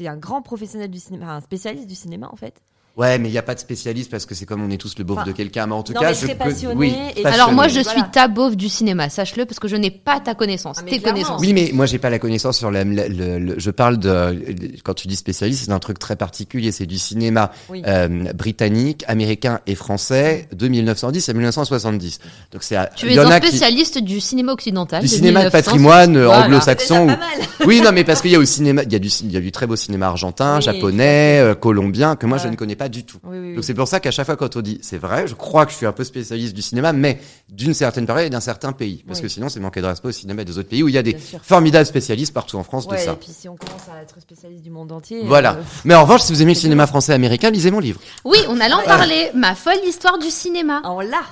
es 0.00 0.08
un 0.08 0.16
grand 0.16 0.42
professionnel 0.42 0.90
du 0.90 0.98
cinéma, 0.98 1.32
un 1.34 1.40
spécialiste 1.40 1.86
du 1.86 1.94
cinéma 1.94 2.28
en 2.32 2.36
fait. 2.36 2.60
Ouais, 2.96 3.18
mais 3.18 3.28
il 3.28 3.32
n'y 3.32 3.36
a 3.38 3.42
pas 3.42 3.54
de 3.54 3.60
spécialiste 3.60 4.10
parce 4.10 4.24
que 4.24 4.34
c'est 4.34 4.46
comme 4.46 4.62
on 4.64 4.70
est 4.70 4.78
tous 4.78 4.96
le 4.96 5.04
beauf 5.04 5.18
Enfin, 5.18 5.26
de 5.26 5.32
quelqu'un. 5.32 5.66
Mais 5.66 5.74
en 5.74 5.82
tout 5.82 5.92
non, 5.92 6.00
cas, 6.00 6.08
mais 6.08 6.14
je 6.14 6.26
peux- 6.28 6.72
oui, 6.74 6.94
et-. 7.14 7.26
Alors 7.26 7.52
moi, 7.52 7.68
je 7.68 7.80
Voilà. 7.80 7.90
suis 7.90 8.02
ta 8.10 8.26
beauf 8.26 8.56
du 8.56 8.70
cinéma, 8.70 9.10
sache-le, 9.10 9.44
parce 9.44 9.58
que 9.58 9.68
je 9.68 9.76
n'ai 9.76 9.90
pas 9.90 10.18
ta 10.18 10.34
connaissance, 10.34 10.78
Ah, 10.80 10.82
tes 10.82 10.98
clairement. 10.98 11.10
connaissances. 11.12 11.40
Oui, 11.42 11.52
mais 11.52 11.70
moi 11.74 11.84
j'ai 11.84 11.98
pas 11.98 12.08
la 12.08 12.18
connaissance 12.18 12.56
sur 12.56 12.70
la, 12.70 12.84
le- 12.84 13.08
le- 13.38 13.54
je 13.58 13.70
parle 13.70 13.98
de 13.98 14.42
quand 14.82 14.94
tu 14.94 15.08
dis 15.08 15.16
spécialiste, 15.16 15.64
c'est 15.66 15.72
un 15.72 15.78
truc 15.78 15.98
très 15.98 16.16
particulier, 16.16 16.72
c'est 16.72 16.86
du 16.86 16.98
cinéma 16.98 17.50
Oui. 17.68 17.82
euh, 17.86 18.32
britannique, 18.32 19.04
américain 19.08 19.60
et 19.66 19.74
français 19.74 20.48
de 20.54 20.66
1910 20.68 21.28
à 21.28 21.32
1970. 21.34 22.18
Donc 22.52 22.62
c'est 22.62 22.76
Tu 22.96 23.06
il 23.06 23.12
es 23.12 23.14
y 23.16 23.20
en 23.20 23.26
un 23.26 23.30
a 23.30 23.40
qui- 23.40 23.48
spécialiste 23.48 23.98
du 23.98 24.20
cinéma 24.20 24.52
occidental. 24.52 25.02
du 25.02 25.06
de 25.08 25.12
cinéma 25.12 25.40
de 25.40 25.46
1900. 25.46 25.64
patrimoine 25.70 26.16
euh, 26.16 26.26
Voilà. 26.26 26.46
anglo-saxon. 26.46 27.02
Ou- 27.02 27.06
mal. 27.08 27.18
Oui, 27.66 27.80
non, 27.84 27.90
mais 27.92 28.04
parce 28.04 28.22
qu'il 28.22 28.30
y 28.30 28.36
a 28.36 28.38
au 28.38 28.44
cinéma, 28.46 28.84
il 28.84 28.92
y 28.92 28.96
a 28.96 28.98
du, 28.98 29.08
il 29.08 29.32
y 29.32 29.36
a 29.36 29.40
du 29.40 29.52
très 29.52 29.66
beau 29.66 29.76
cinéma 29.76 30.06
argentin, 30.06 30.56
Oui, 30.56 30.62
japonais, 30.62 31.40
euh, 31.40 31.54
colombien, 31.54 32.16
que 32.16 32.24
moi 32.24 32.38
je 32.38 32.48
ne 32.48 32.54
connais 32.56 32.76
pas 32.76 32.85
du 32.88 33.04
tout. 33.04 33.18
Oui, 33.24 33.38
oui, 33.38 33.48
oui. 33.50 33.54
Donc 33.54 33.64
c'est 33.64 33.74
pour 33.74 33.88
ça 33.88 34.00
qu'à 34.00 34.10
chaque 34.10 34.26
fois 34.26 34.36
quand 34.36 34.56
on 34.56 34.60
dit, 34.60 34.78
c'est 34.82 34.98
vrai, 34.98 35.26
je 35.26 35.34
crois 35.34 35.66
que 35.66 35.72
je 35.72 35.76
suis 35.76 35.86
un 35.86 35.92
peu 35.92 36.04
spécialiste 36.04 36.54
du 36.54 36.62
cinéma, 36.62 36.92
mais 36.92 37.20
d'une 37.48 37.74
certaine 37.74 38.06
période 38.06 38.26
et 38.26 38.30
d'un 38.30 38.40
certain 38.40 38.72
pays. 38.72 39.04
Parce 39.06 39.18
Oui. 39.20 39.24
que 39.24 39.28
sinon 39.28 39.48
c'est 39.48 39.60
manquer 39.60 39.80
de 39.80 39.86
respect 39.86 40.08
au 40.08 40.12
cinéma 40.12 40.44
des 40.44 40.58
autres 40.58 40.68
pays 40.68 40.82
où 40.82 40.88
il 40.88 40.94
y 40.94 40.98
a 40.98 41.02
des 41.02 41.16
formidables 41.42 41.86
spécialistes 41.86 42.32
partout 42.34 42.56
en 42.56 42.64
France 42.64 42.86
Ouais, 42.86 42.96
de 42.96 43.02
et 43.02 43.04
ça. 43.04 43.14
puis 43.14 43.30
si 43.32 43.48
on 43.48 43.56
commence 43.56 43.82
à 43.96 44.02
être 44.02 44.20
spécialiste 44.20 44.62
du 44.62 44.70
monde 44.70 44.92
entier. 44.92 45.22
Voilà. 45.24 45.54
euh, 45.54 45.62
Mais 45.84 45.94
en 45.94 46.02
revanche, 46.02 46.22
si 46.22 46.32
vous 46.32 46.42
aimez 46.42 46.54
le 46.54 46.58
cinéma 46.60 46.86
français 46.86 47.12
et 47.12 47.14
américain, 47.14 47.50
lisez 47.50 47.70
mon 47.70 47.80
livre. 47.80 48.00
Oui, 48.24 48.38
on 48.48 48.60
allait 48.60 48.74
en 48.74 48.82
parler. 48.82 49.30
Ma 49.34 49.54
folle 49.54 49.74
histoire 49.86 50.18
du 50.18 50.30
cinéma. 50.30 50.82
on 50.84 51.00
l'a. 51.00 51.22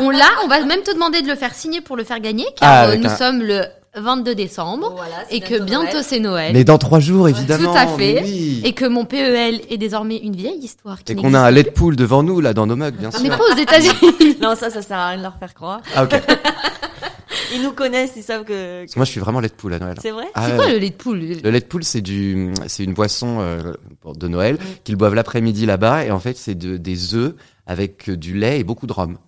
On 0.00 0.10
l'a, 0.10 0.28
on 0.44 0.48
va 0.48 0.64
même 0.64 0.82
te 0.82 0.92
demander 0.92 1.22
de 1.22 1.28
le 1.28 1.34
faire 1.36 1.54
signer 1.54 1.80
pour 1.80 1.96
le 1.96 2.04
faire 2.04 2.20
gagner, 2.20 2.44
car 2.56 2.68
Ah, 2.70 2.86
euh, 2.88 2.96
nous 2.96 3.06
un- 3.08 3.16
sommes 3.16 3.42
le 3.42 3.64
22 3.94 4.34
décembre 4.34 4.92
Voilà, 4.96 5.16
c'est 5.28 5.36
et 5.36 5.40
que 5.40 5.60
bientôt 5.62 5.92
Noël. 5.92 6.04
c'est 6.06 6.20
Noël. 6.20 6.52
Mais 6.54 6.64
dans 6.64 6.78
trois 6.78 7.00
jours, 7.00 7.28
évidemment. 7.28 7.72
Tout 7.72 7.78
à 7.78 7.86
fait. 7.86 8.22
oui. 8.22 8.62
Et 8.64 8.72
que 8.72 8.86
mon 8.86 9.04
PEL 9.04 9.60
est 9.68 9.76
désormais 9.76 10.16
une 10.16 10.34
vieille 10.34 10.58
histoire 10.60 11.02
qui 11.04 11.12
Et 11.12 11.16
qu'on 11.16 11.34
a 11.34 11.40
un 11.40 11.50
lait 11.50 11.64
poule 11.64 11.96
devant 11.96 12.22
nous, 12.22 12.40
là, 12.40 12.54
dans 12.54 12.66
nos 12.66 12.76
mugs, 12.76 12.94
bien 12.96 13.10
plus. 13.10 13.18
On 13.20 13.22
n'est 13.22 13.28
sûr. 13.28 13.38
pas 13.38 13.52
aux 13.54 13.58
États-Unis. 13.58 14.36
Non, 14.40 14.54
ça, 14.56 14.70
ça 14.70 14.82
sert 14.82 14.96
à 14.98 15.08
rien 15.08 15.18
de 15.18 15.22
leur 15.22 15.36
faire 15.36 15.54
croire. 15.54 15.80
Ah, 15.94 16.04
ok. 16.04 16.20
Ils 17.54 17.62
nous 17.62 17.72
connaissent, 17.72 18.12
ils 18.16 18.22
savent 18.22 18.44
que. 18.44 18.86
que 18.86 18.92
moi, 18.96 19.04
je 19.04 19.10
suis 19.10 19.20
vraiment 19.20 19.40
lait 19.40 19.48
de 19.48 19.52
poule 19.52 19.74
à 19.74 19.78
Noël. 19.78 19.96
C'est 20.00 20.10
vrai 20.10 20.24
Ah, 20.34 20.46
C'est 20.48 20.56
quoi 20.56 20.70
le 20.70 20.78
lait 20.78 20.88
de 20.90 20.94
poule? 20.94 21.20
Le 21.44 21.50
lait 21.50 21.60
de 21.60 21.64
poule, 21.66 21.84
c'est 21.84 22.00
du, 22.00 22.50
c'est 22.66 22.82
une 22.84 22.94
boisson 22.94 23.38
euh, 23.40 23.74
de 24.14 24.28
Noël 24.28 24.56
qu'ils 24.84 24.96
boivent 24.96 25.14
l'après-midi 25.14 25.66
là-bas, 25.66 26.04
et 26.06 26.10
en 26.10 26.18
fait, 26.18 26.36
c'est 26.38 26.54
de, 26.54 26.78
des 26.78 27.14
œufs 27.14 27.34
avec 27.66 28.08
du 28.10 28.38
lait 28.38 28.60
et 28.60 28.64
beaucoup 28.64 28.86
de 28.86 28.92
rhum. 28.94 29.18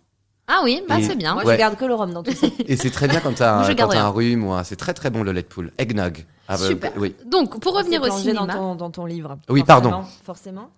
Ah 0.46 0.60
oui, 0.62 0.82
bah 0.88 0.96
c'est 1.00 1.16
bien. 1.16 1.34
Moi, 1.34 1.44
Ouais. 1.44 1.54
je 1.54 1.58
garde 1.58 1.76
que 1.76 1.84
le 1.86 1.94
rhum 1.94 2.12
dans 2.12 2.22
tout 2.22 2.32
ça. 2.34 2.46
Et 2.66 2.76
c'est 2.76 2.90
très 2.90 3.08
bien 3.08 3.20
quand 3.20 3.34
t'as 3.34 3.60
un, 3.66 3.74
quand 3.74 3.88
t'as 3.88 4.02
un 4.04 4.08
rhume 4.10 4.44
ou 4.46 4.52
un, 4.52 4.62
c'est 4.64 4.76
très 4.76 4.92
très 4.92 5.08
bon 5.10 5.22
le 5.22 5.32
lait 5.32 5.42
de 5.42 5.46
poule. 5.46 5.72
Eggnog. 5.78 6.24
Ah, 6.48 6.58
bah, 6.58 6.66
Super. 6.66 6.92
Oui. 6.98 7.14
Donc, 7.24 7.58
pour 7.60 7.74
revenir 7.74 8.02
au 8.02 8.10
cinéma. 8.10 8.46
Dans 8.46 8.52
ton, 8.52 8.74
dans 8.74 8.90
ton 8.90 9.06
livre. 9.06 9.38
Oui, 9.48 9.60
Forcément, 9.66 9.90
pardon. 9.90 10.06
Forcément. 10.24 10.68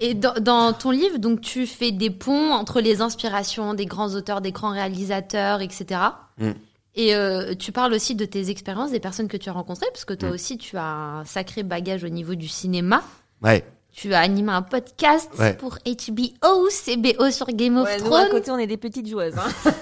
Et 0.00 0.12
dans, 0.14 0.34
dans 0.34 0.72
ton 0.74 0.90
livre, 0.90 1.18
donc 1.18 1.40
tu 1.40 1.66
fais 1.66 1.90
des 1.92 2.10
ponts 2.10 2.52
entre 2.52 2.80
les 2.80 3.00
inspirations 3.00 3.72
des 3.74 3.86
grands 3.86 4.10
auteurs, 4.14 4.40
des 4.42 4.52
grands 4.52 4.72
réalisateurs, 4.72 5.62
etc. 5.62 6.00
Mm. 6.38 6.50
Et 6.96 7.14
euh, 7.14 7.54
tu 7.54 7.72
parles 7.72 7.92
aussi 7.94 8.14
de 8.14 8.24
tes 8.24 8.50
expériences, 8.50 8.90
des 8.90 9.00
personnes 9.00 9.28
que 9.28 9.36
tu 9.36 9.48
as 9.48 9.52
rencontrées, 9.52 9.86
parce 9.92 10.04
que 10.04 10.12
toi 10.14 10.28
Mm. 10.28 10.32
aussi 10.32 10.58
tu 10.58 10.76
as 10.76 10.84
un 10.84 11.24
sacré 11.24 11.62
bagage 11.62 12.04
au 12.04 12.08
niveau 12.08 12.34
du 12.34 12.48
cinéma. 12.48 13.02
Ouais. 13.42 13.64
Tu 13.96 14.12
as 14.12 14.18
animé 14.20 14.50
un 14.50 14.62
podcast 14.62 15.30
Ouais. 15.38 15.54
pour 15.54 15.78
HBO, 15.86 16.68
CBO 16.68 17.30
sur 17.30 17.46
Game 17.46 17.76
of 17.76 17.84
Ouais, 17.86 17.98
nous, 18.00 18.06
à 18.06 18.10
Thrones. 18.24 18.28
côté, 18.30 18.50
on 18.50 18.58
est 18.58 18.66
des 18.66 18.76
petites 18.76 19.08
joueuses. 19.08 19.34
Hein. 19.38 19.70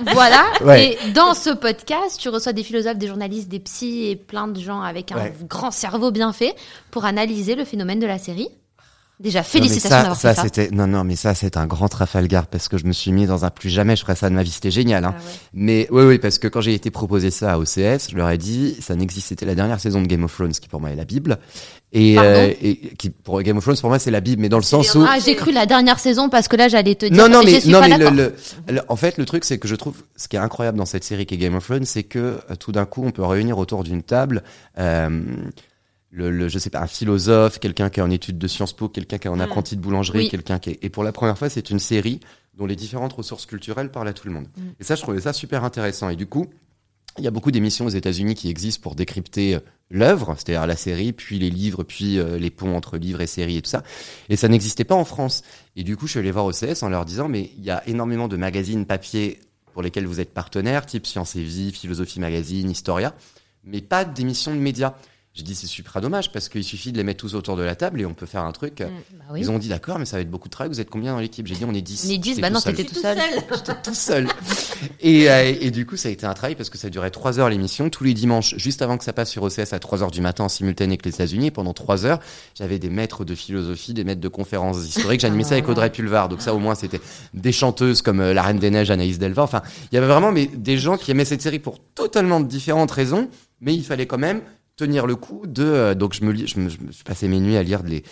Voilà. 0.14 0.44
Ouais. 0.64 0.96
Et 1.04 1.10
dans 1.12 1.34
ce 1.34 1.50
podcast, 1.50 2.16
tu 2.18 2.30
reçois 2.30 2.54
des 2.54 2.62
philosophes, 2.62 2.96
des 2.96 3.06
journalistes, 3.06 3.48
des 3.48 3.58
psys 3.60 4.06
et 4.08 4.16
plein 4.16 4.48
de 4.48 4.58
gens 4.58 4.80
avec 4.80 5.12
un 5.12 5.16
Ouais. 5.16 5.34
grand 5.46 5.70
cerveau 5.70 6.10
bien 6.10 6.32
fait 6.32 6.54
pour 6.90 7.04
analyser 7.04 7.54
le 7.54 7.66
phénomène 7.66 7.98
de 8.00 8.06
la 8.06 8.18
série. 8.18 8.48
Déjà, 9.20 9.42
félicitations 9.42 9.98
d'avoir 9.98 10.16
ça, 10.18 10.34
ça. 10.34 10.42
c'était 10.44 10.70
non 10.70 10.86
non 10.86 11.04
mais 11.04 11.14
ça 11.14 11.34
c'est 11.34 11.58
un 11.58 11.66
grand 11.66 11.88
Trafalgar 11.88 12.46
parce 12.46 12.68
que 12.68 12.78
je 12.78 12.86
me 12.86 12.92
suis 12.92 13.12
mis 13.12 13.26
dans 13.26 13.44
un 13.44 13.50
plus 13.50 13.68
jamais 13.68 13.94
je 13.94 14.00
ferai 14.00 14.14
ça 14.16 14.30
de 14.30 14.34
ma 14.34 14.42
vie 14.42 14.50
c'était 14.50 14.70
génial 14.70 15.04
hein. 15.04 15.14
Ah 15.14 15.18
ouais. 15.20 15.30
mais 15.52 15.88
oui 15.90 16.04
oui 16.04 16.18
parce 16.18 16.38
que 16.38 16.48
quand 16.48 16.62
j'ai 16.62 16.72
été 16.72 16.90
proposé 16.90 17.30
ça 17.30 17.52
à 17.52 17.58
OCS 17.58 18.08
je 18.10 18.16
leur 18.16 18.30
ai 18.30 18.38
dit 18.38 18.76
ça 18.80 18.96
n'existe 18.96 19.28
c'était 19.28 19.44
la 19.44 19.54
dernière 19.54 19.78
saison 19.78 20.00
de 20.00 20.06
Game 20.06 20.24
of 20.24 20.32
Thrones 20.34 20.52
qui 20.52 20.68
pour 20.68 20.80
moi 20.80 20.88
est 20.90 20.96
la 20.96 21.04
Bible 21.04 21.38
et, 21.92 22.18
euh, 22.18 22.50
et 22.62 22.76
qui 22.96 23.10
pour 23.10 23.42
Game 23.42 23.58
of 23.58 23.62
Thrones 23.64 23.76
pour 23.76 23.90
moi 23.90 23.98
c'est 23.98 24.10
la 24.10 24.20
Bible 24.20 24.40
mais 24.40 24.48
dans 24.48 24.56
le 24.56 24.62
sens 24.62 24.94
où 24.94 25.04
Ah, 25.06 25.18
j'ai 25.22 25.34
cru 25.36 25.52
la 25.52 25.66
dernière 25.66 25.98
saison 25.98 26.30
parce 26.30 26.48
que 26.48 26.56
là, 26.56 26.68
j'allais 26.68 26.94
te 26.94 27.04
dire. 27.04 27.14
non 27.16 27.28
non 27.28 27.42
mais 27.44 27.60
non 27.66 27.80
mais 27.82 27.98
le, 27.98 28.08
le- 28.08 28.34
le- 28.70 28.80
en 28.88 28.96
fait 28.96 29.18
le 29.18 29.26
truc 29.26 29.44
c'est 29.44 29.58
que 29.58 29.68
je 29.68 29.74
trouve 29.74 29.96
ce 30.16 30.28
qui 30.28 30.36
est 30.36 30.40
incroyable 30.40 30.78
dans 30.78 30.86
cette 30.86 31.04
série 31.04 31.26
qui 31.26 31.34
est 31.34 31.38
Game 31.38 31.54
of 31.56 31.64
Thrones 31.66 31.84
c'est 31.84 32.04
que 32.04 32.18
euh, 32.18 32.54
tout 32.58 32.72
d'un 32.72 32.86
coup 32.86 33.02
on 33.04 33.10
peut 33.10 33.24
réunir 33.24 33.58
autour 33.58 33.84
d'une 33.84 34.02
table 34.02 34.42
euh, 34.78 35.20
le, 36.10 36.30
le- 36.30 36.48
je 36.48 36.58
sais 36.58 36.70
pas 36.70 36.80
un 36.80 36.86
philosophe 36.86 37.58
quelqu'un 37.60 37.88
qui 37.90 38.00
est 38.00 38.02
en 38.02 38.10
études 38.10 38.38
de 38.38 38.48
Sciences 38.48 38.72
Po 38.72 38.88
quelqu'un 38.88 39.18
qui 39.18 39.28
est 39.28 39.30
en 39.30 39.36
Mm. 39.36 39.40
apprenti 39.42 39.76
de 39.76 39.80
boulangerie 39.80 40.18
Oui. 40.20 40.28
quelqu'un 40.28 40.58
qui 40.58 40.70
est 40.70 40.78
et 40.82 40.88
pour 40.90 41.04
la 41.04 41.12
première 41.12 41.38
fois 41.38 41.48
c'est 41.48 41.70
une 41.70 41.78
série 41.78 42.20
dont 42.54 42.66
les 42.66 42.76
différentes 42.76 43.12
ressources 43.12 43.46
culturelles 43.46 43.90
parlent 43.90 44.08
à 44.08 44.12
tout 44.12 44.26
le 44.26 44.34
monde 44.34 44.48
Mm. 44.56 44.60
et 44.80 44.84
ça 44.84 44.94
je 44.96 45.02
trouvais 45.02 45.20
ça 45.20 45.32
super 45.32 45.62
intéressant 45.64 46.08
et 46.10 46.16
du 46.16 46.26
coup 46.26 46.46
il 47.18 47.24
y 47.24 47.26
a 47.26 47.32
beaucoup 47.32 47.50
d'émissions 47.50 47.86
aux 47.86 47.90
États-Unis 47.90 48.34
qui 48.36 48.48
existent 48.48 48.80
pour 48.82 48.94
décrypter 48.94 49.56
euh, 49.56 49.60
l'œuvre, 49.90 50.36
c'est-à-dire 50.38 50.64
la 50.68 50.76
série, 50.76 51.12
puis 51.12 51.40
les 51.40 51.50
livres, 51.50 51.82
puis 51.82 52.18
euh, 52.20 52.38
les 52.38 52.50
ponts 52.50 52.76
entre 52.76 52.98
livres 52.98 53.20
et 53.20 53.26
séries 53.26 53.56
et 53.56 53.62
tout 53.62 53.68
ça. 53.68 53.82
Et 54.28 54.36
ça 54.36 54.46
n'existait 54.46 54.84
pas 54.84 54.94
en 54.94 55.04
France. 55.04 55.42
Et 55.74 55.82
du 55.82 55.96
coup, 55.96 56.06
je 56.06 56.12
suis 56.12 56.20
allé 56.20 56.30
voir 56.30 56.44
OCS 56.46 56.84
en 56.84 56.88
leur 56.88 57.04
disant, 57.04 57.26
mais 57.28 57.50
il 57.58 57.64
y 57.64 57.70
a 57.70 57.82
énormément 57.88 58.28
de 58.28 58.36
magazines 58.36 58.86
papier 58.86 59.40
pour 59.72 59.82
lesquels 59.82 60.06
vous 60.06 60.20
êtes 60.20 60.32
partenaire, 60.32 60.86
type 60.86 61.04
Science 61.04 61.34
et 61.34 61.42
Vie, 61.42 61.72
Philosophie 61.72 62.20
Magazine, 62.20 62.70
Historia, 62.70 63.12
mais 63.64 63.80
pas 63.80 64.04
d'émissions 64.04 64.54
de 64.54 64.60
médias. 64.60 64.94
J'ai 65.40 65.44
dit, 65.44 65.54
c'est 65.54 65.66
super 65.66 66.02
dommage 66.02 66.32
parce 66.32 66.50
qu'il 66.50 66.62
suffit 66.62 66.92
de 66.92 66.98
les 66.98 67.02
mettre 67.02 67.20
tous 67.20 67.34
autour 67.34 67.56
de 67.56 67.62
la 67.62 67.74
table 67.74 67.98
et 68.02 68.04
on 68.04 68.12
peut 68.12 68.26
faire 68.26 68.42
un 68.42 68.52
truc. 68.52 68.80
Mm. 68.80 68.84
Bah 69.14 69.24
oui. 69.32 69.40
Ils 69.40 69.50
ont 69.50 69.58
dit, 69.58 69.68
d'accord, 69.68 69.98
mais 69.98 70.04
ça 70.04 70.18
va 70.18 70.20
être 70.20 70.30
beaucoup 70.30 70.48
de 70.48 70.52
travail. 70.52 70.70
Vous 70.70 70.82
êtes 70.82 70.90
combien 70.90 71.14
dans 71.14 71.18
l'équipe? 71.18 71.46
J'ai 71.46 71.54
dit, 71.54 71.64
on 71.64 71.72
est 71.72 71.80
10. 71.80 72.04
On 72.06 72.10
est 72.10 72.18
10, 72.18 72.28
J'étais 72.28 72.42
bah 72.42 72.48
tout 72.48 72.54
non, 72.54 72.60
seul. 72.60 72.74
t'étais 72.74 72.94
tout 72.94 73.00
seul. 73.00 73.18
J'étais 73.54 73.82
tout 73.82 73.94
seul. 73.94 74.28
Et, 75.00 75.30
euh, 75.30 75.54
et 75.58 75.70
du 75.70 75.86
coup, 75.86 75.96
ça 75.96 76.10
a 76.10 76.12
été 76.12 76.26
un 76.26 76.34
travail 76.34 76.56
parce 76.56 76.68
que 76.68 76.76
ça 76.76 76.90
durait 76.90 77.10
trois 77.10 77.40
heures 77.40 77.48
l'émission, 77.48 77.88
tous 77.88 78.04
les 78.04 78.12
dimanches, 78.12 78.54
juste 78.58 78.82
avant 78.82 78.98
que 78.98 79.04
ça 79.04 79.14
passe 79.14 79.30
sur 79.30 79.42
OCS 79.42 79.72
à 79.72 79.78
3 79.78 80.02
heures 80.02 80.10
du 80.10 80.20
matin 80.20 80.44
en 80.44 80.50
simultané 80.50 80.92
avec 80.92 81.06
les 81.06 81.14
États-Unis. 81.14 81.50
Pendant 81.50 81.72
trois 81.72 82.04
heures, 82.04 82.20
j'avais 82.54 82.78
des 82.78 82.90
maîtres 82.90 83.24
de 83.24 83.34
philosophie, 83.34 83.94
des 83.94 84.04
maîtres 84.04 84.20
de 84.20 84.28
conférences 84.28 84.86
historiques. 84.86 85.20
J'animais 85.20 85.44
ça 85.44 85.54
avec 85.54 85.70
Audrey 85.70 85.88
Pulvar. 85.88 86.28
Donc 86.28 86.42
ça, 86.42 86.54
au 86.54 86.58
moins, 86.58 86.74
c'était 86.74 87.00
des 87.32 87.52
chanteuses 87.52 88.02
comme 88.02 88.20
euh, 88.20 88.34
la 88.34 88.42
Reine 88.42 88.58
des 88.58 88.70
Neiges, 88.70 88.90
Anaïs 88.90 89.18
Delva. 89.18 89.42
Enfin, 89.42 89.62
il 89.90 89.94
y 89.94 89.98
avait 89.98 90.06
vraiment 90.06 90.32
mais, 90.32 90.50
des 90.54 90.76
gens 90.76 90.98
qui 90.98 91.10
aimaient 91.10 91.24
cette 91.24 91.40
série 91.40 91.60
pour 91.60 91.78
totalement 91.94 92.40
différentes 92.40 92.90
raisons, 92.90 93.30
mais 93.62 93.74
il 93.74 93.84
fallait 93.84 94.06
quand 94.06 94.18
même 94.18 94.42
tenir 94.80 95.06
le 95.06 95.16
coup 95.16 95.42
de. 95.46 95.64
euh, 95.64 95.94
donc 95.94 96.14
je 96.14 96.24
me, 96.24 96.32
lis, 96.32 96.46
je 96.46 96.58
me, 96.58 96.68
je 96.68 96.78
me 96.80 96.90
suis 96.92 97.04
passé 97.04 97.28
mes 97.28 97.38
nuits 97.40 97.56
à 97.56 97.62
lire 97.62 97.82
des, 97.82 98.02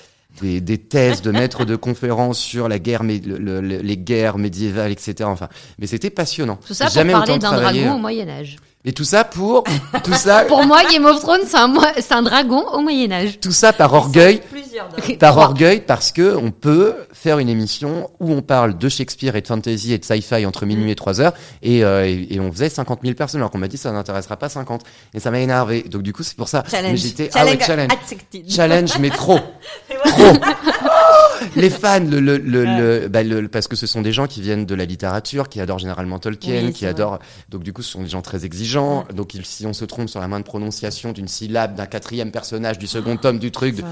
des, 0.43 0.61
des 0.61 0.79
thèses 0.79 1.23
de 1.23 1.31
maîtres 1.31 1.65
de 1.65 1.77
conférences 1.77 2.39
sur 2.39 2.69
la 2.69 2.79
guerre, 2.79 3.03
le- 3.03 3.19
le- 3.39 3.61
les 3.61 3.97
guerres 3.97 4.39
médiévales, 4.39 4.93
etc. 4.93 5.15
Enfin, 5.25 5.49
mais 5.79 5.87
c'était 5.87 6.11
passionnant. 6.11 6.57
Tout 6.67 6.75
ça 6.75 6.85
pour 6.87 6.95
Jamais 6.95 7.13
parler 7.13 7.39
d'un 7.39 7.51
dragon 7.61 7.95
au 7.95 7.99
Moyen-Âge. 7.99 8.57
Et 8.89 8.93
tout 8.95 9.05
ça 9.05 9.23
pour 9.23 9.65
tout 10.03 10.15
ça, 10.15 10.45
Pour 10.45 10.65
moi, 10.65 10.79
Game 10.91 11.05
of 11.05 11.21
Thrones, 11.21 11.43
c'est 11.47 11.59
un, 11.59 11.71
c'est 12.01 12.15
un 12.15 12.23
dragon 12.23 12.65
au 12.73 12.81
Moyen-Âge. 12.81 13.39
tout 13.39 13.53
ça 13.53 13.75
par 13.75 13.93
orgueil. 13.93 14.41
Par 15.19 15.37
orgueil, 15.39 15.81
parce 15.85 16.13
que 16.13 16.37
on 16.37 16.53
peut 16.53 16.95
faire 17.13 17.41
une 17.41 17.49
émission 17.49 18.11
où 18.21 18.33
on 18.33 18.43
parle 18.43 18.79
de 18.79 18.89
Shakespeare 18.89 19.35
et 19.35 19.41
de 19.41 19.47
fantasy 19.49 19.93
et 19.93 19.99
de 19.99 20.05
sci-fi 20.05 20.47
entre 20.47 20.67
minuit 20.67 20.93
et 20.93 20.95
3 20.95 21.21
heures, 21.21 21.33
et, 21.63 21.83
euh, 21.85 22.07
et, 22.07 22.35
et 22.35 22.39
on 22.41 22.53
faisait 22.53 22.69
50 22.69 23.01
000 23.03 23.15
personnes, 23.17 23.41
alors 23.41 23.51
qu'on 23.51 23.59
m'a 23.59 23.67
dit 23.67 23.77
ça 23.77 23.91
n'intéressera 23.91 24.37
pas 24.37 24.49
50. 24.49 24.83
Et 25.15 25.21
ça 25.21 25.33
m'a 25.33 25.41
énervé. 25.41 25.83
Donc 25.83 26.03
du 26.03 26.13
coup, 26.13 26.23
c'est 26.23 26.37
pour 26.37 26.49
ça. 26.49 26.63
Mais 26.65 26.71
Challenge. 26.71 27.01
ah 27.35 27.45
ouais, 27.45 27.59
challenge. 27.61 27.93
accepted. 27.93 28.49
Challenge, 28.51 28.99
mais 29.01 29.11
trop. 29.11 29.41
Trop. 30.05 30.33
Les 31.57 31.71
fans, 31.71 32.01
le, 32.01 32.21
le, 32.21 32.37
le, 32.39 32.65
le- 32.65 33.09
bah, 33.09 33.23
le- 33.23 33.49
parce 33.49 33.69
que 33.69 33.77
ce 33.77 33.87
sont 33.87 34.03
des 34.03 34.13
gens 34.13 34.27
qui 34.27 34.41
viennent 34.41 34.67
de 34.67 34.75
la 34.75 34.85
littérature, 34.85 35.49
qui 35.49 35.61
adorent 35.61 35.79
généralement 35.79 36.19
Tolkien, 36.19 36.67
Oui, 36.67 36.73
qui 36.73 36.87
adorent. 36.87 37.19
Donc 37.49 37.63
du 37.63 37.73
coup, 37.73 37.83
ce 37.83 37.91
sont 37.93 38.03
des 38.03 38.09
gens 38.09 38.23
très 38.23 38.45
exigeants. 38.45 38.78
Donc 39.15 39.35
ils- 39.35 39.45
si 39.45 39.67
on 39.67 39.73
se 39.73 39.85
trompe 39.85 40.09
sur 40.09 40.21
la 40.21 40.29
moindre 40.29 40.45
prononciation 40.45 41.13
d'une 41.13 41.29
syllabe, 41.29 41.75
d'un 41.75 41.87
quatrième 41.87 42.31
personnage, 42.31 42.79
du 42.79 42.87
second 42.87 43.17
tome, 43.17 43.39
du 43.39 43.51
truc, 43.51 43.77
de- 43.77 43.83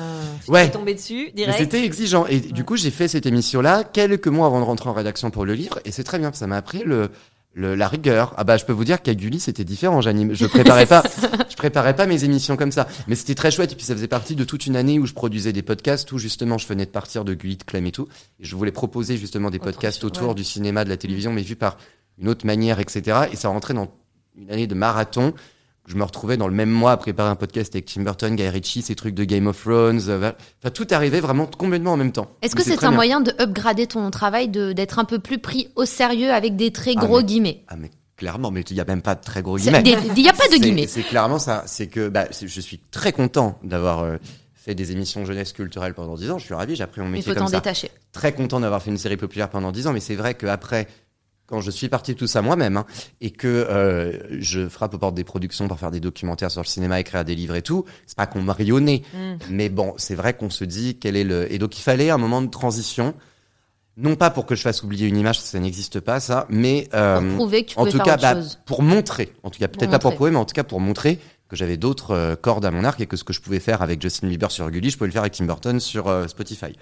Ouais. 0.49 0.63
suis 0.65 0.73
tombée 0.73 0.95
dessus 0.95 1.31
direct. 1.35 1.59
c'était 1.59 1.85
exigeant. 1.85 2.27
Et 2.27 2.41
du 2.41 2.65
coup, 2.65 2.77
j'ai 2.77 2.91
fait 2.91 3.09
cette 3.09 3.27
émission-là 3.27 3.85
quelques 3.85 4.29
mois 4.29 4.47
avant 4.47 4.61
de 4.61 4.65
rentrer 4.65 4.89
en 4.89 4.93
rédaction 4.93 5.31
pour 5.31 5.45
le 5.45 5.55
livre. 5.55 5.81
Et 5.85 5.91
c'est 5.93 6.05
très 6.05 6.19
bien. 6.19 6.31
Ça 6.33 6.47
m'a 6.47 6.57
appris 6.57 6.83
le, 6.85 7.11
le- 7.55 7.75
la 7.75 7.89
rigueur. 7.89 8.35
Ah 8.37 8.45
bah, 8.45 8.57
je 8.59 8.65
peux 8.65 8.73
vous 8.73 8.85
dire 8.85 9.03
qu'à 9.03 9.15
Gulli, 9.15 9.41
c'était 9.41 9.65
différent. 9.65 10.01
J'anime, 10.01 10.35
je 10.35 10.47
préparais 10.47 10.87
pas, 10.87 11.03
je 11.51 11.57
préparais 11.57 11.97
pas 11.97 12.07
mes 12.07 12.23
émissions 12.25 12.57
comme 12.57 12.71
ça. 12.73 12.87
Mais 13.09 13.15
c'était 13.15 13.35
très 13.35 13.51
chouette. 13.51 13.73
Et 13.73 13.75
puis, 13.77 13.85
ça 13.87 13.95
faisait 13.95 14.09
partie 14.09 14.37
de 14.37 14.45
toute 14.45 14.67
une 14.67 14.77
année 14.77 14.99
où 14.99 15.07
je 15.07 15.15
produisais 15.15 15.53
des 15.53 15.63
podcasts 15.63 16.13
où 16.13 16.19
justement, 16.19 16.59
je 16.59 16.67
venais 16.67 16.85
de 16.87 16.91
partir 16.91 17.25
de 17.25 17.35
Gulli, 17.35 17.57
de 17.57 17.65
Clem 17.65 17.87
et 17.87 17.93
tout. 17.93 18.09
Et 18.41 18.45
je 18.45 18.55
voulais 18.57 18.73
proposer 18.73 19.17
justement 19.17 19.51
des 19.51 19.57
Autre 19.57 19.65
podcasts 19.65 20.01
chose, 20.03 20.09
autour 20.11 20.29
ouais. 20.29 20.35
du 20.35 20.45
cinéma, 20.45 20.85
de 20.85 20.91
la 20.91 20.97
télévision, 20.99 21.33
mais 21.33 21.43
vus 21.43 21.57
par 21.57 21.79
une 22.19 22.29
autre 22.29 22.47
manière, 22.47 22.79
etc. 22.81 23.29
Et 23.33 23.37
ça 23.37 23.49
rentrait 23.49 23.75
dans 23.75 23.89
une 24.37 24.51
année 24.51 24.67
de 24.67 24.75
marathon. 24.75 25.33
Je 25.87 25.95
me 25.95 26.03
retrouvais 26.03 26.37
dans 26.37 26.49
le 26.49 26.55
même 26.55 26.71
mois 26.71 26.91
à 26.93 26.97
préparer 26.97 27.31
un 27.31 27.37
podcast 27.37 27.73
avec 27.75 27.87
Tim 27.87 28.03
Burton, 28.03 28.35
Guy 28.35 28.49
Ritchie, 28.49 28.83
ces 28.83 28.97
trucs 28.97 29.15
de 29.15 29.23
Game 29.23 29.47
of 29.47 29.61
Thrones. 29.63 30.01
euh, 30.09 30.33
Enfin, 30.61 30.71
tout 30.73 30.87
arrivait 30.91 31.21
vraiment 31.21 31.47
complètement 31.47 31.93
en 31.93 31.97
même 31.97 32.11
temps. 32.11 32.29
Est-ce 32.43 32.57
que 32.57 32.63
c'est 32.65 32.75
un 32.85 32.89
bien. 32.89 32.91
moyen 32.91 33.21
de 33.21 33.33
upgrader 33.41 33.87
ton 33.87 34.11
travail, 34.11 34.49
de 34.49 34.73
d'être 34.73 34.99
un 34.99 35.05
peu 35.05 35.21
plus 35.21 35.39
pris 35.39 35.69
au 35.77 35.85
sérieux 35.85 36.33
avec 36.33 36.57
des 36.57 36.73
très 36.73 36.95
Ah, 36.97 37.01
gros 37.07 37.19
mais- 37.19 37.25
guillemets? 37.25 37.63
Ah 37.69 37.77
mais 37.77 37.91
clairement, 38.17 38.51
mais 38.51 38.63
il 38.63 38.77
y 38.77 38.81
a 38.81 38.85
même 38.85 39.01
pas 39.03 39.15
de 39.15 39.21
très 39.21 39.43
gros 39.43 39.59
guillemets. 39.59 39.83
Il 40.17 40.23
n'y 40.23 40.29
a 40.29 40.33
pas 40.33 40.49
de 40.49 40.57
guillemets. 40.57 40.89
C'est 40.89 41.05
clairement 41.05 41.39
ça. 41.39 41.63
C'est 41.67 41.87
que 41.87 42.09
bah, 42.09 42.27
je 42.33 42.61
suis 42.61 42.81
très 42.91 43.13
content 43.13 43.57
d'avoir 43.63 44.03
euh, 44.03 44.17
fait 44.55 44.75
des 44.75 44.91
émissions 44.91 45.25
jeunesse 45.25 45.53
culturelle 45.53 45.95
pendant 45.95 46.17
10 46.17 46.33
ans. 46.33 46.39
Je 46.39 46.47
suis 46.47 46.55
ravi, 46.55 46.75
j'ai 46.75 46.83
appris 46.83 47.01
mon 47.01 47.07
Il 47.07 47.13
métier 47.13 47.33
faut 47.33 47.35
t'en 47.39 47.45
comme 47.45 47.53
ça. 47.53 47.59
détacher. 47.61 47.93
Très 48.11 48.33
content 48.33 48.59
d'avoir 48.59 48.83
fait 48.83 48.91
une 48.91 48.99
série 48.99 49.17
populaire 49.17 49.51
pendant 49.51 49.71
10 49.71 49.87
ans, 49.87 49.93
mais 49.93 50.01
c'est 50.01 50.17
vrai 50.17 50.35
qu'après, 50.35 50.89
quand 51.47 51.61
je 51.61 51.71
suis 51.71 51.89
parti 51.89 52.13
de 52.15 52.19
tout 52.19 52.27
ça 52.27 52.43
moi-même, 52.43 52.77
hein, 52.77 52.87
et 53.21 53.31
que 53.31 53.47
euh, 53.47 54.19
je 54.41 54.69
frappe 54.69 54.95
aux 54.95 54.99
portes 54.99 55.15
des 55.15 55.25
productions 55.25 55.69
pour 55.69 55.79
faire 55.79 55.91
des 55.91 56.01
documentaires 56.01 56.51
sur 56.51 56.61
le 56.61 56.67
cinéma, 56.67 57.01
écrire 57.01 57.25
des 57.25 57.35
livres 57.35 57.55
et 57.55 57.63
tout, 57.63 57.85
c'est 58.07 58.17
pas 58.17 58.27
qu'on 58.27 58.43
marionnait. 58.43 59.03
Mm. 59.15 59.35
Mais 59.51 59.69
bon, 59.69 59.95
c'est 59.97 60.15
vrai 60.15 60.35
qu'on 60.35 60.51
se 60.51 60.65
dit 60.65 60.99
quel 60.99 61.17
est 61.17 61.25
le... 61.25 61.53
Et 61.53 61.59
donc 61.59 61.79
il 61.79 61.83
fallait 61.83 62.11
un 62.11 62.19
moment 62.19 62.43
de 62.43 62.51
transition. 62.51 63.15
Non 63.99 64.15
pas 64.15 64.29
pour 64.29 64.45
que 64.45 64.55
je 64.55 64.61
fasse 64.61 64.83
oublier 64.83 65.07
une 65.07 65.17
image, 65.17 65.41
ça 65.41 65.59
n'existe 65.59 66.01
pas, 66.01 66.21
ça, 66.21 66.47
mais... 66.51 66.87
euh, 66.93 67.21
Pour 67.21 67.37
prouver 67.37 67.65
que 67.65 67.71
tu 67.71 67.79
en 67.79 67.87
tout 67.87 67.97
faire 67.97 68.05
cas, 68.05 68.17
bah, 68.35 68.41
pour 68.67 68.83
montrer, 68.83 69.33
en 69.43 69.49
tout 69.49 69.59
cas 69.59 69.69
peut-être 69.69 69.91
pas 69.91 69.99
pour 69.99 70.15
prouver, 70.15 70.33
mais 70.33 70.37
en 70.37 70.45
tout 70.45 70.53
cas 70.53 70.65
pour 70.65 70.81
montrer 70.81 71.19
que 71.49 71.57
j'avais 71.57 71.77
d'autres 71.77 72.11
euh, 72.11 72.37
cordes 72.37 72.65
à 72.65 72.71
mon 72.71 72.85
arc 72.85 73.01
et 73.01 73.07
que 73.07 73.17
ce 73.17 73.25
que 73.25 73.33
je 73.33 73.41
pouvais 73.41 73.61
faire 73.61 73.81
avec 73.81 74.03
Justin 74.03 74.29
Bieber 74.29 74.51
sur 74.51 74.71
Gulli, 74.71 74.91
je 74.91 74.99
pouvais 74.99 75.09
le 75.09 75.13
faire 75.13 75.23
avec 75.23 75.33
Tim 75.33 75.47
Burton 75.47 75.81
sur 75.81 76.09
euh, 76.09 76.27
Spotify. 76.27 76.77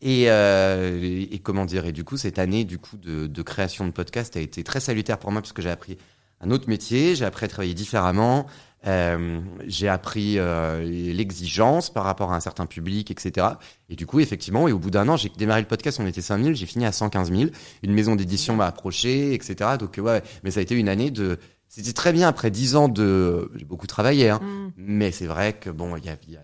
Et, 0.00 0.30
euh, 0.30 1.26
et, 1.30 1.40
comment 1.40 1.64
dire, 1.64 1.84
et 1.84 1.92
du 1.92 2.04
coup 2.04 2.16
cette 2.16 2.38
année 2.38 2.64
du 2.64 2.78
coup 2.78 2.96
de, 2.96 3.26
de 3.26 3.42
création 3.42 3.84
de 3.84 3.90
podcast 3.90 4.36
a 4.36 4.40
été 4.40 4.62
très 4.62 4.78
salutaire 4.78 5.18
pour 5.18 5.32
moi 5.32 5.40
parce 5.40 5.52
que 5.52 5.60
j'ai 5.60 5.70
appris 5.70 5.98
un 6.40 6.52
autre 6.52 6.68
métier, 6.68 7.16
j'ai 7.16 7.24
appris 7.24 7.46
à 7.46 7.48
travailler 7.48 7.74
différemment, 7.74 8.46
euh, 8.86 9.40
j'ai 9.66 9.88
appris 9.88 10.38
euh, 10.38 10.82
l'exigence 10.84 11.90
par 11.90 12.04
rapport 12.04 12.32
à 12.32 12.36
un 12.36 12.40
certain 12.40 12.66
public, 12.66 13.10
etc. 13.10 13.46
Et 13.88 13.96
du 13.96 14.06
coup, 14.06 14.20
effectivement, 14.20 14.68
et 14.68 14.72
au 14.72 14.78
bout 14.78 14.90
d'un 14.90 15.08
an, 15.08 15.16
j'ai 15.16 15.30
démarré 15.30 15.60
le 15.60 15.66
podcast, 15.66 15.98
on 16.00 16.06
était 16.06 16.20
5000, 16.20 16.54
j'ai 16.54 16.66
fini 16.66 16.86
à 16.86 16.92
115 16.92 17.32
000. 17.32 17.50
Une 17.82 17.92
maison 17.92 18.14
d'édition 18.14 18.54
m'a 18.56 18.66
approché, 18.66 19.34
etc. 19.34 19.70
Donc, 19.78 19.98
euh, 19.98 20.02
ouais, 20.02 20.22
mais 20.44 20.50
ça 20.50 20.60
a 20.60 20.62
été 20.62 20.74
une 20.74 20.88
année 20.88 21.10
de... 21.10 21.38
C'était 21.68 21.92
très 21.92 22.12
bien 22.12 22.28
après 22.28 22.50
10 22.50 22.76
ans 22.76 22.88
de... 22.88 23.50
J'ai 23.56 23.64
beaucoup 23.64 23.86
travaillé, 23.86 24.30
hein. 24.30 24.40
Mm. 24.42 24.72
Mais 24.78 25.10
c'est 25.10 25.26
vrai 25.26 25.54
que, 25.54 25.70
bon, 25.70 25.96
il 25.96 26.04
y 26.04 26.08
a, 26.08 26.16
il 26.26 26.34
y 26.34 26.36
a 26.36 26.40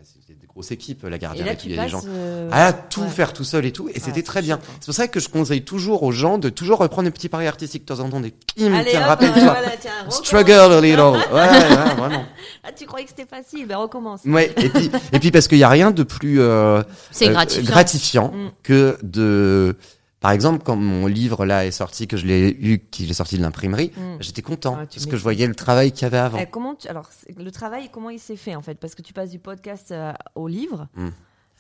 grosses 0.55 0.71
équipes, 0.71 1.03
la 1.05 1.19
gardienne 1.19 1.49
et 1.49 1.57
tu 1.57 1.69
des 1.69 1.88
gens... 1.88 2.01
passes. 2.01 2.09
euh, 2.09 2.73
tout 2.88 3.03
ouais. 3.03 3.09
faire 3.09 3.33
tout 3.33 3.43
seul 3.45 3.67
et 3.67 3.73
tout, 3.73 3.88
et 3.93 3.99
c'était 3.99 4.23
très 4.23 4.40
bien. 4.40 4.61
C'est 4.81 4.87
pour 4.87 4.95
ça 4.95 5.09
que 5.09 5.19
je 5.19 5.29
conseille 5.29 5.64
toujours 5.64 6.05
aux 6.05 6.12
gens 6.12 6.38
de 6.38 6.49
toujours 6.49 6.79
reprendre 6.79 7.09
des 7.09 7.11
petits 7.11 7.29
paris 7.29 7.47
artistiques 7.49 7.87
de 7.87 7.93
temps 7.95 8.01
en 8.01 8.09
temps, 8.09 8.21
des 8.21 8.33
Kim, 8.55 8.73
tiens, 8.88 9.05
rappelle-toi. 9.05 9.57
Struggle 10.11 10.53
a 10.53 10.81
little. 10.81 11.01
Ouais, 11.35 11.40
ouais, 11.40 11.95
vraiment. 11.97 12.25
Ah, 12.62 12.71
tu 12.73 12.87
croyais 12.87 13.05
que 13.05 13.11
c'était 13.17 13.29
facile, 13.29 13.67
ben 13.67 13.77
recommence. 13.77 14.21
Ouais, 14.25 14.53
et 14.57 14.69
puis, 14.69 14.90
et 15.12 15.19
puis 15.19 15.31
parce 15.33 15.49
qu'il 15.49 15.59
y 15.59 15.64
a 15.64 15.69
rien 15.69 15.90
de 15.90 16.03
plus 16.05 16.40
euh, 16.40 16.83
euh, 16.83 16.83
gratifiant. 17.31 17.62
gratifiant 17.64 18.33
Mm. 18.33 18.51
que 18.62 18.99
de, 19.03 19.77
par 20.24 20.32
exemple, 20.32 20.62
quand 20.64 20.76
mon 20.76 21.06
livre 21.06 21.46
là 21.46 21.64
est 21.66 21.70
sorti, 21.70 22.06
que 22.08 22.16
je 22.16 22.26
l'ai 22.26 22.48
eu, 22.60 22.80
qu'il 22.90 23.10
est 23.10 23.14
sorti 23.14 23.37
de 23.37 23.42
l'imprimerie, 23.42 23.92
Mm. 23.96 24.16
j'étais 24.20 24.42
content 24.42 24.76
Ah, 24.80 24.87
parce 24.92 25.06
que 25.06 25.16
je 25.16 25.22
voyais 25.22 25.46
le 25.46 25.54
travail 25.54 25.92
qu'il 25.92 26.02
y 26.02 26.04
avait 26.06 26.18
avant. 26.18 26.38
Eh, 26.40 26.46
comment 26.46 26.74
tu... 26.74 26.88
Alors, 26.88 27.08
c'est- 27.10 27.38
le 27.38 27.50
travail, 27.50 27.88
comment 27.92 28.10
il 28.10 28.18
s'est 28.18 28.37
fait 28.37 28.54
en 28.56 28.62
fait? 28.62 28.74
Parce 28.74 28.94
que 28.94 29.02
tu 29.02 29.12
passes 29.12 29.30
du 29.30 29.38
podcast 29.38 29.90
euh, 29.92 30.12
au 30.34 30.48
livre. 30.48 30.88
Hmm. 30.96 31.10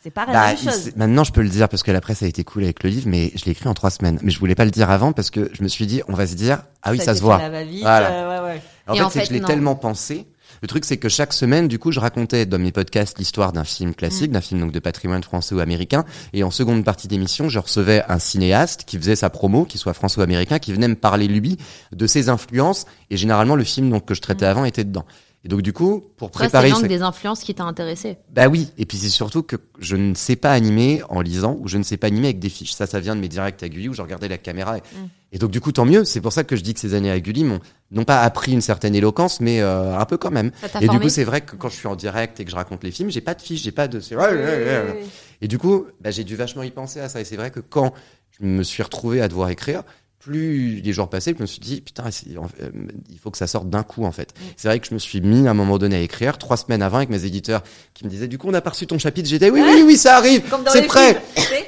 C'est 0.02 0.10
pas 0.10 0.26
la 0.26 0.32
Bah, 0.34 0.46
même 0.48 0.56
chose. 0.58 0.72
s'est- 0.74 0.96
maintenant, 0.96 1.24
je 1.24 1.32
peux 1.32 1.40
le 1.42 1.48
dire 1.48 1.66
parce 1.68 1.82
que 1.82 1.90
la 1.90 2.00
presse 2.02 2.22
a 2.22 2.26
été 2.26 2.44
cool 2.44 2.64
avec 2.64 2.82
le 2.82 2.90
livre, 2.90 3.08
mais 3.08 3.32
je 3.36 3.44
l'ai 3.46 3.52
écrit 3.52 3.68
en 3.68 3.74
trois 3.74 3.88
semaines. 3.90 4.18
Mais 4.22 4.30
je 4.30 4.38
voulais 4.38 4.54
pas 4.54 4.66
le 4.66 4.70
dire 4.70 4.90
avant 4.90 5.12
parce 5.12 5.30
que 5.30 5.48
je 5.54 5.62
me 5.62 5.68
suis 5.68 5.86
dit, 5.86 6.02
on 6.08 6.12
va 6.14 6.26
se 6.26 6.34
dire, 6.34 6.62
ah 6.82 6.90
oui, 6.90 6.98
ça, 6.98 7.14
se 7.14 7.22
voit. 7.22 7.38
fait 7.38 7.48
Voilà. 7.80 8.10
euh, 8.10 8.28
ouais, 8.48 8.52
ouais. 8.54 8.62
En 8.86 8.92
Et 8.94 8.96
fait, 8.98 9.02
en 9.04 9.08
c'est 9.10 9.18
que 9.20 9.24
fait, 9.24 9.28
je 9.30 9.32
l'ai 9.34 9.40
non. 9.40 9.46
tellement 9.48 9.74
pensé. 9.76 10.26
Le 10.64 10.66
truc, 10.66 10.86
c'est 10.86 10.96
que 10.96 11.10
chaque 11.10 11.34
semaine, 11.34 11.68
du 11.68 11.78
coup, 11.78 11.92
je 11.92 12.00
racontais 12.00 12.46
dans 12.46 12.58
mes 12.58 12.72
podcasts 12.72 13.18
l'histoire 13.18 13.52
d'un 13.52 13.64
film 13.64 13.94
classique, 13.94 14.30
Mm. 14.30 14.32
d'un 14.32 14.40
film 14.40 14.60
donc 14.62 14.72
de 14.72 14.78
patrimoine 14.78 15.22
français 15.22 15.54
ou 15.54 15.58
américain. 15.60 16.06
Et 16.32 16.42
en 16.42 16.50
seconde 16.50 16.86
partie 16.86 17.06
d'émission, 17.06 17.50
je 17.50 17.58
recevais 17.58 18.02
un 18.08 18.18
cinéaste 18.18 18.84
qui 18.86 18.96
faisait 18.96 19.14
sa 19.14 19.28
promo, 19.28 19.66
qui 19.66 19.76
soit 19.76 19.92
français 19.92 20.20
ou 20.20 20.22
américain, 20.22 20.58
qui 20.58 20.72
venait 20.72 20.88
me 20.88 20.94
parler 20.94 21.28
lui 21.28 21.58
de 21.92 22.06
ses 22.06 22.30
influences. 22.30 22.86
Et 23.10 23.18
généralement, 23.18 23.56
le 23.56 23.64
film 23.64 23.90
donc 23.90 24.06
que 24.06 24.14
je 24.14 24.20
Mm. 24.20 24.22
traitais 24.22 24.46
avant 24.46 24.64
était 24.64 24.84
dedans. 24.84 25.04
Et 25.44 25.48
donc 25.48 25.60
du 25.60 25.74
coup, 25.74 26.02
pour 26.16 26.30
préparer, 26.30 26.72
des 26.88 27.02
influences 27.02 27.40
qui 27.44 27.54
t'a 27.54 27.64
intéressé. 27.64 28.16
bah 28.32 28.48
oui. 28.48 28.70
Et 28.78 28.86
puis 28.86 28.96
c'est 28.96 29.10
surtout 29.10 29.42
que 29.42 29.56
je 29.78 29.96
ne 29.96 30.14
sais 30.14 30.36
pas 30.36 30.52
animer 30.52 31.02
en 31.10 31.20
lisant 31.20 31.58
ou 31.60 31.68
je 31.68 31.76
ne 31.76 31.82
sais 31.82 31.98
pas 31.98 32.06
animer 32.06 32.28
avec 32.28 32.38
des 32.38 32.48
fiches. 32.48 32.72
Ça, 32.72 32.86
ça 32.86 32.98
vient 33.00 33.14
de 33.14 33.20
mes 33.20 33.28
directs 33.28 33.62
à 33.62 33.68
Gulli 33.68 33.90
où 33.90 33.92
je 33.92 34.00
regardais 34.00 34.28
la 34.28 34.38
caméra. 34.38 34.78
Et, 34.78 34.80
Mm. 34.80 35.08
et 35.32 35.38
donc 35.38 35.50
du 35.50 35.60
coup, 35.60 35.70
tant 35.72 35.84
mieux. 35.84 36.06
C'est 36.06 36.22
pour 36.22 36.32
ça 36.32 36.44
que 36.44 36.56
je 36.56 36.62
dis 36.62 36.72
que 36.72 36.80
ces 36.80 36.94
années 36.94 37.10
à 37.10 37.20
Gulli 37.20 37.44
m'ont 37.44 37.60
non 37.94 38.04
pas 38.04 38.20
appris 38.22 38.52
une 38.52 38.60
certaine 38.60 38.94
éloquence, 38.94 39.40
mais 39.40 39.60
euh, 39.60 39.96
un 39.96 40.04
peu 40.04 40.16
quand 40.16 40.30
même. 40.30 40.50
Et 40.80 40.88
du 40.88 40.98
coup, 40.98 41.08
c'est 41.08 41.24
vrai 41.24 41.40
que 41.40 41.56
quand 41.56 41.68
je 41.68 41.76
suis 41.76 41.88
en 41.88 41.96
direct 41.96 42.40
et 42.40 42.44
que 42.44 42.50
je 42.50 42.56
raconte 42.56 42.84
les 42.84 42.90
films, 42.90 43.10
j'ai 43.10 43.20
pas 43.20 43.34
de 43.34 43.40
fiches, 43.40 43.62
j'ai 43.62 43.72
pas 43.72 43.88
de. 43.88 43.98
oui, 43.98 44.16
oui, 44.16 44.92
oui. 45.00 45.06
Et 45.40 45.48
du 45.48 45.58
coup, 45.58 45.86
bah, 46.00 46.10
j'ai 46.10 46.24
dû 46.24 46.36
vachement 46.36 46.62
y 46.62 46.70
penser 46.70 47.00
à 47.00 47.08
ça. 47.08 47.20
Et 47.20 47.24
c'est 47.24 47.36
vrai 47.36 47.50
que 47.50 47.60
quand 47.60 47.94
je 48.38 48.44
me 48.44 48.62
suis 48.62 48.82
retrouvé 48.82 49.22
à 49.22 49.28
devoir 49.28 49.48
écrire, 49.50 49.84
plus 50.24 50.80
les 50.82 50.92
jours 50.92 51.08
passaient, 51.08 51.34
je 51.36 51.42
me 51.42 51.46
suis 51.46 51.60
dit, 51.60 51.80
putain, 51.82 52.04
euh, 52.04 52.68
il 53.10 53.18
faut 53.18 53.30
que 53.30 53.36
ça 53.36 53.46
sorte 53.46 53.68
d'un 53.68 53.82
coup, 53.82 54.04
en 54.04 54.12
fait. 54.12 54.30
Mm. 54.30 54.42
C'est 54.56 54.68
vrai 54.68 54.80
que 54.80 54.86
je 54.86 54.94
me 54.94 54.98
suis 54.98 55.20
mis 55.20 55.46
à 55.46 55.50
un 55.50 55.54
moment 55.54 55.76
donné 55.76 55.96
à 55.96 56.00
écrire, 56.00 56.38
trois 56.38 56.56
semaines 56.56 56.82
avant, 56.82 56.96
avec 56.96 57.10
mes 57.10 57.24
éditeurs 57.26 57.62
qui 57.92 58.04
me 58.04 58.10
disaient, 58.10 58.26
du 58.26 58.38
coup, 58.38 58.48
on 58.48 58.54
a 58.54 58.60
pas 58.60 58.70
reçu 58.70 58.86
ton 58.86 58.98
chapitre. 58.98 59.28
J'étais, 59.28 59.50
oui, 59.50 59.60
oui, 59.62 59.82
oui, 59.86 59.96
ça 59.96 60.16
arrive. 60.16 60.42
C'est 60.72 60.82
prêt. 60.86 61.22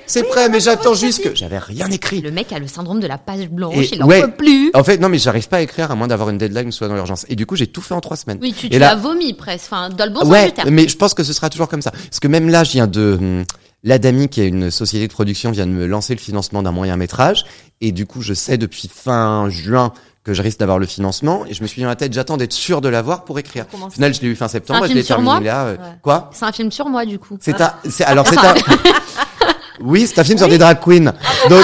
C'est 0.07 0.23
Oui, 0.23 0.29
prêt, 0.31 0.49
mais 0.49 0.61
j'attends 0.61 0.95
juste 0.95 1.23
que 1.23 1.35
j'avais 1.35 1.59
rien 1.59 1.90
écrit. 1.90 2.21
Le 2.23 2.31
mec 2.31 2.53
a 2.53 2.59
le 2.59 2.66
syndrome 2.66 3.01
de 3.01 3.07
la 3.07 3.19
page 3.19 3.49
blanche, 3.49 3.77
Et 3.77 3.95
il 3.97 4.03
en 4.03 4.07
ouais. 4.07 4.23
peut 4.23 4.31
plus. 4.33 4.71
En 4.75 4.85
fait, 4.85 4.99
non, 4.99 5.09
mais 5.09 5.19
j'arrive 5.19 5.49
pas 5.49 5.59
à 5.59 5.61
écrire 5.61 5.90
à 5.90 5.95
moins 5.95 6.09
d'avoir 6.09 6.31
une 6.31 6.38
deadline 6.38 6.73
soit 6.73 6.88
dans 6.88 6.95
l'urgence. 6.95 7.27
Et 7.29 7.37
du 7.37 7.45
coup, 7.47 7.57
j'ai 7.57 7.66
tout 7.66 7.83
fait 7.83 7.95
en 7.95 8.01
trois 8.01 8.16
semaines. 8.16 8.38
Oui, 8.40 8.55
tu, 8.59 8.71
tu 8.71 8.79
l'as 8.79 8.95
vomi 8.95 9.35
presque, 9.35 9.66
enfin, 9.66 9.90
dans 9.90 10.07
le 10.07 10.12
bon 10.12 10.21
sens 10.21 10.29
ouais, 10.31 10.47
du 10.47 10.53
terme. 10.53 10.71
mais 10.71 10.88
je 10.88 10.97
pense 10.97 11.12
que 11.14 11.25
ce 11.25 11.33
sera 11.33 11.51
toujours 11.51 11.69
comme 11.69 11.83
ça. 11.83 11.90
Parce 11.90 12.21
que 12.21 12.29
même 12.29 12.49
là, 12.49 12.64
je 12.64 12.73
viens 12.73 12.87
de 12.87 13.19
hum, 13.21 13.45
l'Adami, 13.87 14.29
qui 14.29 14.42
est 14.42 14.49
une 14.49 14.70
société 14.70 15.07
de 15.09 15.12
production, 15.12 15.51
vient 15.53 15.66
de 15.66 15.72
me 15.72 15.87
lancer 15.87 16.14
le 16.14 16.20
financement 16.20 16.62
d'un 16.62 16.72
moyen 16.72 16.96
métrage, 16.99 17.44
et 17.81 17.92
du 17.92 18.05
coup, 18.05 18.20
je 18.20 18.35
sais 18.35 18.59
depuis 18.59 18.90
fin 18.94 19.49
juin 19.49 19.92
que 20.25 20.35
je 20.35 20.42
risque 20.42 20.59
d'avoir 20.59 20.79
le 20.81 20.87
financement, 20.87 21.46
et 21.46 21.55
je 21.55 21.62
me 21.62 21.68
suis 21.68 21.81
mis 21.81 21.85
dans 21.85 21.90
la 21.90 21.96
tête, 21.96 22.12
j'attends 22.12 22.37
d'être 22.37 22.53
sûr 22.53 22.81
de 22.81 22.88
l'avoir 22.88 23.25
pour 23.25 23.38
écrire. 23.38 23.64
Au 23.81 23.88
final, 23.88 24.12
je 24.12 24.20
l'ai 24.20 24.27
eu 24.27 24.35
fin 24.35 24.49
septembre, 24.49 24.81
un 24.81 24.83
je 24.83 24.87
film 24.88 24.99
l'ai 24.99 25.05
sur 25.05 25.14
terminé 25.16 25.35
moi 25.35 25.40
là. 25.40 25.64
euh, 25.66 25.77
Ouais. 25.77 25.83
Quoi 26.03 26.31
C'est 26.35 26.44
un 26.44 26.53
film 26.53 26.72
sur 26.72 26.88
moi, 26.88 27.07
du 27.07 27.18
coup. 27.20 27.38
C'est 27.40 27.61
un, 27.61 27.72
c'est 27.88 28.05
alors 28.05 28.27
c'est 28.27 28.38
un. 28.44 28.55
oui, 29.81 30.07
c'est 30.07 30.18
un 30.20 30.25
film 30.25 30.37
sur 30.38 30.49
des 30.49 30.59
drag 30.59 30.81
queens. 30.81 31.05
Donc, 31.05 31.14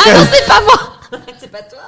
Ah 0.07 0.11
euh, 0.11 0.15
non, 0.15 0.27
c'est 0.33 0.47
pas 0.47 0.61
moi 0.61 0.79
C'est 1.41 1.51
pas 1.51 1.63
toi 1.63 1.79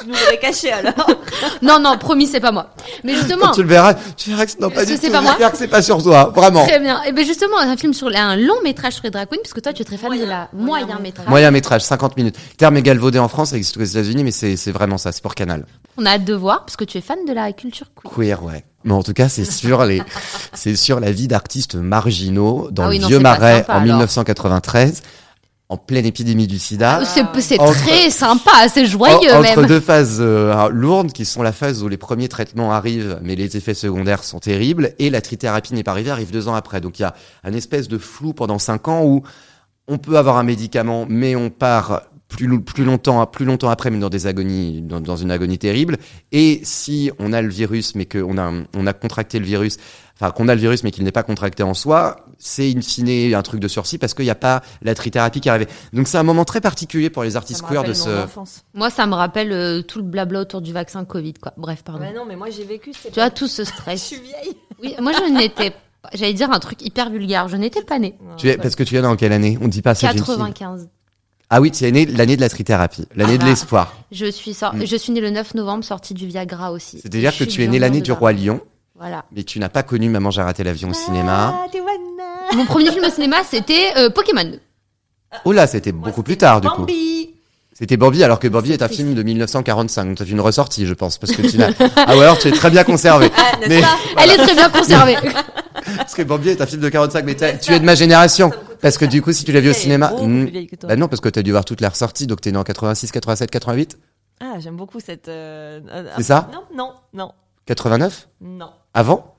Tu 0.00 0.06
nous 0.06 0.12
l'aurais 0.14 0.38
caché 0.38 0.72
alors. 0.72 0.94
Non, 1.62 1.78
non, 1.80 1.98
promis, 1.98 2.26
c'est 2.26 2.40
pas 2.40 2.52
moi. 2.52 2.70
Mais 3.04 3.14
justement, 3.14 3.46
quand 3.46 3.52
tu 3.52 3.62
le 3.62 3.68
verras, 3.68 3.94
tu 4.16 4.30
verras 4.30 4.44
que 4.44 4.50
c'est- 4.52 4.60
non 4.60 4.70
pas 4.70 4.82
Ce- 4.82 4.86
du 4.86 4.96
c'est 4.96 5.06
tout. 5.06 5.12
pas 5.12 5.20
moi 5.20 5.32
J'espère 5.32 5.52
que 5.52 5.58
c'est 5.58 5.68
pas 5.68 5.82
sur 5.82 6.02
toi, 6.02 6.32
vraiment. 6.34 6.64
très 6.66 6.78
bien. 6.78 7.02
Et 7.04 7.12
ben 7.12 7.24
justement, 7.24 7.58
un 7.58 7.76
film 7.76 7.92
sur 7.94 8.08
un 8.14 8.36
long 8.36 8.60
métrage 8.62 8.94
sur 8.94 9.04
les 9.04 9.10
drag 9.10 9.28
queens, 9.28 9.38
puisque 9.42 9.60
toi, 9.62 9.72
tu 9.72 9.82
es 9.82 9.84
très 9.84 9.96
fan 9.96 10.10
de 10.18 10.24
la 10.24 10.48
Moyen 10.52 10.86
moyen 10.86 10.98
métrage. 11.00 11.26
Moyen 11.28 11.50
métrage, 11.50 11.82
50 11.82 12.16
minutes. 12.16 12.36
Terme 12.56 12.76
est 12.76 12.82
galvaudé 12.82 13.18
en 13.18 13.28
France, 13.28 13.50
ça 13.50 13.56
existe 13.56 13.76
aux 13.76 13.82
États-Unis, 13.84 14.24
mais 14.24 14.30
c'est 14.30 14.70
vraiment 14.72 14.98
ça, 14.98 15.10
c'est 15.12 15.22
pour 15.22 15.34
Canal. 15.34 15.66
On 15.96 16.06
a 16.06 16.10
hâte 16.12 16.24
de 16.24 16.34
voir, 16.34 16.60
parce 16.64 16.76
que 16.76 16.84
tu 16.84 16.98
es 16.98 17.00
fan 17.00 17.18
de 17.26 17.32
la 17.32 17.52
culture 17.52 17.86
queer. 17.94 18.12
Queer, 18.14 18.42
ouais. 18.44 18.64
Mais 18.84 18.92
en 18.92 19.02
tout 19.02 19.12
cas, 19.12 19.28
c'est 19.28 19.44
sur 19.44 19.84
les, 19.84 20.00
c'est 20.54 20.76
sur 20.76 21.00
la 21.00 21.10
vie 21.10 21.26
d'artistes 21.28 21.74
marginaux 21.74 22.68
dans 22.70 22.84
Ah 22.84 22.88
oui, 22.88 22.96
le 22.98 23.02
non, 23.02 23.08
vieux 23.08 23.18
marais 23.18 23.58
sympa, 23.58 23.72
en 23.72 23.76
alors. 23.76 23.84
1993, 23.86 25.02
en 25.70 25.76
pleine 25.76 26.06
épidémie 26.06 26.46
du 26.46 26.58
sida. 26.58 27.02
C'est 27.04 27.24
c'est 27.40 27.58
très 27.58 28.08
sympa, 28.10 28.68
c'est 28.72 28.82
En- 28.82 28.86
joyeux 28.86 29.32
entre 29.34 29.60
même. 29.60 29.66
deux 29.66 29.80
phases 29.80 30.16
euh, 30.20 30.68
lourdes, 30.70 31.12
qui 31.12 31.24
sont 31.26 31.42
la 31.42 31.52
phase 31.52 31.82
où 31.82 31.88
les 31.88 31.98
premiers 31.98 32.28
traitements 32.28 32.72
arrivent, 32.72 33.18
mais 33.22 33.36
les 33.36 33.56
effets 33.56 33.74
secondaires 33.74 34.24
sont 34.24 34.38
terribles, 34.38 34.94
et 34.98 35.10
la 35.10 35.20
trithérapie 35.20 35.74
n'est 35.74 35.82
pas 35.82 35.90
arrivée, 35.90 36.10
arrive 36.10 36.30
deux 36.30 36.48
ans 36.48 36.54
après. 36.54 36.80
Donc 36.80 36.98
il 36.98 37.02
y 37.02 37.04
a 37.04 37.14
un 37.44 37.52
espèce 37.52 37.88
de 37.88 37.98
flou 37.98 38.32
pendant 38.32 38.58
cinq 38.58 38.88
ans 38.88 39.04
où 39.04 39.22
on 39.88 39.98
peut 39.98 40.16
avoir 40.16 40.38
un 40.38 40.42
médicament, 40.42 41.04
mais 41.08 41.36
on 41.36 41.50
part 41.50 42.02
plus, 42.28 42.60
plus 42.60 42.84
longtemps, 42.84 43.24
plus 43.26 43.46
longtemps 43.46 43.70
après, 43.70 43.90
mais 43.90 43.98
dans 43.98 44.10
des 44.10 44.26
agonies, 44.26 44.82
dans, 44.82 45.00
dans 45.00 45.16
une 45.16 45.30
agonie 45.30 45.56
terrible. 45.58 45.96
Et 46.32 46.60
si 46.62 47.10
on 47.18 47.32
a 47.32 47.40
le 47.40 47.48
virus, 47.48 47.94
mais 47.94 48.04
qu'on 48.04 48.36
a, 48.36 48.52
on 48.76 48.86
a 48.86 48.92
contracté 48.92 49.38
le 49.38 49.46
virus, 49.46 49.78
enfin 50.20 50.30
qu'on 50.32 50.48
a 50.48 50.54
le 50.54 50.60
virus, 50.60 50.82
mais 50.84 50.90
qu'il 50.90 51.04
n'est 51.04 51.12
pas 51.12 51.22
contracté 51.22 51.62
en 51.62 51.74
soi, 51.74 52.16
c'est 52.38 52.70
in 52.76 52.80
fine 52.80 53.34
un 53.34 53.42
truc 53.42 53.60
de 53.60 53.68
sursis 53.68 53.98
parce 53.98 54.14
qu'il 54.14 54.24
n'y 54.24 54.30
a 54.30 54.34
pas 54.34 54.62
la 54.82 54.94
trithérapie 54.94 55.40
qui 55.40 55.48
est 55.48 55.50
arrivée. 55.50 55.68
Donc 55.92 56.08
c'est 56.08 56.18
un 56.18 56.22
moment 56.22 56.44
très 56.44 56.60
particulier 56.60 57.10
pour 57.10 57.22
les 57.24 57.36
artistes 57.36 57.64
queer 57.66 57.84
de 57.84 57.92
ce. 57.92 58.24
enfance. 58.24 58.62
Moi, 58.74 58.90
ça 58.90 59.06
me 59.06 59.14
rappelle 59.14 59.52
euh, 59.52 59.82
tout 59.82 59.98
le 59.98 60.04
blabla 60.04 60.40
autour 60.40 60.60
du 60.60 60.72
vaccin 60.72 61.04
Covid, 61.04 61.34
quoi. 61.34 61.52
Bref, 61.56 61.82
pardon. 61.84 62.00
Ouais, 62.04 62.12
non, 62.12 62.24
mais 62.26 62.36
moi 62.36 62.48
j'ai 62.50 62.64
vécu. 62.64 62.90
Tu 62.92 63.08
vois, 63.14 63.30
tout 63.30 63.48
ce 63.48 63.62
Je 63.64 63.68
stress. 63.68 64.02
suis 64.04 64.16
vieille. 64.20 64.56
Oui, 64.82 64.94
moi, 65.00 65.12
je 65.12 65.32
n'étais 65.32 65.70
pas- 65.70 65.76
J'allais 66.14 66.32
dire 66.34 66.50
un 66.52 66.60
truc 66.60 66.80
hyper 66.82 67.10
vulgaire. 67.10 67.48
Je 67.48 67.56
n'étais 67.56 67.82
pas 67.82 67.98
née. 67.98 68.14
Tu 68.36 68.48
es, 68.48 68.56
parce 68.56 68.76
que 68.76 68.82
tu 68.84 68.96
es 68.96 69.02
dans 69.02 69.16
quelle 69.16 69.32
année? 69.32 69.58
On 69.60 69.64
ne 69.64 69.70
dit 69.70 69.82
pas 69.82 69.94
ça 69.96 70.12
d'une 70.12 70.24
fille. 70.24 70.34
95. 70.36 70.88
Ah 71.50 71.60
oui, 71.60 71.70
tu 71.70 71.84
es 71.84 71.90
né 71.90 72.06
l'année 72.06 72.36
de 72.36 72.40
la 72.42 72.48
trithérapie, 72.48 73.06
l'année 73.16 73.32
Ah 73.34 73.38
de 73.38 73.42
bah. 73.42 73.48
l'espoir. 73.48 73.94
Je 74.12 74.26
suis, 74.30 74.52
sor- 74.54 74.74
Mm. 74.74 74.84
je 74.86 74.96
suis 74.96 75.12
née 75.12 75.20
le 75.20 75.30
9 75.30 75.54
novembre, 75.54 75.82
sortie 75.82 76.14
du 76.14 76.26
Viagra 76.26 76.72
aussi. 76.72 77.00
C'est-à-dire 77.00 77.32
Je 77.32 77.38
que 77.44 77.50
tu 77.50 77.62
es 77.62 77.66
né 77.66 77.72
bien 77.72 77.80
l'année 77.80 78.00
du 78.02 78.12
roi 78.12 78.32
Lion, 78.32 78.60
Voilà. 78.98 79.24
mais 79.32 79.44
tu 79.44 79.58
n'as 79.60 79.68
pas 79.68 79.82
connu 79.82 80.08
Maman 80.08 80.30
j'ai 80.30 80.42
raté 80.42 80.64
l'avion 80.64 80.90
au 80.90 80.94
cinéma. 80.94 81.54
Ah, 81.54 81.66
Tawana. 81.70 82.56
Mon 82.56 82.64
premier 82.66 82.90
film 82.90 83.04
au 83.04 83.10
cinéma, 83.10 83.36
c'était 83.48 83.92
euh, 83.96 84.10
Pokémon. 84.10 84.52
Oh 85.44 85.52
là, 85.52 85.66
c'était 85.66 85.92
beaucoup 85.92 86.22
plus 86.22 86.36
tard 86.36 86.60
du 86.60 86.68
coup. 86.68 86.80
Bambi. 86.82 87.34
C'était 87.72 87.96
Bambi, 87.96 88.24
alors 88.24 88.40
que 88.40 88.48
Bambi 88.48 88.72
est 88.72 88.82
un 88.82 88.88
film 88.88 89.14
de 89.14 89.22
1945. 89.22 90.04
Donc, 90.06 90.16
t'as 90.18 90.24
une 90.24 90.40
ressortie, 90.40 90.84
je 90.84 90.94
pense, 90.94 91.16
parce 91.16 91.32
que 91.32 91.42
tu 91.42 91.58
n'as. 91.58 91.70
ah 91.96 92.16
ou 92.16 92.20
alors 92.20 92.36
tu 92.36 92.48
es 92.48 92.50
très 92.50 92.70
bien 92.70 92.82
conservé. 92.82 93.30
Ah, 93.36 93.52
Mais- 93.68 93.82
Elle 94.18 94.30
est 94.30 94.36
très 94.36 94.54
bien 94.54 94.68
conservée. 94.68 95.16
Parce 95.96 96.14
que 96.14 96.22
Bambi 96.22 96.50
est 96.50 96.60
un 96.60 96.66
film 96.66 96.82
de 96.82 96.88
45, 96.88 97.24
mais 97.24 97.36
tu 97.36 97.72
es 97.72 97.78
de 97.80 97.84
ma 97.84 97.94
génération. 97.94 98.50
Parce 98.82 98.98
que 98.98 99.04
du 99.04 99.22
coup, 99.22 99.32
si 99.32 99.44
tu 99.44 99.52
l'as 99.52 99.60
vu 99.60 99.70
au 99.70 99.74
cinéma, 99.74 100.08
beaucoup 100.08 100.26
hmm, 100.26 100.46
que 100.66 100.86
bah 100.86 100.96
non, 100.96 101.08
parce 101.08 101.20
que 101.20 101.28
t'as 101.28 101.42
dû 101.42 101.50
voir 101.52 101.64
toutes 101.64 101.80
les 101.80 101.86
ressorties. 101.86 102.26
Donc 102.26 102.40
t'es 102.40 102.50
né 102.52 102.58
en 102.58 102.64
86, 102.64 103.10
87, 103.12 103.50
88, 103.50 103.96
Ah, 104.40 104.54
j'aime 104.58 104.76
beaucoup 104.76 105.00
cette. 105.00 105.28
euh, 105.28 105.80
euh, 105.90 106.12
C'est 106.16 106.24
ça? 106.24 106.50
Non, 106.52 106.64
non, 106.74 106.92
non, 107.14 107.32
89, 107.66 108.28
non. 108.40 108.70
Avant? 108.94 109.34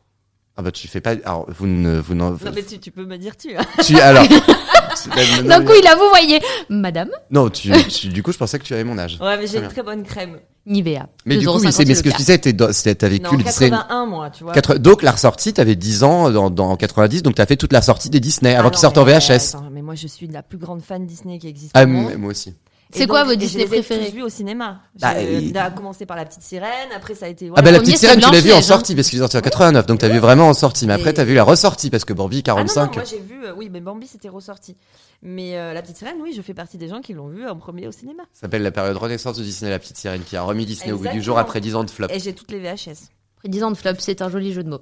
Ah 0.58 0.62
bah 0.62 0.72
tu 0.72 0.88
fais 0.90 1.00
pas. 1.02 1.12
Alors 1.24 1.46
vous 1.50 1.68
ne 1.68 2.00
vous 2.00 2.16
n'en. 2.16 2.32
Non, 2.32 2.38
mais 2.54 2.64
tu, 2.64 2.80
tu 2.80 2.92
peux 2.92 3.06
me 3.06 3.18
dire 3.18 3.38
tu. 3.38 3.56
hein. 3.56 3.62
Tu 3.86 3.98
alors. 4.00 4.26
bah, 4.28 5.16
non, 5.42 5.48
D'un 5.48 5.64
coup, 5.64 5.72
il 5.82 5.88
a, 5.88 5.96
vous 5.96 6.10
voyez, 6.10 6.42
Madame? 6.70 7.10
Non, 7.32 7.50
tu, 7.50 7.72
tu- 7.88 8.10
du 8.10 8.22
coup, 8.24 8.34
je 8.34 8.38
pensais 8.38 8.60
que 8.60 8.66
tu 8.66 8.74
avais 8.74 8.84
mon 8.84 8.98
âge. 8.98 9.18
Ouais, 9.22 9.38
mais 9.38 9.48
j'ai 9.48 9.60
une 9.60 9.70
très 9.70 9.84
bonne 9.84 10.04
crème. 10.04 10.38
Nivea. 10.66 11.08
Mais 11.26 11.38
du 11.38 11.48
coup, 11.48 11.54
2,50 11.54 11.66
oui, 11.66 11.72
c'est, 11.72 11.86
mais 11.86 11.96
ce 11.96 12.04
que 12.04 12.12
je 12.12 12.16
disais, 12.18 12.38
t'es 12.38 12.54
t'as 12.54 13.08
vécu 13.08 13.24
Non, 13.24 13.32
le 13.32 13.44
Disney. 13.44 13.70
81, 13.70 14.06
moi, 14.06 14.30
tu 14.30 14.44
vois. 14.44 14.54
Donc 14.80 15.02
la 15.02 15.12
ressortie, 15.12 15.54
t'avais 15.54 15.76
10 15.76 16.04
ans 16.04 16.30
dans, 16.30 16.50
dans 16.50 16.76
90, 16.76 17.24
donc 17.24 17.36
t'as 17.36 17.46
fait 17.46 17.56
toute 17.56 17.72
la 17.74 17.82
sortie 17.82 18.10
des 18.10 18.20
Disney 18.20 18.54
avant 18.54 18.68
Ah 18.68 18.72
qu'ils 18.72 18.80
sortent 18.82 18.98
en 18.98 19.06
mais, 19.06 19.18
VHS. 19.18 19.56
attends, 19.56 19.70
mais 19.72 19.82
moi, 19.82 19.96
je 19.96 20.08
suis 20.08 20.28
la 20.28 20.44
plus 20.44 20.58
grande 20.58 20.82
fan 20.84 21.06
Disney 21.08 21.40
qui 21.40 21.48
existe. 21.48 21.72
Ah, 21.74 21.86
au 21.86 21.88
monde. 21.88 22.12
m- 22.12 22.20
moi 22.20 22.32
aussi. 22.32 22.54
C'est 22.91 23.08
quoi 23.08 23.23
vos 23.23 23.36
Disney 23.36 23.65
Je 23.65 23.71
les 23.71 23.78
ai 23.78 23.84
préférés 23.84 24.21
au 24.23 24.30
cinéma. 24.30 24.82
Bah, 24.99 25.13
J'ai 25.15 25.43
il- 25.43 25.58
a 25.58 25.69
commencé 25.69 26.06
par 26.06 26.17
La 26.17 26.25
Petite 26.25 26.41
Sirène, 26.41 26.89
après 26.95 27.13
ça 27.13 27.28
a 27.28 27.30
été. 27.30 27.52
Ah 27.56 27.62
bah 27.62 27.71
la 27.71 27.80
petite 27.80 27.97
sirène, 27.97 28.19
tu 28.19 28.32
l'as 28.32 28.39
vu 28.39 28.52
en 28.52 28.58
hein. 28.58 28.62
sortie 28.62 28.95
parce 28.95 29.10
qu'il 29.10 29.19
est 29.19 29.21
sorti 29.21 29.38
en 29.38 29.41
89, 29.41 29.86
donc 29.86 29.99
t'as 29.99 30.08
vu 30.08 30.17
vraiment 30.17 30.49
en 30.49 30.54
sortie. 30.54 30.88
Mais 30.88 30.93
après 30.93 31.13
t'as 31.13 31.23
vu 31.23 31.36
la 31.36 31.43
ressortie 31.43 31.89
parce 31.89 32.06
que 32.06 32.13
Bambi 32.13 32.43
Ah 32.47 32.52
non, 32.52 32.58
non, 32.62 32.65
45. 32.65 32.95
moi 32.95 33.04
j'ai 33.06 33.19
vu, 33.19 33.45
euh, 33.45 33.54
oui, 33.56 33.69
mais 33.71 33.80
Bambi 33.80 34.08
c'était 34.08 34.30
ressorti. 34.30 34.75
Mais 35.21 35.58
euh, 35.58 35.73
La 35.73 35.82
Petite 35.82 35.97
Sirène, 35.97 36.17
oui, 36.21 36.34
je 36.36 36.41
fais 36.41 36.54
partie 36.54 36.78
des 36.78 36.88
gens 36.88 37.02
qui 37.02 37.13
l'ont 37.13 37.28
vu 37.28 37.47
en 37.47 37.56
premier 37.58 37.88
au 37.88 37.91
cinéma. 37.91 38.23
Ça 38.34 38.41
s'appelle 38.41 38.63
la 38.63 38.71
période 38.71 38.97
renaissance 38.97 39.38
de 39.38 39.43
Disney, 39.43 39.69
la 39.69 39.80
petite 39.80 39.97
sirène 39.97 40.23
qui 40.23 40.36
a 40.36 40.41
remis 40.41 40.65
Disney 40.65 40.91
au 40.91 40.97
goût 40.97 41.10
du 41.10 41.21
jour 41.21 41.38
après 41.38 41.62
10 41.62 41.75
ans 41.75 41.84
de 41.84 41.91
flop. 41.91 42.08
Et 42.10 42.19
j'ai 42.19 42.34
toutes 42.34 42.52
les 42.52 42.60
VHS. 42.60 43.10
Après 43.39 43.49
10 43.49 43.63
ans 43.63 43.71
de 43.71 43.78
flop, 43.78 43.93
c'est 43.99 44.21
un 44.21 44.30
joli 44.30 44.52
jeu 44.52 44.63
de 44.63 44.69
mots. 44.69 44.82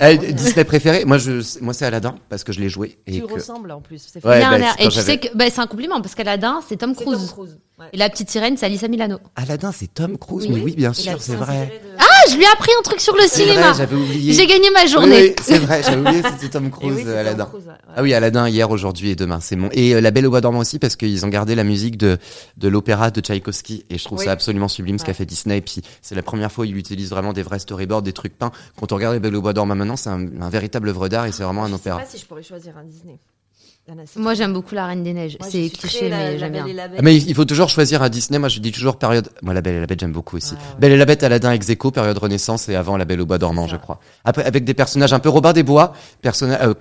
Eh. 0.00 0.18
Disney 0.34 0.64
préféré, 0.64 1.04
moi 1.04 1.16
je, 1.18 1.58
moi 1.62 1.72
c'est 1.74 1.84
Aladdin 1.86 2.14
parce 2.28 2.44
que 2.44 2.52
je 2.52 2.60
l'ai 2.60 2.68
joué 2.68 2.98
et 3.06 3.14
Tu 3.20 3.26
que 3.26 3.32
ressembles 3.32 3.70
en 3.72 3.80
plus. 3.80 4.00
C'est 4.12 4.24
Ouais, 4.24 4.40
bah, 4.40 4.58
Et 4.78 4.84
tu 4.88 5.00
sais 5.00 5.18
que 5.18 5.28
bah, 5.34 5.46
c'est 5.50 5.60
un 5.60 5.66
compliment 5.66 6.00
parce 6.00 6.14
qu'Aladin, 6.14 6.60
c'est 6.68 6.76
Tom 6.76 6.94
C'est 6.96 7.04
Tom 7.04 7.26
Cruise. 7.26 7.58
Ouais. 7.80 7.86
Et 7.92 7.96
la 7.96 8.08
petite 8.10 8.30
sirène, 8.30 8.56
c'est 8.56 8.66
Alissa 8.66 8.86
Milano. 8.86 9.18
Aladdin 9.34 9.72
c'est 9.72 9.92
Tom 9.92 10.16
Cruise, 10.18 10.46
Oui. 10.46 10.54
mais 10.56 10.60
oui 10.62 10.74
bien 10.76 10.92
sûr, 10.92 11.20
c'est 11.20 11.34
vrai. 11.36 11.66
de- 11.82 11.96
Ah, 11.98 12.04
je 12.30 12.36
lui 12.36 12.42
ai 12.44 12.46
appris 12.52 12.70
un 12.78 12.82
truc 12.82 13.00
sur 13.00 13.14
le 13.16 13.22
cinéma. 13.22 13.60
vrai, 13.72 13.74
j'avais 13.76 13.96
oublié. 13.96 14.32
J'ai 14.32 14.46
gagné 14.46 14.70
ma 14.70 14.86
journée. 14.86 15.28
oui, 15.28 15.34
c'est 15.42 15.58
vrai, 15.58 15.82
j'avais 15.82 16.00
oublié 16.00 16.22
c'était 16.38 16.48
Tom 16.50 16.70
Cruise, 16.72 16.94
oui, 16.96 17.04
Tom 17.04 17.12
Aladdin. 17.14 17.44
Cruise, 17.46 17.66
ouais. 17.66 17.72
Ah 17.96 18.02
oui, 18.02 18.14
Aladdin 18.14 18.48
hier, 18.48 18.70
aujourd'hui 18.70 19.10
et 19.10 19.16
demain, 19.16 19.40
c'est 19.40 19.56
mon. 19.56 19.68
Et 19.72 19.94
euh, 19.94 20.00
La 20.00 20.10
Belle 20.10 20.26
au 20.26 20.30
bois 20.30 20.40
dormant 20.40 20.60
aussi 20.60 20.78
parce 20.78 20.96
qu'ils 20.96 21.24
ont 21.24 21.28
gardé 21.28 21.54
la 21.54 21.64
musique 21.64 21.96
de 21.96 22.18
de 22.56 22.68
l'opéra 22.68 23.10
de 23.10 23.20
Tchaïkovski 23.20 23.84
et 23.90 23.98
je 23.98 24.04
trouve 24.04 24.22
ça 24.22 24.32
absolument 24.32 24.68
sublime 24.68 24.98
ce 24.98 25.04
qu'a 25.04 25.14
fait 25.14 25.26
Disney. 25.26 25.58
Et 25.58 25.62
puis 25.62 25.82
c'est 26.00 26.14
la 26.14 26.22
première 26.22 26.50
fois 26.52 26.64
où 26.64 26.68
ils 26.68 26.76
utilisent 26.76 27.10
vraiment 27.10 27.32
des 27.32 27.42
vrais 27.42 27.58
storyboards, 27.58 28.02
des 28.02 28.12
trucs 28.12 28.36
peints. 28.36 28.52
Quand 28.78 28.92
on 28.92 28.96
regarde 28.96 29.14
La 29.14 29.20
Belle 29.20 29.36
au 29.36 29.42
bois 29.42 29.52
dormant 29.52 29.74
maintenant, 29.74 29.96
c'est 29.96 30.10
un, 30.10 30.26
un 30.40 30.48
véritable 30.50 30.88
œuvre 30.88 31.08
d'art 31.08 31.26
et 31.26 31.32
c'est 31.32 31.42
vraiment 31.42 31.64
un 31.64 31.68
Je 31.68 31.72
sais 31.72 31.76
opéra. 31.80 31.98
pas 32.00 32.06
si 32.06 32.18
je 32.18 32.26
pourrais 32.26 32.42
choisir 32.42 32.76
un 32.78 32.84
Disney. 32.84 33.18
Moi, 34.16 34.34
j'aime 34.34 34.52
beaucoup 34.52 34.74
La 34.74 34.86
Reine 34.86 35.02
des 35.02 35.12
Neiges. 35.12 35.38
C'est 35.48 35.68
cliché, 35.70 36.08
mais 36.10 36.32
la 36.32 36.38
j'aime 36.38 36.52
bien. 36.52 36.66
Ah, 36.98 37.00
mais 37.02 37.16
il 37.16 37.34
faut 37.34 37.44
toujours 37.44 37.68
choisir 37.68 38.02
un 38.02 38.08
Disney. 38.08 38.38
Moi, 38.38 38.48
je 38.48 38.60
dis 38.60 38.72
toujours 38.72 38.96
période. 38.96 39.28
Moi, 39.42 39.54
La 39.54 39.60
Belle 39.60 39.76
et 39.76 39.80
la 39.80 39.86
Bête, 39.86 40.00
j'aime 40.00 40.12
beaucoup 40.12 40.36
aussi. 40.36 40.54
Ah, 40.56 40.62
ouais. 40.74 40.80
Belle 40.80 40.92
et 40.92 40.96
la 40.96 41.04
Bête, 41.04 41.22
Aladdin, 41.22 41.52
ex 41.52 41.68
aequo, 41.70 41.90
période 41.90 42.16
Renaissance 42.18 42.68
et 42.68 42.76
avant 42.76 42.96
La 42.96 43.04
Belle 43.04 43.20
au 43.20 43.26
bois 43.26 43.38
dormant, 43.38 43.66
je 43.66 43.76
crois. 43.76 43.98
Après, 44.24 44.44
avec 44.44 44.64
des 44.64 44.74
personnages 44.74 45.12
un 45.12 45.18
peu 45.18 45.28
Robin 45.28 45.52
des 45.52 45.62
Bois, 45.62 45.92
personnage, 46.20 46.58
euh, 46.62 46.74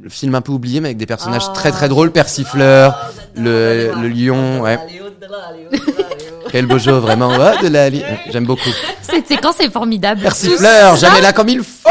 le 0.00 0.08
film 0.10 0.34
un 0.34 0.40
peu 0.42 0.52
oublié, 0.52 0.80
mais 0.80 0.88
avec 0.88 0.98
des 0.98 1.06
personnages 1.06 1.44
Ah, 1.48 1.52
très 1.54 1.70
très 1.72 1.88
drôles, 1.88 2.12
Persifleur, 2.12 2.94
Ah, 3.00 3.10
le, 3.34 3.92
le 4.00 4.08
lion, 4.08 4.60
ouais. 4.60 4.78
Quel 6.52 6.66
beau 6.66 6.78
jeu, 6.78 6.92
vraiment. 6.92 7.28
Ouais, 7.30 7.60
de 7.62 7.68
la, 7.68 7.90
li- 7.90 8.02
j'aime 8.30 8.46
beaucoup. 8.46 8.70
Cette 9.02 9.26
séquence 9.26 9.58
est 9.60 9.70
formidable. 9.70 10.22
Persifleur, 10.22 10.96
jamais 10.96 11.20
là 11.20 11.32
comme 11.32 11.48
il 11.48 11.60
faut! 11.62 11.88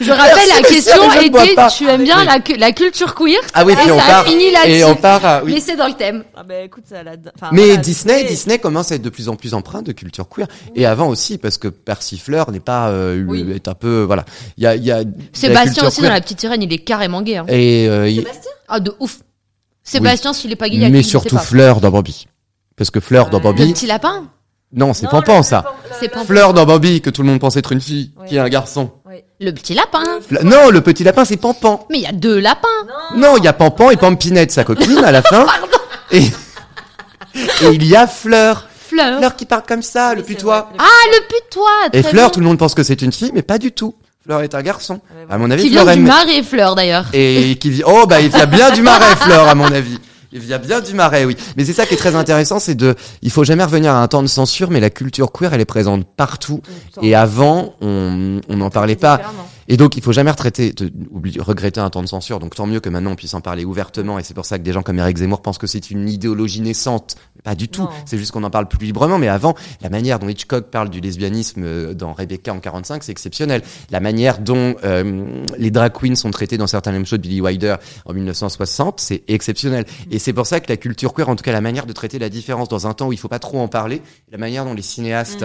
Je 0.00 0.10
rappelle, 0.10 0.48
la 0.48 0.62
question 0.68 1.02
était, 1.20 1.66
tu 1.76 1.88
aimes 1.88 2.02
bien 2.04 2.18
Oui. 2.20 2.26
la, 2.26 2.40
cu- 2.40 2.56
la 2.56 2.72
culture 2.72 3.14
queer 3.14 3.38
Ah 3.54 3.64
oui, 3.64 3.72
Et 3.72 3.76
puis 3.76 3.90
on 3.92 3.98
ça 3.98 4.04
a 4.04 4.08
part. 4.08 4.24
fini 4.26 4.50
là-dessus. 4.50 4.70
Et 4.78 4.84
on 4.84 4.96
part. 4.96 5.24
à- 5.24 5.42
oui. 5.44 5.52
Mais 5.54 5.60
c'est 5.60 5.76
dans 5.76 5.86
le 5.86 5.94
thème. 5.94 6.24
Ah 6.36 6.42
ben 6.42 6.64
écoute, 6.64 6.84
ça 6.88 7.02
la... 7.02 7.12
enfin, 7.36 7.50
Mais 7.52 7.64
voilà, 7.66 7.76
Disney, 7.76 8.18
c'est- 8.20 8.24
Disney 8.28 8.58
commence 8.58 8.90
à 8.92 8.96
être 8.96 9.02
de 9.02 9.10
plus 9.10 9.28
en 9.28 9.36
plus 9.36 9.54
empreint 9.54 9.82
de 9.82 9.92
culture 9.92 10.28
queer. 10.28 10.46
Et 10.74 10.86
avant 10.86 11.08
aussi, 11.08 11.38
parce 11.38 11.58
que 11.58 11.68
Persifleur 11.68 12.50
n'est 12.50 12.60
pas, 12.60 12.88
euh, 12.88 13.16
le- 13.16 13.24
Oui. 13.28 13.46
est 13.54 13.68
un 13.68 13.74
peu, 13.74 14.02
voilà. 14.02 14.24
Il 14.56 14.64
y 14.64 14.66
a, 14.66 14.74
il 14.76 14.84
y 14.84 14.90
a. 14.90 14.98
la 14.98 15.04
Sébastien 15.32 15.64
culture 15.64 15.86
aussi 15.88 16.00
queer. 16.00 16.08
dans 16.10 16.14
La 16.14 16.20
Petite 16.20 16.40
Sirène, 16.40 16.62
il 16.62 16.72
est 16.72 16.78
carrément 16.78 17.22
gay. 17.22 17.36
Hein. 17.36 17.46
Et, 17.48 17.86
euh, 17.88 18.08
il- 18.08 18.26
Ah, 18.68 18.80
de 18.80 18.92
ouf. 19.00 19.18
Sébastien, 19.82 20.32
s'il 20.32 20.50
est 20.52 20.56
pas 20.56 20.68
gay, 20.68 20.76
il 20.76 20.82
y 20.82 20.84
a 20.84 20.88
mais 20.88 20.98
qui, 20.98 21.02
je 21.02 21.06
sais 21.08 21.10
surtout 21.10 21.36
pas. 21.36 21.42
Fleur 21.42 21.80
dans 21.80 21.90
Bambi. 21.90 22.26
Parce 22.76 22.90
que 22.90 23.00
Fleur 23.00 23.28
dans 23.30 23.38
Ouais. 23.38 23.44
Le 23.44 23.56
Bambi, 23.58 23.72
petit 23.72 23.86
lapin? 23.86 24.24
Non, 24.72 24.92
c'est 24.92 25.04
Non, 25.04 25.10
Pampan 25.10 25.36
le- 25.38 25.42
ça. 25.44 25.64
le- 25.84 25.90
C'est 26.00 26.06
le- 26.06 26.10
Pampan. 26.10 26.24
Fleur 26.24 26.54
dans 26.54 26.64
Bambi, 26.64 27.00
que 27.00 27.10
tout 27.10 27.22
le 27.22 27.28
monde 27.28 27.38
pense 27.38 27.56
être 27.56 27.70
une 27.72 27.80
fille, 27.80 28.10
Ouais. 28.18 28.26
qui 28.26 28.36
est 28.36 28.40
un 28.40 28.48
garçon. 28.48 28.90
Oui. 29.14 29.20
Le 29.40 29.52
petit 29.52 29.74
lapin 29.74 30.02
Non, 30.42 30.70
le 30.70 30.80
petit 30.80 31.04
lapin, 31.04 31.24
c'est 31.24 31.36
Pampan. 31.36 31.86
Mais 31.88 31.98
il 31.98 32.02
y 32.02 32.06
a 32.06 32.10
deux 32.12 32.40
lapins 32.40 32.66
Non, 33.14 33.36
il 33.36 33.44
y 33.44 33.48
a 33.48 33.52
Pampan 33.52 33.90
et 33.90 33.96
Pampinette, 33.96 34.50
sa 34.50 34.64
copine, 34.64 35.04
à 35.04 35.12
la 35.12 35.22
fin. 35.22 35.46
et, 36.10 36.18
et 36.24 37.68
il 37.72 37.84
y 37.86 37.94
a 37.94 38.08
Fleur. 38.08 38.66
Fleur 38.88 39.18
Fleur 39.18 39.36
qui 39.36 39.44
parle 39.46 39.62
comme 39.68 39.82
ça, 39.82 40.14
le 40.14 40.22
c'est 40.22 40.26
putois. 40.34 40.62
vrai, 40.70 40.76
Ah, 40.78 41.08
le 41.12 41.20
putois 41.28 41.70
Et 41.92 42.02
très 42.02 42.10
Fleur, 42.10 42.24
bien. 42.24 42.30
tout 42.30 42.40
le 42.40 42.46
monde 42.46 42.58
pense 42.58 42.74
que 42.74 42.82
c'est 42.82 43.02
une 43.02 43.12
fille, 43.12 43.30
mais 43.34 43.42
pas 43.42 43.58
du 43.58 43.70
tout. 43.70 43.94
Fleur 44.24 44.40
est 44.42 44.54
un 44.54 44.62
garçon. 44.62 45.00
Ah, 45.08 45.14
mais 45.28 45.34
À 45.34 45.38
mon 45.38 45.50
avis, 45.50 45.62
Qui 45.62 45.70
Fleur 45.70 45.84
vient 45.84 45.94
du 45.94 46.00
aime. 46.00 46.06
marais, 46.08 46.42
Fleur, 46.42 46.74
d'ailleurs. 46.74 47.04
Et 47.12 47.56
qui 47.60 47.70
vit. 47.70 47.82
Oh, 47.86 48.06
bah, 48.08 48.20
il 48.20 48.30
vient 48.30 48.46
bien 48.46 48.70
du 48.72 48.82
marais, 48.82 49.14
Fleur, 49.16 49.48
à 49.48 49.54
mon 49.54 49.70
avis. 49.70 49.98
Il 50.34 50.40
vient 50.40 50.58
bien 50.58 50.80
du 50.80 50.94
marais, 50.94 51.24
oui. 51.24 51.36
Mais 51.56 51.64
c'est 51.64 51.72
ça 51.72 51.86
qui 51.86 51.94
est 51.94 51.96
très 51.96 52.16
intéressant, 52.16 52.58
c'est 52.58 52.74
de, 52.74 52.96
il 53.22 53.30
faut 53.30 53.44
jamais 53.44 53.62
revenir 53.62 53.92
à 53.94 54.02
un 54.02 54.08
temps 54.08 54.20
de 54.20 54.26
censure, 54.26 54.68
mais 54.68 54.80
la 54.80 54.90
culture 54.90 55.30
queer, 55.30 55.54
elle 55.54 55.60
est 55.60 55.64
présente 55.64 56.04
partout. 56.16 56.60
Et 57.02 57.14
avant, 57.14 57.74
on, 57.80 58.40
on 58.48 58.56
n'en 58.56 58.68
parlait 58.68 58.96
pas. 58.96 59.20
Et 59.68 59.76
donc, 59.76 59.96
il 59.96 60.02
faut 60.02 60.12
jamais 60.12 60.30
retraiter, 60.30 60.72
te- 60.74 60.84
oublier- 61.10 61.40
regretter 61.40 61.80
un 61.80 61.90
temps 61.90 62.02
de 62.02 62.08
censure. 62.08 62.38
Donc, 62.38 62.54
tant 62.54 62.66
mieux 62.66 62.80
que 62.80 62.88
maintenant 62.88 63.12
on 63.12 63.16
puisse 63.16 63.34
en 63.34 63.40
parler 63.40 63.64
ouvertement. 63.64 64.18
Et 64.18 64.22
c'est 64.22 64.34
pour 64.34 64.44
ça 64.44 64.58
que 64.58 64.64
des 64.64 64.72
gens 64.72 64.82
comme 64.82 64.98
Eric 64.98 65.16
Zemmour 65.16 65.40
pensent 65.42 65.58
que 65.58 65.66
c'est 65.66 65.90
une 65.90 66.08
idéologie 66.08 66.60
naissante. 66.60 67.16
Pas 67.42 67.54
du 67.54 67.68
tout. 67.68 67.86
C'est 68.06 68.16
juste 68.18 68.32
qu'on 68.32 68.42
en 68.44 68.50
parle 68.50 68.68
plus 68.68 68.84
librement. 68.86 69.18
Mais 69.18 69.28
avant, 69.28 69.54
la 69.82 69.90
manière 69.90 70.18
dont 70.18 70.28
Hitchcock 70.28 70.70
parle 70.70 70.88
du 70.90 71.00
lesbianisme 71.00 71.62
euh, 71.64 71.94
dans 71.94 72.12
Rebecca 72.12 72.52
en 72.52 72.60
45, 72.60 73.02
c'est 73.02 73.12
exceptionnel. 73.12 73.62
La 73.90 74.00
manière 74.00 74.38
dont 74.38 74.74
euh, 74.84 75.42
les 75.58 75.70
drag 75.70 75.92
queens 75.92 76.14
sont 76.16 76.30
traitées 76.30 76.56
dans 76.58 76.66
certains 76.66 76.92
mêmes 76.92 77.06
shows 77.06 77.16
de 77.18 77.22
Billy 77.22 77.40
Wilder 77.40 77.76
en 78.06 78.12
1960, 78.14 79.00
c'est 79.00 79.22
exceptionnel. 79.28 79.84
Et 80.10 80.18
c'est 80.18 80.32
pour 80.32 80.46
ça 80.46 80.60
que 80.60 80.66
la 80.70 80.76
culture 80.76 81.12
queer, 81.14 81.28
en 81.28 81.36
tout 81.36 81.42
cas 81.44 81.52
la 81.52 81.60
manière 81.60 81.86
de 81.86 81.92
traiter 81.92 82.18
la 82.18 82.28
différence 82.28 82.68
dans 82.68 82.86
un 82.86 82.94
temps 82.94 83.08
où 83.08 83.12
il 83.12 83.18
faut 83.18 83.28
pas 83.28 83.38
trop 83.38 83.60
en 83.60 83.68
parler, 83.68 84.02
la 84.32 84.38
manière 84.38 84.64
dont 84.64 84.74
les 84.74 84.82
cinéastes 84.82 85.44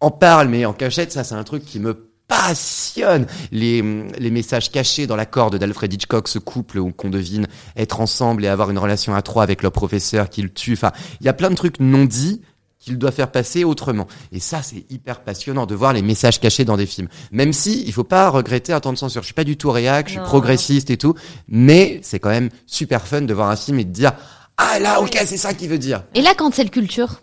en 0.00 0.10
parlent, 0.10 0.48
mais 0.48 0.64
en 0.64 0.72
cachette, 0.72 1.10
ça 1.12 1.24
c'est 1.24 1.34
un 1.34 1.42
truc 1.44 1.64
qui 1.64 1.80
me 1.80 2.07
passionne. 2.28 3.26
Les, 3.50 3.82
les 4.18 4.30
messages 4.30 4.70
cachés 4.70 5.06
dans 5.06 5.16
la 5.16 5.26
corde 5.26 5.56
d'Alfred 5.56 5.92
Hitchcock, 5.92 6.28
ce 6.28 6.38
couple 6.38 6.78
où 6.78 6.92
qu'on 6.92 7.10
devine 7.10 7.46
être 7.76 8.00
ensemble 8.00 8.44
et 8.44 8.48
avoir 8.48 8.70
une 8.70 8.78
relation 8.78 9.14
à 9.14 9.22
trois 9.22 9.42
avec 9.42 9.62
leur 9.62 9.72
professeur 9.72 10.30
qui 10.30 10.42
le 10.42 10.50
tue. 10.50 10.74
Enfin, 10.74 10.92
il 11.20 11.26
y 11.26 11.28
a 11.28 11.32
plein 11.32 11.50
de 11.50 11.54
trucs 11.56 11.80
non 11.80 12.04
dits 12.04 12.42
qu'il 12.78 12.96
doit 12.96 13.10
faire 13.10 13.32
passer 13.32 13.64
autrement. 13.64 14.06
Et 14.30 14.38
ça, 14.38 14.62
c'est 14.62 14.84
hyper 14.88 15.20
passionnant 15.24 15.66
de 15.66 15.74
voir 15.74 15.92
les 15.92 16.02
messages 16.02 16.38
cachés 16.38 16.64
dans 16.64 16.76
des 16.76 16.86
films. 16.86 17.08
Même 17.32 17.52
si 17.52 17.82
il 17.86 17.92
faut 17.92 18.04
pas 18.04 18.28
regretter 18.28 18.72
un 18.72 18.78
temps 18.80 18.92
de 18.92 18.98
censure. 18.98 19.22
Je 19.22 19.26
suis 19.26 19.34
pas 19.34 19.42
du 19.44 19.56
tout 19.56 19.70
réac, 19.72 20.06
je 20.06 20.12
suis 20.12 20.20
Non. 20.20 20.26
progressiste 20.26 20.90
et 20.90 20.96
tout, 20.96 21.14
mais 21.48 21.98
c'est 22.04 22.20
quand 22.20 22.30
même 22.30 22.50
super 22.66 23.06
fun 23.08 23.22
de 23.22 23.34
voir 23.34 23.50
un 23.50 23.56
film 23.56 23.80
et 23.80 23.84
de 23.84 23.90
dire 23.90 24.12
ah 24.58 24.78
là, 24.80 25.00
ok, 25.00 25.16
c'est 25.26 25.36
ça 25.36 25.54
qu'il 25.54 25.68
veut 25.68 25.78
dire. 25.78 26.04
Et 26.14 26.22
la 26.22 26.34
cancel 26.34 26.70
culture? 26.70 27.20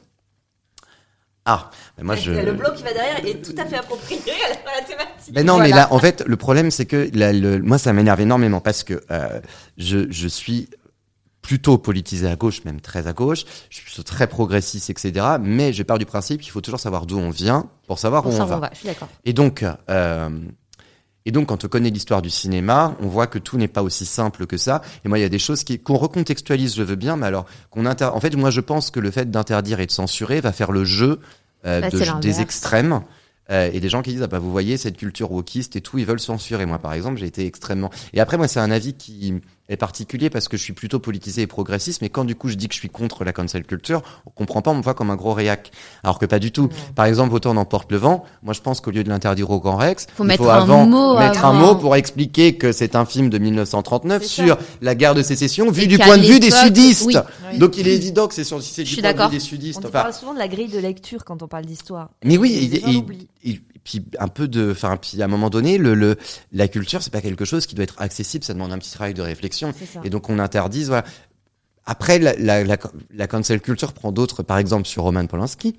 Ah, 1.45 1.69
mais 1.97 2.03
moi 2.03 2.15
je. 2.15 2.31
Le 2.31 2.53
bloc 2.53 2.73
qui 2.75 2.83
va 2.83 2.91
derrière 2.93 3.23
est 3.25 3.41
tout 3.43 3.53
à 3.57 3.65
fait 3.65 3.77
approprié 3.77 4.19
à 4.45 4.49
la, 4.49 4.71
à 4.71 4.81
la 4.81 4.81
thématique. 4.81 5.33
Mais 5.33 5.43
non, 5.43 5.59
mais 5.59 5.69
là, 5.69 5.87
en 5.91 5.99
fait, 5.99 6.23
le 6.25 6.35
problème, 6.37 6.71
c'est 6.71 6.85
que 6.85 7.09
le- 7.13 7.59
moi, 7.59 7.77
ça 7.77 7.93
m'énerve 7.93 8.19
énormément 8.21 8.61
parce 8.61 8.83
que 8.83 9.03
euh, 9.11 9.39
je, 9.77 10.11
je 10.11 10.27
suis 10.27 10.69
plutôt 11.43 11.77
politisé 11.77 12.27
à 12.27 12.35
gauche, 12.35 12.63
même 12.65 12.81
très 12.81 13.05
à 13.05 13.13
gauche. 13.13 13.43
Je 13.69 13.75
suis 13.77 13.85
plutôt 13.85 14.01
très 14.01 14.25
progressiste, 14.25 14.89
etc. 14.89 15.23
Mais 15.39 15.71
je 15.73 15.83
pars 15.83 15.99
du 15.99 16.05
principe 16.07 16.41
qu'il 16.41 16.51
faut 16.51 16.61
toujours 16.61 16.79
savoir 16.79 17.05
d'où 17.05 17.19
on 17.19 17.29
vient 17.29 17.69
pour 17.85 17.99
savoir 17.99 18.23
Pour 18.23 18.33
où 18.33 18.37
on 18.41 18.45
va. 18.45 18.57
va. 18.57 18.69
Je 18.73 18.79
suis 18.79 18.87
d'accord. 18.87 19.07
Et 19.25 19.33
donc, 19.33 19.63
euh, 19.89 20.29
et 21.25 21.31
donc, 21.31 21.47
quand 21.47 21.65
on 21.65 21.67
connaît 21.67 21.89
l'histoire 21.89 22.21
du 22.21 22.29
cinéma, 22.29 22.95
on 23.01 23.07
voit 23.07 23.27
que 23.27 23.39
tout 23.39 23.57
n'est 23.57 23.67
pas 23.67 23.81
aussi 23.83 24.05
simple 24.05 24.45
que 24.45 24.57
ça. 24.57 24.81
Et 25.03 25.09
moi, 25.09 25.17
il 25.17 25.21
y 25.21 25.25
a 25.25 25.29
des 25.29 25.39
choses 25.39 25.63
qui 25.63 25.79
qu'on 25.79 25.97
recontextualise, 25.97 26.75
je 26.75 26.83
veux 26.83 26.95
bien, 26.95 27.15
mais 27.17 27.25
alors 27.25 27.45
qu'on 27.71 27.85
inter... 27.85 28.05
En 28.13 28.19
fait, 28.19 28.35
moi, 28.35 28.51
je 28.51 28.61
pense 28.61 28.91
que 28.91 28.99
le 28.99 29.09
fait 29.11 29.31
d'interdire 29.31 29.79
et 29.79 29.85
de 29.87 29.91
censurer 29.91 30.39
va 30.41 30.51
faire 30.51 30.71
le 30.71 30.85
jeu 30.85 31.19
euh, 31.65 31.81
Bah, 31.81 31.89
de- 31.89 31.97
des 32.21 32.41
extrêmes. 32.41 33.01
Euh, 33.51 33.69
et 33.71 33.79
des 33.79 33.89
gens 33.89 34.01
qui 34.01 34.11
disent 34.11 34.23
ah 34.23 34.27
bah 34.27 34.39
vous 34.39 34.51
voyez 34.51 34.75
cette 34.75 34.97
culture 34.97 35.31
wokiste 35.31 35.75
et 35.75 35.81
tout 35.81 35.99
ils 35.99 36.05
veulent 36.07 36.19
censurer 36.19 36.65
moi 36.65 36.79
par 36.79 36.93
exemple 36.93 37.19
j'ai 37.19 37.27
été 37.27 37.45
extrêmement 37.45 37.91
et 38.11 38.19
après 38.19 38.37
moi 38.37 38.47
c'est 38.47 38.59
un 38.59 38.71
avis 38.71 38.95
qui 38.95 39.35
est 39.69 39.77
particulier 39.77 40.29
parce 40.29 40.47
que 40.47 40.57
je 40.57 40.61
suis 40.63 40.73
plutôt 40.73 40.99
politisé 40.99 41.41
et 41.41 41.47
progressiste 41.47 42.01
mais 42.01 42.09
quand 42.09 42.23
du 42.23 42.35
coup 42.35 42.49
je 42.49 42.55
dis 42.55 42.67
que 42.67 42.73
je 42.75 42.79
suis 42.79 42.89
contre 42.89 43.23
la 43.23 43.33
cancel 43.33 43.63
culture 43.65 44.01
on 44.27 44.29
comprend 44.29 44.61
pas 44.61 44.71
on 44.71 44.75
me 44.75 44.81
voit 44.83 44.93
comme 44.93 45.09
un 45.09 45.15
gros 45.15 45.33
réac. 45.33 45.71
Alors 46.03 46.19
que 46.19 46.25
pas 46.25 46.39
du 46.39 46.51
tout. 46.51 46.69
Par 46.95 47.05
exemple 47.05 47.33
autant 47.33 47.51
on 47.55 47.57
emporte 47.57 47.91
le 47.91 47.97
vent 47.97 48.23
moi 48.43 48.53
je 48.53 48.61
pense 48.61 48.79
qu'au 48.81 48.91
lieu 48.91 49.03
de 49.03 49.09
l'interdire 49.09 49.49
au 49.49 49.59
Grand 49.59 49.77
Rex 49.77 50.05
Faut 50.15 50.23
il 50.23 50.27
mettre 50.27 50.43
faut 50.43 50.49
un 50.49 50.61
avant 50.61 50.85
mot 50.85 51.17
mettre 51.17 51.45
un 51.45 51.53
mot 51.53 51.75
pour 51.75 51.95
expliquer 51.95 52.55
que 52.57 52.71
c'est 52.71 52.95
un 52.95 53.05
film 53.05 53.29
de 53.29 53.37
1939 53.39 54.21
C'est 54.23 54.27
sur 54.27 54.57
la 54.81 54.93
guerre 54.95 55.15
de 55.15 55.23
sécession 55.23 55.71
vu 55.71 55.83
Et 55.83 55.87
du 55.87 55.97
point 55.97 56.17
de 56.17 56.23
vue 56.23 56.39
des 56.39 56.51
sudistes. 56.51 57.05
oui. 57.05 57.15
Oui. 57.51 57.57
donc 57.57 57.77
il 57.77 57.87
est 57.87 57.95
évident 57.95 58.27
que 58.27 58.33
c'est 58.35 58.43
sur 58.43 58.61
si 58.61 58.73
c'est 58.73 58.83
du 58.83 58.95
point 59.01 59.11
de 59.13 59.23
vue 59.23 59.29
des 59.39 59.43
On 59.43 59.47
sudistes 59.47 59.81
te 59.81 59.87
enfin. 59.87 60.01
parle 60.03 60.13
souvent 60.13 60.33
de 60.33 60.39
la 60.39 60.47
grille 60.47 60.67
de 60.69 60.79
lecture 60.79 61.23
quand 61.25 61.41
on 61.41 61.47
parle 61.47 61.65
d'histoire. 61.65 62.09
mais 62.23 62.37
oui, 62.37 62.51
il, 62.71 62.75
il- 62.89 63.03
il- 63.43 63.61
puis 63.85 64.03
un 64.19 64.27
peu 64.27 64.49
de, 64.49 64.71
enfin, 64.71 64.97
puis 64.97 65.21
à 65.21 65.25
un 65.25 65.29
moment 65.29 65.49
donné, 65.49 65.77
le, 65.77 65.95
le, 65.95 66.17
la 66.51 66.67
culture, 66.67 67.01
c'est 67.01 67.13
pas 67.13 67.21
quelque 67.21 67.45
chose 67.45 67.65
qui 67.67 67.75
doit 67.75 67.83
être 67.83 68.01
accessible. 68.01 68.43
Ça 68.43 68.53
demande 68.53 68.73
un 68.73 68.77
petit 68.79 68.91
travail 68.91 69.13
de 69.13 69.21
réflexion. 69.21 69.73
C'est 69.79 69.85
ça. 69.85 70.01
Et 70.03 70.09
donc 70.09 70.29
on 70.29 70.39
interdise, 70.39 70.89
voilà. 70.89 71.05
Après, 71.85 72.17
la, 72.17 72.33
la, 72.37 72.63
la, 72.63 72.77
la 73.13 73.27
cancel 73.27 73.61
culture 73.61 73.93
prend 73.93 74.11
d'autres, 74.11 74.41
par 74.41 74.57
exemple 74.57 74.87
sur 74.87 75.03
Roman 75.03 75.27
Polanski. 75.27 75.77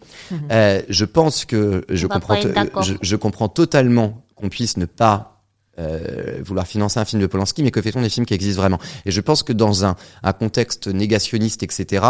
Euh, 0.53 0.81
je 0.89 1.05
pense 1.05 1.45
que 1.45 1.85
je 1.89 2.07
comprends, 2.07 2.41
je, 2.83 2.95
je 3.03 3.17
comprends 3.17 3.49
totalement 3.49 4.23
qu'on 4.37 4.49
puisse 4.49 4.77
ne 4.77 4.85
pas 4.85 5.43
euh, 5.81 6.39
vouloir 6.45 6.65
financer 6.65 7.01
un 7.01 7.05
film 7.05 7.21
de 7.21 7.27
Polanski, 7.27 7.65
mais 7.65 7.73
que 7.73 7.83
fait-on 7.83 8.03
des 8.03 8.09
films 8.09 8.25
qui 8.25 8.35
existent 8.35 8.61
vraiment? 8.63 8.79
Et 9.05 9.11
je 9.11 9.21
pense 9.21 9.43
que 9.43 9.53
dans 9.53 9.85
un, 9.85 9.97
un 10.23 10.33
contexte 10.33 10.87
négationniste, 10.87 11.65
etc., 11.65 12.07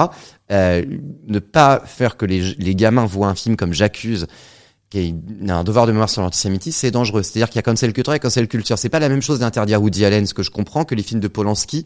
euh, 0.52 0.84
ne 1.26 1.38
pas 1.38 1.82
faire 1.86 2.18
que 2.18 2.26
les, 2.26 2.54
les 2.58 2.74
gamins 2.74 3.06
voient 3.06 3.28
un 3.28 3.34
film 3.34 3.56
comme 3.56 3.72
J'accuse, 3.72 4.26
qui 4.96 5.14
a 5.48 5.56
un 5.56 5.64
devoir 5.64 5.86
de 5.86 5.92
mémoire 5.92 6.08
sur 6.10 6.22
l'antisémitisme, 6.22 6.78
c'est 6.80 6.90
dangereux. 6.90 7.22
C'est-à-dire 7.22 7.48
qu'il 7.48 7.56
y 7.56 7.58
a 7.60 7.62
cancel 7.62 7.92
culture 7.92 8.14
et 8.14 8.18
cancel 8.20 8.48
culture. 8.48 8.78
C'est 8.78 8.88
pas 8.88 8.98
la 9.00 9.08
même 9.08 9.22
chose 9.22 9.38
d'interdire 9.40 9.82
Woody 9.82 10.04
Allen, 10.04 10.26
ce 10.26 10.34
que 10.34 10.42
je 10.42 10.50
comprends, 10.50 10.84
que 10.84 10.94
les 10.94 11.02
films 11.02 11.20
de 11.20 11.28
Polanski, 11.28 11.84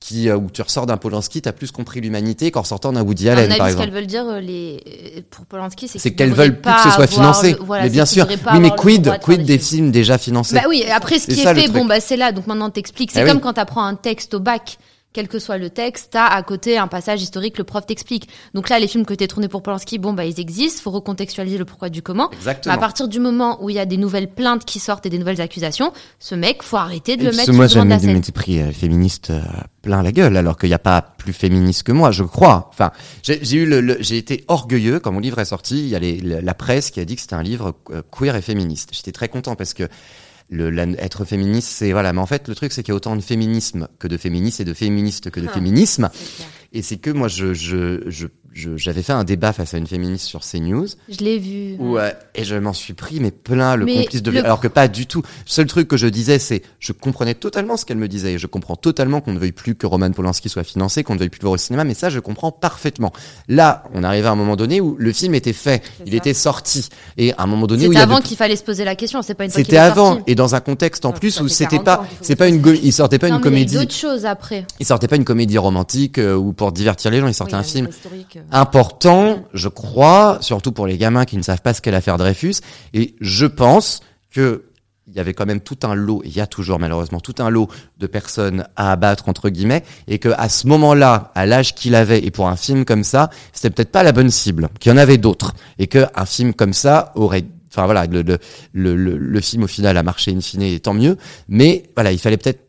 qui, 0.00 0.30
euh, 0.30 0.36
où 0.38 0.48
tu 0.50 0.62
ressors 0.62 0.86
d'un 0.86 0.96
Polanski, 0.96 1.42
t'as 1.42 1.52
plus 1.52 1.70
compris 1.72 2.00
l'humanité 2.00 2.50
qu'en 2.50 2.64
sortant 2.64 2.90
d'un 2.92 3.02
Woody 3.02 3.28
Allen, 3.28 3.50
mon 3.50 3.56
par 3.58 3.66
ce 3.66 3.72
exemple. 3.72 3.84
qu'elles 3.86 3.94
veulent 3.94 4.06
dire, 4.06 4.24
euh, 4.26 4.40
les... 4.40 4.82
euh, 5.18 5.20
pour 5.30 5.44
Polanski, 5.44 5.88
c'est 5.88 5.98
C'est 5.98 6.12
qu'elles 6.14 6.32
veulent 6.32 6.58
plus 6.58 6.72
que 6.72 6.80
ce 6.84 6.90
soit 6.90 7.06
financé. 7.06 7.52
le- 7.52 7.58
voilà, 7.58 7.82
mais 7.82 7.88
c'est 7.90 7.92
bien 7.92 8.06
sûr. 8.06 8.26
Oui, 8.26 8.60
mais 8.60 8.70
quid, 8.70 9.02
des 9.02 9.58
films. 9.58 9.58
films 9.58 9.90
déjà 9.90 10.16
financés? 10.16 10.54
Bah 10.54 10.62
oui, 10.70 10.84
après 10.90 11.18
ce 11.18 11.26
C'est 11.26 11.34
qui 11.34 11.40
est 11.42 11.54
fait, 11.54 11.68
bon 11.68 11.84
bah 11.84 12.00
c'est 12.00 12.16
là, 12.16 12.32
donc 12.32 12.46
maintenant 12.46 12.70
t'expliques. 12.70 13.10
C'est 13.12 13.20
Eh 13.20 13.26
comme 13.26 13.36
oui. 13.36 13.42
quand 13.42 13.52
t'apprends 13.52 13.84
un 13.84 13.94
texte 13.94 14.32
au 14.32 14.40
bac, 14.40 14.78
quel 15.12 15.26
que 15.26 15.38
soit 15.40 15.58
le 15.58 15.70
texte, 15.70 16.10
t'as 16.12 16.26
à 16.26 16.40
côté 16.42 16.78
un 16.78 16.86
passage 16.86 17.20
historique, 17.20 17.58
le 17.58 17.64
prof 17.64 17.84
t'explique. 17.84 18.28
Donc 18.54 18.68
là, 18.68 18.78
les 18.78 18.86
films 18.86 19.04
que 19.04 19.14
t'es 19.14 19.26
tournés 19.26 19.48
pour 19.48 19.60
Polanski, 19.62 19.98
bon 19.98 20.12
bah 20.12 20.24
ils 20.24 20.38
existent, 20.38 20.82
faut 20.82 20.90
recontextualiser 20.92 21.58
le 21.58 21.64
pourquoi 21.64 21.88
du 21.88 22.00
comment. 22.00 22.28
Mais 22.30 22.36
Exactement. 22.36 22.74
à 22.74 22.78
partir 22.78 23.08
du 23.08 23.18
moment 23.18 23.58
où 23.62 23.70
il 23.70 23.76
y 23.76 23.80
a 23.80 23.86
des 23.86 23.96
nouvelles 23.96 24.30
plaintes 24.30 24.64
qui 24.64 24.78
sortent 24.78 25.06
et 25.06 25.10
des 25.10 25.18
nouvelles 25.18 25.40
accusations, 25.40 25.92
ce 26.20 26.34
mec, 26.36 26.62
faut 26.62 26.76
arrêter 26.76 27.16
de 27.16 27.22
Et 27.22 27.30
le 27.30 27.36
mettre 27.36 27.52
moi, 27.52 27.68
sur 27.68 27.82
le 27.82 27.88
devant 27.90 27.96
de 28.00 28.06
la 28.06 28.18
été 28.18 28.30
pris 28.32 28.60
euh, 28.60 28.70
féministe 28.70 29.30
euh, 29.30 29.40
plein 29.82 30.02
la 30.02 30.12
gueule, 30.12 30.36
alors 30.36 30.56
qu'il 30.56 30.68
n'y 30.68 30.74
a 30.74 30.78
pas 30.78 31.02
plus 31.02 31.32
féministe 31.32 31.82
que 31.82 31.92
moi, 31.92 32.12
je 32.12 32.22
crois. 32.22 32.68
Enfin, 32.72 32.92
j'ai 33.24 33.40
j'ai 33.42 33.56
eu 33.56 33.66
le, 33.66 33.80
le- 33.80 33.96
j'ai 34.00 34.16
été 34.16 34.44
orgueilleux 34.46 35.00
quand 35.00 35.10
mon 35.10 35.18
livre 35.20 35.38
est 35.40 35.44
sorti. 35.44 35.78
Il 35.80 35.88
y 35.88 35.96
a 35.96 35.98
les- 35.98 36.20
la, 36.20 36.40
la 36.40 36.54
presse 36.54 36.90
qui 36.92 37.00
a 37.00 37.04
dit 37.04 37.16
que 37.16 37.22
c'était 37.22 37.34
un 37.34 37.42
livre 37.42 37.74
euh, 37.90 38.02
queer 38.16 38.36
et 38.36 38.42
féministe. 38.42 38.90
J'étais 38.92 39.12
très 39.12 39.28
content 39.28 39.56
parce 39.56 39.74
que 39.74 39.88
le, 40.50 40.68
la- 40.70 40.84
être 41.02 41.24
féministe, 41.24 41.68
c'est 41.70 41.92
voilà. 41.92 42.12
Mais 42.12 42.20
en 42.20 42.26
fait, 42.26 42.48
le 42.48 42.54
truc, 42.54 42.72
c'est 42.72 42.82
qu'il 42.82 42.90
y 42.92 42.94
a 42.94 42.96
autant 42.96 43.14
de 43.16 43.20
féminisme 43.20 43.88
que 43.98 44.08
de 44.08 44.16
féministes 44.16 44.60
et 44.60 44.64
de 44.64 44.74
féministes 44.74 45.30
que 45.30 45.40
de 45.40 45.46
Ah. 45.48 45.52
féminisme. 45.54 46.10
Et 46.72 46.82
c'est 46.82 46.98
que 46.98 47.10
moi, 47.10 47.26
je, 47.28 47.52
je, 47.52 48.02
je, 48.06 48.26
je- 48.52 48.76
j'avais 48.76 49.02
fait 49.02 49.12
un 49.12 49.24
débat 49.24 49.52
face 49.52 49.74
à 49.74 49.78
une 49.78 49.88
féministe 49.88 50.24
sur 50.26 50.40
CNews. 50.40 50.86
Je 51.08 51.18
l'ai 51.24 51.38
vu. 51.38 51.74
Ouais, 51.80 52.14
et 52.36 52.44
je 52.44 52.54
m'en 52.54 52.72
suis 52.72 52.94
pris, 52.94 53.18
mais 53.18 53.32
plein 53.32 53.74
le 53.74 53.84
Mais 53.86 54.02
complice 54.04 54.22
de 54.22 54.30
le- 54.30 54.44
alors 54.44 54.60
que 54.60 54.68
pas 54.68 54.86
du 54.86 55.06
tout. 55.06 55.20
Le 55.22 55.26
seul 55.50 55.66
truc 55.66 55.88
que 55.88 55.96
je 55.96 56.06
disais, 56.06 56.38
c'est 56.38 56.62
je 56.78 56.92
comprenais 56.92 57.34
totalement 57.34 57.76
ce 57.76 57.84
qu'elle 57.84 57.96
me 57.96 58.06
disait. 58.06 58.34
et 58.34 58.38
Je 58.38 58.46
comprends 58.46 58.76
totalement 58.76 59.20
qu'on 59.20 59.32
ne 59.32 59.38
veuille 59.40 59.50
plus 59.50 59.74
que 59.74 59.84
Roman 59.86 60.12
Polanski 60.12 60.48
soit 60.48 60.62
financé, 60.62 61.02
qu'on 61.02 61.14
ne 61.14 61.18
veuille 61.18 61.28
plus 61.28 61.40
le 61.40 61.46
voir 61.46 61.54
au 61.54 61.58
cinéma, 61.58 61.82
mais 61.82 61.94
ça, 61.94 62.08
je 62.08 62.20
comprends 62.20 62.52
parfaitement. 62.52 63.12
Là, 63.48 63.82
on 63.94 64.04
arrivait 64.04 64.28
à 64.28 64.32
un 64.32 64.36
moment 64.36 64.54
donné 64.56 64.80
où 64.80 64.94
le 64.96 65.12
film 65.12 65.34
était 65.34 65.52
fait, 65.52 65.82
il 66.06 66.12
ça. 66.12 66.16
était 66.18 66.34
sorti, 66.34 66.88
et 67.16 67.32
à 67.32 67.42
un 67.42 67.46
moment 67.46 67.66
donné 67.66 67.86
où 67.88 67.90
C'était 67.92 68.02
avait 68.04 68.12
avant 68.12 68.20
qu'il 68.22 68.36
fallait 68.36 68.54
se 68.56 68.62
poser 68.62 68.84
la 68.84 68.94
question, 68.94 69.22
c'est 69.22 69.34
pas 69.34 69.44
une 69.44 69.50
c'était 69.50 69.76
avant 69.76 70.14
sorti. 70.14 70.24
et 70.28 70.34
dans 70.36 70.54
un 70.54 70.60
contexte 70.60 71.04
en 71.04 71.12
plus 71.12 71.40
où 71.40 71.48
c'était 71.48 71.78
40 71.82 71.84
pas 71.84 72.06
c'est 72.20 72.36
pas 72.36 72.46
une 72.46 72.62
il 72.80 72.92
sortait 72.92 73.18
pas 73.18 73.28
Non, 73.28 73.40
une 73.40 73.50
mais 73.50 73.50
il 73.50 73.54
y 73.54 73.58
a 73.58 73.60
eu 73.60 73.64
comédie 73.66 73.74
d'autres 73.74 73.94
choses 73.94 74.24
après. 74.24 74.66
il 74.78 74.86
sortait 74.86 75.08
pas 75.08 75.16
une 75.16 75.24
comédie 75.24 75.58
romantique 75.58 76.18
euh, 76.18 76.36
ou 76.36 76.52
pour 76.60 76.72
divertir 76.72 77.10
les 77.10 77.20
gens 77.20 77.26
il 77.26 77.32
sortait 77.32 77.54
Oui, 77.54 77.60
un 77.60 77.62
film 77.62 77.88
euh. 77.88 78.40
important, 78.52 79.44
je 79.54 79.68
crois, 79.68 80.36
surtout 80.42 80.72
pour 80.72 80.86
les 80.86 80.98
gamins 80.98 81.24
qui 81.24 81.38
ne 81.38 81.42
savent 81.42 81.62
pas 81.62 81.72
ce 81.72 81.80
qu'est 81.80 81.90
l'affaire 81.90 82.18
Dreyfus. 82.18 82.56
Et 82.92 83.14
je 83.22 83.46
pense 83.46 84.00
que 84.30 84.64
il 85.06 85.14
y 85.16 85.20
avait 85.20 85.32
quand 85.32 85.46
même 85.46 85.60
tout 85.62 85.78
un 85.84 85.94
lot, 85.94 86.20
il 86.26 86.32
y 86.36 86.40
a 86.40 86.46
toujours 86.46 86.78
malheureusement 86.78 87.18
tout 87.18 87.34
un 87.38 87.48
lot 87.48 87.68
de 87.98 88.06
personnes 88.06 88.66
à 88.76 88.92
abattre 88.92 89.30
entre 89.30 89.48
guillemets, 89.48 89.82
et 90.06 90.18
que 90.18 90.28
à 90.36 90.50
ce 90.50 90.66
moment-là, 90.66 91.32
à 91.34 91.46
l'âge 91.46 91.74
qu'il 91.74 91.94
avait, 91.94 92.22
et 92.24 92.30
pour 92.30 92.46
un 92.48 92.56
film 92.56 92.84
comme 92.84 93.04
ça, 93.04 93.30
c'était 93.54 93.70
peut-être 93.70 93.90
pas 93.90 94.02
la 94.02 94.12
bonne 94.12 94.30
cible, 94.30 94.68
qu'il 94.78 94.92
y 94.92 94.94
en 94.94 94.98
avait 94.98 95.16
d'autres, 95.18 95.54
et 95.78 95.86
que 95.86 96.04
un 96.14 96.26
film 96.26 96.52
comme 96.52 96.74
ça 96.74 97.10
aurait 97.14 97.44
Enfin 97.72 97.84
voilà, 97.86 98.06
le, 98.06 98.22
le, 98.22 98.38
le, 98.72 98.96
le- 98.96 99.16
le 99.16 99.40
film 99.40 99.62
au 99.62 99.68
final 99.68 99.96
a 99.96 100.02
marché 100.02 100.32
in 100.32 100.40
fine, 100.40 100.62
et 100.62 100.80
tant 100.80 100.92
mieux. 100.92 101.16
Mais 101.48 101.84
voilà, 101.94 102.10
il 102.10 102.18
fallait 102.18 102.36
peut-être 102.36 102.60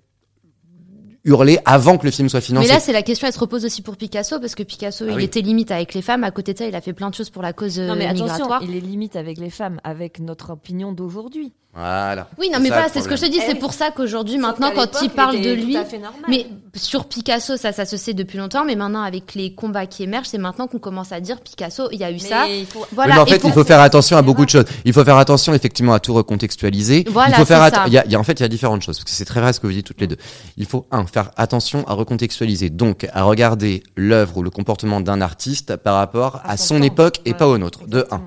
hurler 1.23 1.59
avant 1.65 1.97
que 1.97 2.05
le 2.05 2.11
film 2.11 2.29
soit 2.29 2.41
financé. 2.41 2.67
Mais 2.67 2.73
là, 2.73 2.79
c'est 2.79 2.93
la 2.93 3.03
question, 3.03 3.27
elle 3.27 3.33
se 3.33 3.39
repose 3.39 3.63
aussi 3.65 3.81
pour 3.81 3.95
Picasso, 3.97 4.39
parce 4.39 4.55
que 4.55 4.63
Picasso, 4.63 5.05
Ah 5.07 5.11
il 5.11 5.17
oui. 5.17 5.23
était 5.25 5.41
limite 5.41 5.71
avec 5.71 5.93
les 5.93 6.01
femmes. 6.01 6.23
À 6.23 6.31
côté 6.31 6.53
de 6.53 6.57
ça, 6.57 6.65
il 6.67 6.75
a 6.75 6.81
fait 6.81 6.93
plein 6.93 7.09
de 7.09 7.15
choses 7.15 7.29
pour 7.29 7.41
la 7.43 7.53
cause 7.53 7.79
euh, 7.79 7.87
Non 7.87 7.95
mais 7.95 8.05
attention, 8.05 8.25
migratoire. 8.25 8.63
il 8.63 8.75
est 8.75 8.79
limite 8.79 9.15
avec 9.15 9.37
les 9.37 9.49
femmes, 9.49 9.79
avec 9.83 10.19
notre 10.19 10.51
opinion 10.51 10.91
d'aujourd'hui. 10.93 11.53
Voilà. 11.73 12.27
Oui, 12.37 12.49
non, 12.51 12.59
mais 12.59 12.67
ça, 12.67 12.75
pas, 12.81 12.89
c'est 12.89 12.99
ce 13.01 13.07
que 13.07 13.15
je 13.15 13.21
te 13.21 13.31
dis. 13.31 13.39
C'est 13.45 13.55
pour 13.55 13.73
ça 13.73 13.91
qu'aujourd'hui, 13.91 14.37
maintenant, 14.37 14.71
quand 14.75 15.01
il 15.01 15.09
parle 15.09 15.39
de 15.39 15.51
lui, 15.53 15.73
tout 15.73 15.79
à 15.79 15.85
fait 15.85 15.99
normal. 15.99 16.21
mais 16.27 16.45
sur 16.75 17.05
Picasso, 17.05 17.55
ça, 17.55 17.71
ça 17.71 17.85
se 17.85 17.95
sait 17.95 18.13
depuis 18.13 18.37
longtemps. 18.37 18.65
Mais 18.65 18.75
maintenant, 18.75 19.03
avec 19.03 19.35
les 19.35 19.53
combats 19.55 19.85
qui 19.85 20.03
émergent, 20.03 20.27
c'est 20.27 20.37
maintenant 20.37 20.67
qu'on 20.67 20.79
commence 20.79 21.13
à 21.13 21.21
dire 21.21 21.39
Picasso, 21.39 21.87
il 21.93 21.99
y 21.99 22.03
a 22.03 22.09
eu 22.11 22.15
Mais 22.15 22.19
ça. 22.19 22.47
il 22.47 22.65
faut- 22.65 22.85
Voilà. 22.91 23.11
Oui, 23.13 23.15
mais 23.15 23.21
en 23.21 23.25
et 23.25 23.29
fait, 23.29 23.39
pour- 23.39 23.49
il 23.51 23.53
faut 23.53 23.63
faire 23.63 23.79
attention 23.79 24.17
à 24.17 24.21
beaucoup 24.21 24.43
de 24.43 24.49
choses. 24.49 24.65
Il 24.83 24.91
faut 24.91 25.05
faire 25.05 25.15
attention 25.17 25.53
effectivement 25.53 25.93
à 25.93 26.01
tout 26.01 26.13
recontextualiser. 26.13 27.05
Voilà, 27.09 27.37
il 27.37 27.39
faut 27.39 27.45
faire 27.45 27.69
ça. 27.73 27.83
il 27.87 27.93
y 27.93 27.97
a, 27.97 28.03
il 28.05 28.11
y 28.11 28.15
a- 28.15 28.19
en 28.19 28.23
fait 28.23 28.33
il 28.33 28.41
y 28.43 28.45
a 28.45 28.49
différentes 28.49 28.81
choses 28.81 28.97
parce 28.97 29.05
que 29.05 29.11
c'est 29.11 29.25
très 29.25 29.39
vrai 29.39 29.53
ce 29.53 29.61
que 29.61 29.67
vous 29.67 29.73
dites 29.73 29.85
toutes 29.87 30.01
les 30.01 30.07
deux. 30.07 30.17
Il 30.57 30.65
faut 30.65 30.85
un 30.91 31.05
faire 31.05 31.31
attention 31.37 31.87
à 31.87 31.93
recontextualiser, 31.93 32.69
donc 32.69 33.07
à 33.13 33.23
regarder 33.23 33.83
l'œuvre 33.95 34.37
ou 34.37 34.43
le 34.43 34.49
comportement 34.49 34.99
d'un 34.99 35.21
artiste 35.21 35.77
par 35.77 35.95
rapport 35.95 36.41
à, 36.43 36.57
son 36.57 36.81
époque 36.81 37.21
et 37.23 37.33
pas 37.33 37.47
au 37.47 37.57
nôtre. 37.57 37.87
De 37.87 38.05
un. 38.11 38.21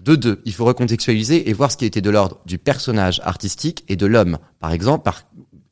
De 0.00 0.16
deux, 0.16 0.40
il 0.46 0.54
faut 0.54 0.64
recontextualiser 0.64 1.50
et 1.50 1.52
voir 1.52 1.70
ce 1.70 1.76
qui 1.76 1.84
était 1.84 2.00
de 2.00 2.08
l'ordre 2.08 2.40
du 2.46 2.56
personnage 2.56 3.20
artistique 3.22 3.84
et 3.88 3.96
de 3.96 4.06
l'homme. 4.06 4.38
Par 4.58 4.72
exemple, 4.72 5.04
par 5.04 5.24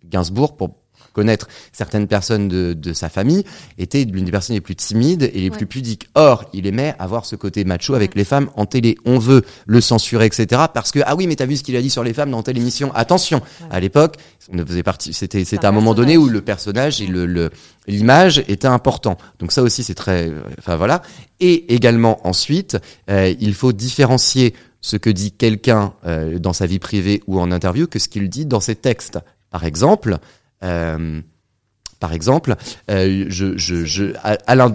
Gainsbourg, 0.04 0.56
pour 0.56 0.76
connaître 1.18 1.48
certaines 1.72 2.07
personnes 2.07 2.46
de, 2.48 2.72
de 2.74 2.92
sa 2.92 3.09
famille, 3.09 3.44
était 3.78 4.04
l'une 4.04 4.24
des 4.24 4.31
personnes 4.31 4.54
les 4.54 4.61
plus 4.68 4.76
timides 4.76 5.24
et 5.24 5.40
les 5.40 5.50
Ouais. 5.50 5.57
plus 5.57 5.66
pudiques. 5.66 6.09
Or, 6.14 6.44
il 6.52 6.66
aimait 6.66 6.94
avoir 6.98 7.24
ce 7.24 7.35
côté 7.37 7.64
macho 7.64 7.94
avec 7.94 8.14
les 8.14 8.24
femmes 8.24 8.48
en 8.57 8.66
télé. 8.66 8.96
On 9.04 9.18
veut 9.18 9.42
le 9.66 9.81
censurer, 9.81 10.26
etc. 10.26 10.62
Parce 10.72 10.90
que, 10.92 11.00
ah 11.04 11.14
oui, 11.16 11.26
mais 11.26 11.37
t'as 11.37 11.46
vu 11.46 11.57
ce 11.57 11.62
qu'il 11.64 11.74
a 11.76 11.83
dit 11.83 11.90
sur 11.90 12.04
les 12.04 12.14
femmes 12.14 12.31
dans 12.31 12.42
telle 12.42 12.59
émission. 12.59 12.92
Attention, 12.94 13.40
à 13.70 13.81
l'époque, 13.81 14.16
on 14.52 14.64
faisait 14.66 14.83
partie, 14.83 15.12
c'était, 15.12 15.44
c'était 15.44 15.64
un 15.66 15.68
un 15.68 15.72
moment 15.81 15.94
donné 15.94 16.16
où 16.16 16.28
le 16.28 16.40
personnage 16.40 17.00
et 17.02 17.07
le, 17.07 17.26
le- 17.26 17.50
l'image 17.87 18.42
était 18.48 18.66
important. 18.68 19.16
Donc 19.38 19.52
ça 19.52 19.62
aussi, 19.62 19.83
c'est 19.85 19.94
très, 19.94 20.33
enfin 20.59 20.76
voilà. 20.76 21.02
Et 21.40 21.74
également 21.74 22.26
ensuite, 22.26 22.76
euh, 23.11 23.35
il 23.40 23.54
faut 23.54 23.72
différencier 23.72 24.54
ce 24.81 24.96
que 24.96 25.11
dit 25.11 25.33
quelqu'un 25.33 25.92
euh, 26.07 26.38
dans 26.38 26.52
sa 26.52 26.66
vie 26.66 26.78
privée 26.78 27.22
ou 27.26 27.38
en 27.40 27.50
interview 27.52 27.87
que 27.87 27.98
ce 27.98 28.09
qu'il 28.09 28.28
dit 28.28 28.46
dans 28.46 28.61
ses 28.61 28.74
textes. 28.76 29.18
Par 29.50 29.64
exemple, 29.64 30.18
par 30.60 32.12
exemple, 32.12 32.54
euh, 32.90 33.24
je, 33.28 33.56
je, 33.56 33.84
je, 33.84 34.12
Alain, 34.46 34.72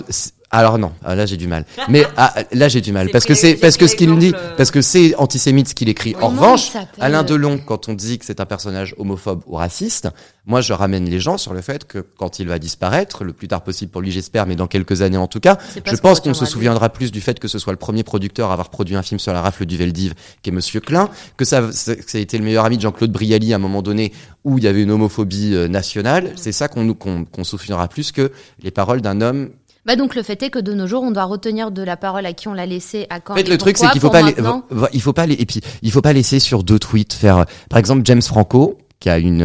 alors 0.53 0.77
non, 0.77 0.91
ah, 1.03 1.15
là 1.15 1.25
j'ai 1.25 1.35
du 1.35 1.47
mal. 1.47 1.65
Mais 1.89 2.05
ah, 2.15 2.31
là 2.51 2.67
j'ai 2.67 2.79
du 2.79 2.91
mal 2.91 3.09
parce 3.09 3.25
que 3.25 3.33
c'est 3.33 3.55
parce 3.55 3.75
que 3.75 3.87
ce 3.87 3.95
qu'il 3.95 4.09
me 4.11 4.19
dit, 4.19 4.33
euh, 4.35 4.55
parce 4.55 4.69
que 4.69 4.81
c'est 4.81 5.15
antisémite 5.15 5.69
ce 5.69 5.73
qu'il 5.75 5.89
écrit. 5.89 6.15
en 6.21 6.29
revanche, 6.29 6.71
Alain 6.99 7.23
Delon, 7.23 7.57
quand 7.57 7.89
on 7.89 7.93
dit 7.93 8.19
que 8.19 8.25
c'est 8.25 8.39
un 8.39 8.45
personnage 8.45 8.93
homophobe 8.99 9.41
ou 9.47 9.55
raciste, 9.55 10.09
moi 10.45 10.61
je 10.61 10.73
ramène 10.73 11.09
les 11.09 11.19
gens 11.19 11.39
sur 11.39 11.53
le 11.55 11.61
fait 11.61 11.85
que 11.85 12.05
quand 12.17 12.37
il 12.37 12.47
va 12.47 12.59
disparaître, 12.59 13.23
le 13.23 13.33
plus 13.33 13.47
tard 13.47 13.63
possible 13.63 13.91
pour 13.91 14.01
lui 14.01 14.11
j'espère, 14.11 14.45
mais 14.45 14.55
dans 14.55 14.67
quelques 14.67 15.01
années 15.01 15.17
en 15.17 15.27
tout 15.27 15.39
cas, 15.39 15.57
je 15.85 15.95
pense 15.95 16.19
qu'on 16.19 16.35
se 16.35 16.45
souviendra 16.45 16.89
plus 16.89 17.11
du 17.11 17.19
fait 17.19 17.39
que 17.39 17.47
ce 17.47 17.57
soit 17.57 17.73
le 17.73 17.79
premier 17.79 18.03
producteur 18.03 18.51
à 18.51 18.53
avoir 18.53 18.69
produit 18.69 18.95
un 18.95 19.01
film 19.01 19.17
sur 19.17 19.33
la 19.33 19.41
rafle 19.41 19.65
du 19.65 19.75
Veldiv, 19.75 20.13
qui 20.43 20.51
est 20.51 20.53
Monsieur 20.53 20.81
Klein, 20.81 21.09
que 21.35 21.45
ça, 21.45 21.61
que 21.61 21.71
ça 21.71 22.17
a 22.19 22.21
été 22.21 22.37
le 22.37 22.43
meilleur 22.43 22.65
ami 22.65 22.77
de 22.77 22.83
Jean-Claude 22.83 23.11
Brialy 23.11 23.53
à 23.53 23.55
un 23.55 23.59
moment 23.59 23.81
donné 23.81 24.13
où 24.43 24.57
il 24.57 24.63
y 24.63 24.67
avait 24.67 24.83
une 24.83 24.91
homophobie 24.91 25.55
euh, 25.55 25.67
nationale. 25.67 26.33
C'est 26.35 26.51
ça 26.51 26.67
qu'on 26.67 26.83
nous 26.83 26.95
qu'on 26.95 27.25
qu'on 27.25 27.43
se 27.43 27.57
souviendra 27.57 27.87
plus 27.87 28.11
que 28.11 28.31
les 28.61 28.71
paroles 28.71 29.01
d'un 29.01 29.21
homme. 29.21 29.49
Bah 29.85 29.95
donc 29.97 30.15
le 30.15 30.23
fait 30.23 30.41
est 30.43 30.49
que 30.49 30.59
de 30.59 30.73
nos 30.73 30.87
jours, 30.87 31.03
on 31.03 31.11
doit 31.11 31.25
retenir 31.25 31.71
de 31.71 31.83
la 31.83 31.97
parole 31.97 32.25
à 32.25 32.33
qui 32.33 32.47
on 32.47 32.53
l'a 32.53 32.65
laissé, 32.65 33.05
à 33.09 33.19
quand. 33.19 33.33
En 33.33 33.35
fait, 33.35 33.41
et 33.41 33.49
le 33.49 33.57
truc 33.57 33.77
c'est 33.77 33.89
qu'il 33.89 33.99
faut 33.99 34.09
pas 34.09 34.23
maintenant- 34.23 34.63
il 34.93 35.01
faut 35.01 35.11
pas 35.13 35.25
les, 35.25 35.35
et 35.35 35.45
puis 35.45 35.59
il 35.81 35.91
faut 35.91 36.01
pas 36.01 36.13
laisser 36.13 36.39
sur 36.39 36.63
deux 36.63 36.79
tweets 36.79 37.13
faire. 37.13 37.45
Par 37.69 37.79
exemple, 37.79 38.01
James 38.05 38.21
Franco 38.21 38.77
qui 38.99 39.09
a 39.09 39.17
une, 39.17 39.41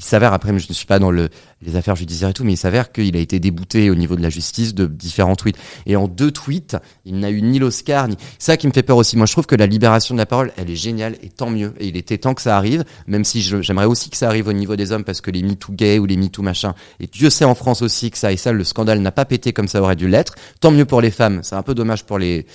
il, 0.00 0.04
s'avère 0.04 0.32
après, 0.32 0.56
je 0.58 0.66
ne 0.68 0.74
suis 0.74 0.86
pas 0.86 0.98
dans 0.98 1.10
le, 1.10 1.28
les 1.62 1.76
affaires 1.76 1.96
judiciaires 1.96 2.30
et 2.30 2.32
tout, 2.32 2.44
mais 2.44 2.54
il 2.54 2.56
s'avère 2.56 2.92
qu'il 2.92 3.16
a 3.16 3.20
été 3.20 3.38
débouté 3.38 3.90
au 3.90 3.94
niveau 3.94 4.16
de 4.16 4.22
la 4.22 4.30
justice 4.30 4.74
de 4.74 4.86
différents 4.86 5.36
tweets. 5.36 5.56
Et 5.86 5.96
en 5.96 6.08
deux 6.08 6.30
tweets, 6.30 6.76
il 7.04 7.18
n'a 7.18 7.30
eu 7.30 7.42
ni 7.42 7.58
l'Oscar 7.58 8.08
ni 8.08 8.16
ça 8.38 8.56
qui 8.56 8.66
me 8.66 8.72
fait 8.72 8.82
peur 8.82 8.96
aussi. 8.96 9.16
Moi, 9.16 9.26
je 9.26 9.32
trouve 9.32 9.46
que 9.46 9.54
la 9.54 9.66
libération 9.66 10.14
de 10.14 10.18
la 10.18 10.26
parole, 10.26 10.52
elle 10.56 10.70
est 10.70 10.76
géniale 10.76 11.16
et 11.22 11.28
tant 11.28 11.50
mieux. 11.50 11.74
Et 11.78 11.88
il 11.88 11.96
était 11.96 12.18
temps 12.18 12.34
que 12.34 12.42
ça 12.42 12.56
arrive, 12.56 12.84
même 13.06 13.24
si 13.24 13.42
j'aimerais 13.42 13.86
aussi 13.86 14.10
que 14.10 14.16
ça 14.16 14.28
arrive 14.28 14.48
au 14.48 14.52
niveau 14.52 14.76
des 14.76 14.92
hommes 14.92 15.04
parce 15.04 15.20
que 15.20 15.30
les 15.30 15.42
MeToo 15.42 15.72
gays 15.72 15.98
ou 15.98 16.06
les 16.06 16.16
MeToo 16.16 16.42
machin. 16.42 16.74
Et 16.98 17.06
Dieu 17.06 17.30
sait 17.30 17.44
en 17.44 17.54
France 17.54 17.82
aussi 17.82 18.10
que 18.10 18.18
ça 18.18 18.32
et 18.32 18.36
ça, 18.36 18.52
le 18.52 18.64
scandale 18.64 19.00
n'a 19.00 19.12
pas 19.12 19.24
pété 19.24 19.52
comme 19.52 19.68
ça 19.68 19.82
aurait 19.82 19.96
dû 19.96 20.08
l'être. 20.08 20.34
Tant 20.60 20.70
mieux 20.70 20.84
pour 20.84 21.00
les 21.00 21.10
femmes. 21.10 21.40
C'est 21.42 21.56
un 21.56 21.62
peu 21.62 21.74
dommage 21.74 22.04
pour 22.04 22.18
les 22.18 22.46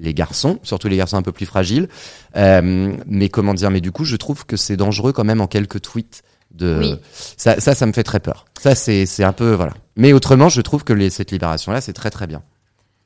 les 0.00 0.14
garçons, 0.14 0.58
surtout 0.62 0.88
les 0.88 0.96
garçons 0.96 1.16
un 1.16 1.22
peu 1.22 1.32
plus 1.32 1.46
fragiles. 1.46 1.88
Euh, 2.36 2.96
mais 3.06 3.28
comment 3.28 3.54
dire 3.54 3.70
Mais 3.70 3.80
du 3.80 3.92
coup, 3.92 4.04
je 4.04 4.16
trouve 4.16 4.46
que 4.46 4.56
c'est 4.56 4.76
dangereux 4.76 5.12
quand 5.12 5.24
même 5.24 5.40
en 5.40 5.46
quelques 5.46 5.82
tweets. 5.82 6.22
De 6.50 6.78
Oui. 6.80 6.96
ça, 7.36 7.60
ça, 7.60 7.74
ça 7.74 7.86
me 7.86 7.92
fait 7.92 8.02
très 8.02 8.20
peur. 8.20 8.44
Ça, 8.60 8.74
c'est 8.74 9.06
c'est 9.06 9.24
un 9.24 9.32
peu 9.32 9.52
voilà. 9.54 9.72
Mais 9.96 10.12
autrement, 10.12 10.48
je 10.48 10.60
trouve 10.60 10.84
que 10.84 10.92
les, 10.92 11.08
cette 11.10 11.30
libération 11.30 11.72
là, 11.72 11.80
c'est 11.80 11.92
très 11.92 12.10
très 12.10 12.26
bien. 12.26 12.42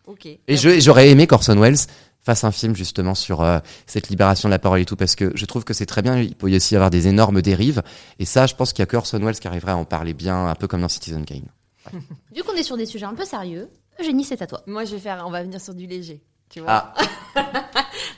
Ok. 0.06 0.26
Et 0.26 0.56
je- 0.56 0.80
j'aurais 0.80 1.10
aimé 1.10 1.26
qu'Orson 1.26 1.56
Welles 1.58 1.76
fasse 2.22 2.44
un 2.44 2.50
film 2.52 2.74
justement 2.74 3.14
sur 3.14 3.42
euh, 3.42 3.58
cette 3.86 4.08
libération 4.08 4.48
de 4.48 4.52
la 4.52 4.58
parole 4.58 4.80
et 4.80 4.84
tout, 4.86 4.96
parce 4.96 5.14
que 5.14 5.30
je 5.34 5.44
trouve 5.44 5.64
que 5.64 5.74
c'est 5.74 5.84
très 5.86 6.00
bien. 6.02 6.18
Il 6.18 6.34
peut 6.34 6.50
y 6.50 6.56
aussi 6.56 6.72
y 6.74 6.76
avoir 6.76 6.88
des 6.90 7.06
énormes 7.06 7.42
dérives. 7.42 7.82
Et 8.18 8.24
ça, 8.24 8.46
je 8.46 8.54
pense 8.54 8.72
qu'il 8.72 8.80
y 8.80 8.84
a 8.84 8.86
que 8.86 8.96
Orson 8.96 9.18
Welles 9.20 9.38
qui 9.38 9.46
arriverait 9.46 9.72
à 9.72 9.76
en 9.76 9.84
parler 9.84 10.14
bien, 10.14 10.46
un 10.46 10.54
peu 10.54 10.66
comme 10.66 10.80
dans 10.80 10.88
Citizen 10.88 11.24
Kane. 11.26 11.48
Vu 12.34 12.42
qu'on 12.42 12.54
est 12.54 12.62
sur 12.62 12.78
des 12.78 12.86
sujets 12.86 13.04
un 13.04 13.14
peu 13.14 13.26
sérieux, 13.26 13.68
Eugénie, 14.00 14.24
c'est 14.24 14.40
à 14.40 14.46
toi. 14.46 14.62
Moi, 14.66 14.84
je 14.86 14.94
vais 14.94 15.00
faire. 15.00 15.22
On 15.26 15.30
va 15.30 15.42
venir 15.42 15.60
sur 15.60 15.74
du 15.74 15.86
léger. 15.86 16.22
Tu 16.48 16.60
vois. 16.60 16.94
Ah, 16.94 16.94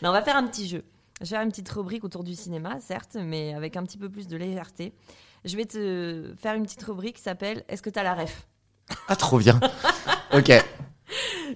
Non, 0.02 0.10
on 0.10 0.12
va 0.12 0.22
faire 0.22 0.36
un 0.36 0.46
petit 0.46 0.68
jeu. 0.68 0.84
Je 1.20 1.24
vais 1.24 1.30
faire 1.36 1.42
une 1.42 1.48
petite 1.50 1.68
rubrique 1.70 2.04
autour 2.04 2.24
du 2.24 2.34
cinéma, 2.34 2.76
certes, 2.80 3.16
mais 3.20 3.54
avec 3.54 3.76
un 3.76 3.82
petit 3.84 3.98
peu 3.98 4.08
plus 4.08 4.26
de 4.28 4.36
légèreté. 4.36 4.92
Je 5.44 5.56
vais 5.56 5.64
te 5.64 6.34
faire 6.38 6.54
une 6.54 6.64
petite 6.64 6.82
rubrique 6.82 7.16
qui 7.16 7.22
s'appelle 7.22 7.64
Est-ce 7.68 7.82
que 7.82 7.90
t'as 7.90 8.02
la 8.02 8.14
ref? 8.14 8.46
Ah, 9.08 9.16
trop 9.16 9.38
bien. 9.38 9.58
ok. 10.34 10.52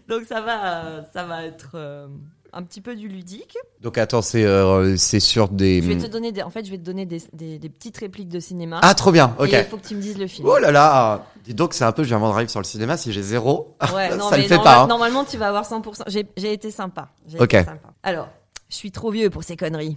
Donc 0.08 0.22
ça 0.24 0.40
va, 0.40 1.04
ça 1.12 1.24
va 1.24 1.44
être 1.44 1.70
euh, 1.74 2.08
un 2.52 2.62
petit 2.62 2.80
peu 2.80 2.94
du 2.96 3.08
ludique. 3.08 3.56
Donc 3.80 3.98
attends, 3.98 4.22
c'est 4.22 4.44
euh, 4.44 4.96
c'est 4.96 5.20
sur 5.20 5.48
des. 5.48 5.82
Je 5.82 5.88
vais 5.88 5.98
te 5.98 6.06
donner 6.06 6.32
des, 6.32 6.42
en 6.42 6.50
fait, 6.50 6.64
je 6.64 6.70
vais 6.70 6.78
te 6.78 6.82
donner 6.82 7.04
des, 7.04 7.20
des- 7.32 7.58
des 7.58 7.68
petites 7.68 7.98
répliques 7.98 8.28
de 8.28 8.40
cinéma. 8.40 8.80
Ah, 8.82 8.94
trop 8.94 9.12
bien. 9.12 9.34
Ok. 9.38 9.50
Il 9.52 9.64
faut 9.64 9.76
que 9.76 9.86
tu 9.86 9.94
me 9.96 10.00
dises 10.00 10.18
le 10.18 10.26
film. 10.26 10.48
Oh 10.48 10.58
là 10.58 10.70
là 10.70 11.26
Dis 11.44 11.54
donc, 11.54 11.74
c'est 11.74 11.84
un 11.84 11.92
peu, 11.92 12.02
je 12.02 12.08
viens 12.08 12.20
de 12.20 12.32
drive 12.32 12.48
sur 12.48 12.60
le 12.60 12.64
cinéma, 12.64 12.96
si 12.96 13.12
j'ai 13.12 13.22
zéro, 13.22 13.76
Ouais, 13.94 14.08
non, 14.16 14.28
ça 14.30 14.36
le 14.38 14.44
fait 14.44 14.56
pas. 14.58 14.82
hein. 14.82 14.86
Normalement, 14.86 15.24
tu 15.24 15.36
vas 15.36 15.48
avoir 15.48 15.64
100%. 15.68 16.04
J'ai 16.36 16.52
été 16.52 16.70
sympa. 16.70 17.08
Ok. 17.38 17.54
été 17.54 17.64
sympa. 17.64 17.88
Alors, 18.02 18.28
je 18.70 18.74
suis 18.74 18.90
trop 18.92 19.10
vieux 19.10 19.28
pour 19.28 19.44
ces 19.44 19.56
conneries. 19.56 19.96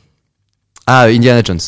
Ah, 0.88 1.04
Indiana 1.04 1.42
Jones. 1.44 1.60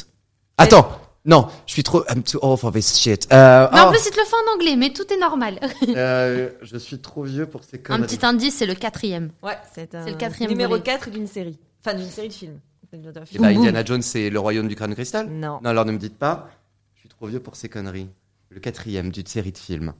Attends 0.57 0.89
Non, 1.23 1.47
je 1.65 1.71
suis 1.73 1.83
trop... 1.83 2.03
I'm 2.09 2.23
too 2.23 2.39
old 2.41 2.59
for 2.59 2.71
this 2.71 2.97
shit. 2.99 3.27
Euh, 3.31 3.67
Mais 3.71 3.79
en 3.79 3.87
oh, 3.87 3.91
plus, 3.91 4.01
il 4.05 4.11
te 4.11 4.17
le 4.19 4.25
fait 4.25 4.35
en 4.35 4.53
anglais, 4.55 4.75
mais 4.75 4.91
tout 4.91 5.11
est 5.13 5.17
normal. 5.19 5.59
euh, 5.87 6.49
je 6.61 6.77
suis 6.77 6.99
trop 6.99 7.23
vieux 7.23 7.45
pour 7.45 7.63
ces 7.63 7.77
Un 7.77 7.81
conneries. 7.81 8.07
petit 8.07 8.25
indice, 8.25 8.55
c'est 8.55 8.65
le 8.65 8.75
quatrième. 8.75 9.31
Ouais, 9.41 9.57
c'est 9.73 9.95
un 9.95 10.05
le 10.05 10.13
quatrième 10.15 10.51
numéro 10.51 10.71
volet. 10.71 10.83
4 10.83 11.09
d'une 11.11 11.27
série. 11.27 11.57
Enfin, 11.85 11.95
d'une 11.95 12.09
série 12.09 12.27
de 12.29 12.33
films. 12.33 12.59
Eh 12.93 12.97
ben, 13.39 13.45
Indiana 13.57 13.83
Jones, 13.83 14.01
c'est 14.01 14.29
le 14.29 14.39
royaume 14.39 14.67
du 14.67 14.75
crâne 14.75 14.89
de 14.91 14.95
cristal 14.95 15.27
Non. 15.29 15.59
Non, 15.63 15.69
alors 15.69 15.85
ne 15.85 15.91
me 15.91 15.97
dites 15.97 16.17
pas. 16.17 16.49
Je 16.95 17.01
suis 17.01 17.09
trop 17.09 17.27
vieux 17.27 17.39
pour 17.41 17.55
ces 17.55 17.67
conneries. 17.69 18.07
Le 18.49 18.59
quatrième 18.59 19.11
d'une 19.11 19.25
série 19.25 19.51
de 19.51 19.57
films. 19.57 19.93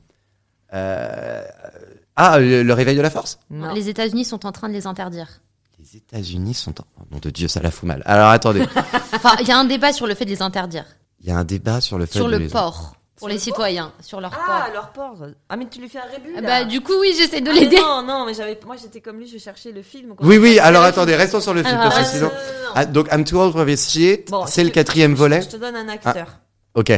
Euh... 0.73 1.43
Ah, 2.15 2.39
le, 2.39 2.63
le 2.63 2.73
réveil 2.73 2.95
de 2.95 3.01
la 3.01 3.09
force? 3.09 3.39
Non. 3.49 3.73
Les 3.73 3.89
États-Unis 3.89 4.23
sont 4.25 4.45
en 4.45 4.51
train 4.51 4.69
de 4.69 4.73
les 4.73 4.87
interdire. 4.87 5.41
Les 5.91 5.97
États-Unis 5.97 6.55
sont 6.55 6.81
en... 6.81 6.85
Oh, 6.99 7.03
nom 7.11 7.19
de 7.19 7.29
Dieu, 7.29 7.47
ça 7.47 7.61
la 7.61 7.69
fout 7.69 7.87
mal. 7.87 8.01
Alors 8.07 8.29
attendez, 8.29 8.61
Enfin, 9.13 9.35
il 9.39 9.47
y 9.47 9.51
a 9.51 9.57
un 9.59 9.65
débat 9.65 9.93
sur 9.93 10.07
le 10.07 10.15
fait 10.15 10.25
de 10.25 10.31
les 10.31 10.41
interdire. 10.41 10.85
il 11.19 11.27
y 11.27 11.31
a 11.31 11.37
un 11.37 11.43
débat 11.43 11.79
sur 11.79 11.99
le 11.99 12.07
fait 12.07 12.13
Sur 12.17 12.25
de 12.25 12.31
le 12.31 12.37
les- 12.39 12.47
port. 12.47 12.95
Pour 13.15 13.19
Sur 13.19 13.27
les 13.27 13.35
le 13.35 13.39
citoyens. 13.39 13.93
Sur 14.01 14.19
leur 14.19 14.31
Ah, 14.33 14.63
port. 14.65 14.73
leur 14.73 14.89
port. 14.91 15.27
Ah, 15.47 15.55
mais 15.55 15.67
tu 15.69 15.79
lui 15.79 15.87
fais 15.87 15.99
un 15.99 16.11
rébut 16.11 16.33
Ah 16.37 16.41
là. 16.41 16.47
Bah, 16.47 16.65
du 16.65 16.81
coup, 16.81 16.93
oui, 16.99 17.13
j'essaie 17.15 17.39
de 17.41 17.51
Ah, 17.51 17.53
l'aider. 17.53 17.77
non, 17.77 18.01
non, 18.01 18.25
mais 18.25 18.33
j'avais, 18.33 18.59
moi 18.65 18.75
j'étais 18.81 18.99
comme 18.99 19.19
lui, 19.19 19.27
je 19.27 19.37
cherchais 19.37 19.71
le 19.71 19.83
film. 19.83 20.15
Oui, 20.21 20.37
oui, 20.39 20.57
alors 20.57 20.83
attendez, 20.83 21.15
restons 21.15 21.39
sur 21.39 21.53
le 21.53 21.61
film, 21.63 21.77
Alors, 21.77 21.93
parce 21.93 21.97
que 22.11 22.15
Ah, 22.15 22.17
sinon... 22.17 22.27
non, 22.29 22.33
non, 22.33 22.65
non. 22.65 22.71
Ah, 22.73 22.85
donc, 22.85 23.07
I'm 23.11 23.23
too 23.23 23.37
old 23.39 23.53
for 23.53 23.65
this 23.65 23.87
shit, 23.89 24.29
Bon, 24.31 24.45
c'est 24.47 24.63
le 24.63 24.71
quatrième 24.71 25.13
volet. 25.13 25.43
Je 25.43 25.49
te 25.49 25.57
donne 25.57 25.75
un 25.75 25.87
acteur. 25.87 26.39
Ok, 26.73 26.91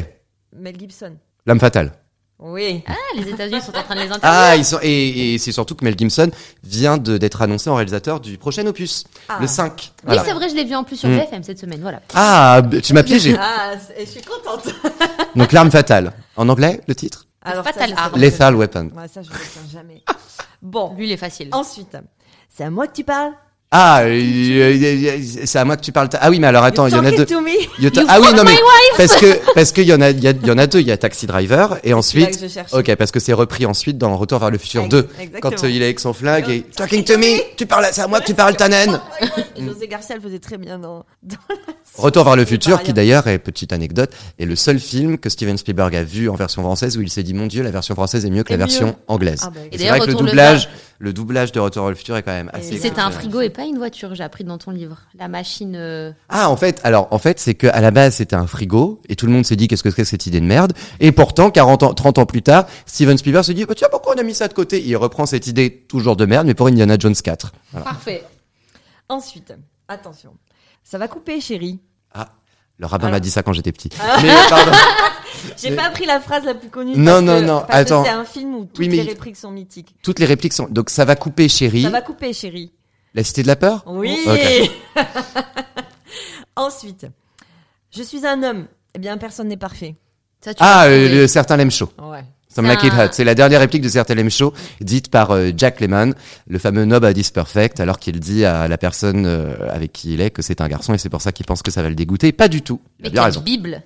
Mel 0.55 0.79
Gibson. 0.79 1.17
L'âme 1.45 1.59
fatale. 1.59 1.91
Oui. 2.39 2.83
Ah, 2.87 2.93
les 3.15 3.27
États-Unis 3.29 3.61
sont 3.61 3.75
en 3.75 3.81
train 3.83 3.95
de 3.95 4.01
les 4.01 4.05
interdire. 4.11 4.29
Ah, 4.29 4.55
ils 4.55 4.63
sont, 4.65 4.77
et, 4.83 5.33
et 5.33 5.37
c'est 5.39 5.51
surtout 5.51 5.73
que 5.73 5.83
Mel 5.83 5.97
Gibson 5.97 6.29
vient 6.63 6.97
de, 6.97 7.17
d'être 7.17 7.41
annoncé 7.41 7.69
en 7.69 7.75
réalisateur 7.75 8.19
du 8.19 8.37
prochain 8.37 8.65
opus, 8.67 9.05
Ah. 9.27 9.37
le 9.41 9.47
5. 9.47 9.71
Oui, 9.73 9.91
Voilà. 10.05 10.23
c'est 10.23 10.33
vrai, 10.33 10.47
je 10.49 10.55
l'ai 10.55 10.63
vu 10.63 10.75
en 10.75 10.83
plus 10.83 10.97
sur 10.97 11.09
Mm. 11.09 11.17
BFM 11.17 11.43
cette 11.43 11.57
semaine, 11.59 11.81
voilà. 11.81 12.01
Ah, 12.13 12.61
tu 12.83 12.93
m'as 12.93 13.01
piégé. 13.03 13.35
Ah, 13.39 13.73
et 13.97 14.05
je 14.05 14.11
suis 14.11 14.21
contente. 14.21 14.67
Donc, 15.35 15.51
l'arme 15.51 15.71
fatale. 15.71 16.13
En 16.35 16.47
anglais, 16.49 16.81
le 16.87 16.93
titre? 16.93 17.25
Alors, 17.41 17.63
Fatal 17.63 17.93
Arm. 17.97 18.11
pas. 18.11 18.17
Lethal 18.19 18.55
Weapon. 18.55 18.91
Ouais, 18.95 19.07
ça, 19.07 19.21
je 19.23 19.29
ne 19.29 19.33
retiens 19.33 19.61
jamais. 19.71 20.03
Bon, 20.61 20.93
Lui, 20.95 21.07
il 21.07 21.11
est 21.11 21.17
facile. 21.17 21.49
ensuite, 21.53 21.97
c'est 22.55 22.65
à 22.65 22.69
moi 22.69 22.85
que 22.87 22.93
tu 22.93 23.03
parles 23.03 23.31
Ah, 23.69 24.03
euh, 24.03 24.07
euh, 24.11 25.19
c'est 25.45 25.59
à 25.59 25.65
moi 25.65 25.75
que 25.75 25.81
tu 25.81 25.91
parles. 25.91 26.07
Ah 26.21 26.29
oui, 26.29 26.39
mais 26.39 26.47
alors 26.47 26.63
attends, 26.63 26.87
il 26.87 26.93
y 26.93 26.95
en 26.95 26.99
a 26.99 27.11
Talking 27.11 27.17
deux. 27.17 27.25
to 27.25 27.41
me? 27.41 27.49
You 27.83 27.89
ta- 27.89 28.01
You 28.01 28.07
ah 28.09 28.19
oui, 28.21 28.27
non 28.33 28.43
mais 28.45 28.55
parce 28.95 29.17
que 29.17 29.53
parce 29.53 29.73
qu'il 29.73 29.83
y 29.83 29.93
en 29.93 29.99
a 29.99 30.11
il 30.11 30.23
y, 30.23 30.27
a- 30.29 30.31
il 30.31 30.47
y 30.47 30.51
en 30.51 30.57
a 30.57 30.67
deux. 30.67 30.79
Il 30.79 30.87
y 30.87 30.91
a 30.91 30.95
Taxi 30.95 31.27
Driver 31.27 31.77
et 31.83 31.93
ensuite. 31.93 32.31
que 32.39 32.47
je 32.47 32.51
cherchais. 32.53 32.73
Ok, 32.73 32.95
parce 32.95 33.11
que 33.11 33.19
c'est 33.19 33.33
repris 33.33 33.65
ensuite 33.65 33.97
dans 33.97 34.15
Retour 34.15 34.39
vers 34.39 34.51
le 34.51 34.57
futur 34.57 34.83
Ex- 34.83 34.89
2 34.91 34.97
exactement. 35.19 35.39
quand 35.41 35.63
euh, 35.65 35.69
il 35.69 35.81
est 35.81 35.85
avec 35.85 35.99
son 35.99 36.13
flag 36.13 36.49
et 36.49 36.61
Talking 36.61 37.03
to 37.03 37.17
me. 37.17 37.41
Tu 37.57 37.65
parles, 37.65 37.87
c'est 37.91 37.99
à 38.01 38.07
moi 38.07 38.21
que 38.21 38.25
tu 38.27 38.33
parles, 38.33 38.55
ta 38.55 38.69
naine. 38.69 39.01
José 39.59 39.87
Garcia 39.89 40.15
le 40.15 40.21
faisait 40.21 40.39
très 40.39 40.57
bien 40.57 40.79
dans. 40.79 41.03
dans 41.23 41.35
Retour 41.97 42.23
vers 42.23 42.37
le 42.37 42.45
futur, 42.45 42.81
qui 42.83 42.93
d'ailleurs 42.93 43.27
est 43.27 43.39
petite 43.39 43.73
anecdote, 43.73 44.11
est 44.39 44.45
le 44.45 44.55
seul 44.55 44.79
film 44.79 45.17
que 45.17 45.29
Steven 45.29 45.57
Spielberg 45.57 45.93
a 45.95 46.03
vu 46.03 46.29
en 46.29 46.35
version 46.35 46.61
française 46.61 46.95
où 46.97 47.01
il 47.01 47.09
s'est 47.09 47.23
dit 47.23 47.33
mon 47.33 47.47
Dieu, 47.47 47.63
la 47.63 47.71
version 47.71 47.95
française 47.95 48.23
est 48.25 48.29
mieux 48.29 48.43
que 48.43 48.51
la 48.51 48.57
version 48.57 48.95
anglaise. 49.07 49.41
Ah 49.43 49.49
bah, 49.53 49.59
Et 49.71 49.75
Et 49.75 49.77
c'est 49.79 49.89
vrai 49.89 49.99
que 49.99 50.05
le 50.05 50.13
doublage, 50.13 50.69
le 50.99 51.13
doublage 51.13 51.51
de 51.51 51.59
Retour 51.59 51.83
vers 51.83 51.89
le 51.91 51.95
futur 51.95 52.17
est 52.17 52.23
quand 52.23 52.31
même 52.31 52.49
assez. 52.53 52.73
Et 52.73 52.77
C'était 52.77 52.99
un 53.01 53.11
frigo 53.11 53.41
et 53.41 53.49
pas 53.49 53.65
une 53.65 53.77
voiture, 53.77 54.15
j'ai 54.15 54.23
appris 54.23 54.43
dans 54.43 54.57
ton 54.57 54.71
livre. 54.71 54.97
La 55.17 55.27
machine. 55.27 55.75
euh, 55.75 56.11
Ah, 56.29 56.49
en 56.49 56.57
fait, 56.57 56.81
alors, 56.83 57.07
en 57.11 57.19
fait, 57.19 57.39
c'est 57.39 57.53
que 57.55 57.67
à 57.67 57.81
la 57.81 57.91
base, 57.91 58.15
c'était 58.15 58.35
un 58.35 58.47
frigo, 58.47 59.01
et 59.09 59.15
tout 59.15 59.25
le 59.27 59.31
monde 59.31 59.45
s'est 59.45 59.55
dit, 59.55 59.67
qu'est-ce 59.67 59.83
que 59.83 59.89
c'est 59.91 59.95
que 59.97 60.03
cette 60.03 60.25
idée 60.25 60.39
de 60.39 60.45
merde? 60.45 60.73
Et 60.99 61.11
pourtant, 61.11 61.51
40 61.51 61.83
ans, 61.83 61.93
30 61.93 62.17
ans 62.17 62.25
plus 62.25 62.41
tard, 62.41 62.65
Steven 62.85 63.17
Spielberg 63.17 63.43
se 63.45 63.51
dit, 63.51 63.65
bah, 63.65 63.75
tiens, 63.75 63.87
pourquoi 63.91 64.15
on 64.15 64.19
a 64.19 64.23
mis 64.23 64.33
ça 64.33 64.47
de 64.47 64.53
côté? 64.53 64.81
Il 64.83 64.95
reprend 64.97 65.25
cette 65.25 65.47
idée 65.47 65.85
toujours 65.87 66.15
de 66.15 66.25
merde, 66.25 66.47
mais 66.47 66.53
pour 66.55 66.67
Indiana 66.67 66.95
Jones 66.99 67.13
4. 67.15 67.51
Voilà. 67.71 67.85
Parfait. 67.85 68.23
Ensuite, 69.09 69.53
attention. 69.87 70.33
Ça 70.83 70.97
va 70.97 71.07
couper, 71.07 71.39
chérie. 71.41 71.79
Ah, 72.13 72.29
le 72.79 72.85
rabbin 72.85 73.05
m'a 73.05 73.09
Alors. 73.15 73.21
dit 73.21 73.31
ça 73.31 73.43
quand 73.43 73.53
j'étais 73.53 73.71
petit. 73.71 73.89
Mais, 74.21 74.29
pardon. 74.49 74.71
J'ai 75.57 75.69
Mais- 75.71 75.75
pas 75.75 75.83
appris 75.85 76.05
la 76.05 76.19
phrase 76.19 76.43
la 76.45 76.53
plus 76.53 76.69
connue. 76.69 76.95
Non, 76.95 77.21
non, 77.21 77.39
que- 77.39 77.45
non, 77.45 77.59
parce 77.67 77.79
attends. 77.79 78.03
C'est 78.03 78.09
un 78.11 78.25
film 78.25 78.55
où 78.55 78.65
toutes 78.65 78.79
Oui, 78.79 78.87
les 78.89 79.01
répliques 79.01 79.35
sont 79.37 79.51
mythiques. 79.51 79.95
Toutes 80.03 80.19
les 80.19 80.25
répliques 80.25 80.53
sont, 80.53 80.67
donc 80.69 80.89
ça 80.89 81.03
va 81.05 81.15
couper, 81.15 81.47
chérie. 81.49 81.83
Ça 81.83 81.89
va 81.89 82.01
couper, 82.01 82.33
chérie. 82.33 82.71
La 83.13 83.23
cité 83.23 83.41
de 83.41 83.47
la 83.47 83.55
peur? 83.55 83.83
Oui. 83.87 84.17
Ok. 84.27 85.05
Ensuite, 86.55 87.07
je 87.91 88.03
suis 88.03 88.25
un 88.25 88.41
homme. 88.43 88.67
Eh 88.95 88.99
bien, 88.99 89.17
personne 89.17 89.47
n'est 89.47 89.57
parfait. 89.57 89.95
Ça, 90.41 90.53
tu 90.53 90.59
Ah, 90.63 90.85
euh, 90.85 91.05
trouvé. 91.05 91.21
le 91.21 91.27
certain 91.27 91.57
Lem 91.57 91.71
Show. 91.71 91.89
Ouais. 92.01 92.23
Some 92.57 92.65
like 92.65 92.83
it 92.83 92.91
hot. 92.91 93.09
C'est 93.11 93.23
la 93.23 93.35
dernière 93.35 93.59
réplique 93.59 93.83
de 93.83 93.87
certain 93.87 94.15
Show, 94.29 94.51
dite 94.81 95.11
par 95.11 95.29
euh, 95.29 95.51
Jack 95.55 95.79
Lemmon, 95.79 96.15
le 96.47 96.57
fameux 96.57 96.85
Nobody's 96.85 97.29
Perfect, 97.29 97.79
alors 97.79 97.99
qu'il 97.99 98.19
dit 98.19 98.45
à 98.45 98.67
la 98.67 98.79
personne 98.79 99.27
euh, 99.27 99.53
avec 99.69 99.93
qui 99.93 100.15
il 100.15 100.21
est 100.21 100.31
que 100.31 100.41
c'est 100.41 100.59
un 100.59 100.67
garçon 100.67 100.95
et 100.95 100.97
c'est 100.97 101.09
pour 101.09 101.21
ça 101.21 101.31
qu'il 101.31 101.45
pense 101.45 101.61
que 101.61 101.69
ça 101.69 101.83
va 101.83 101.89
le 101.89 101.93
dégoûter. 101.93 102.31
Pas 102.31 102.47
du 102.47 102.63
tout. 102.63 102.81
Il 102.97 103.05
a 103.05 103.09
Mais 103.09 103.09
bien 103.11 103.21
quelle 103.21 103.29
raison. 103.29 103.41
Bible. 103.41 103.83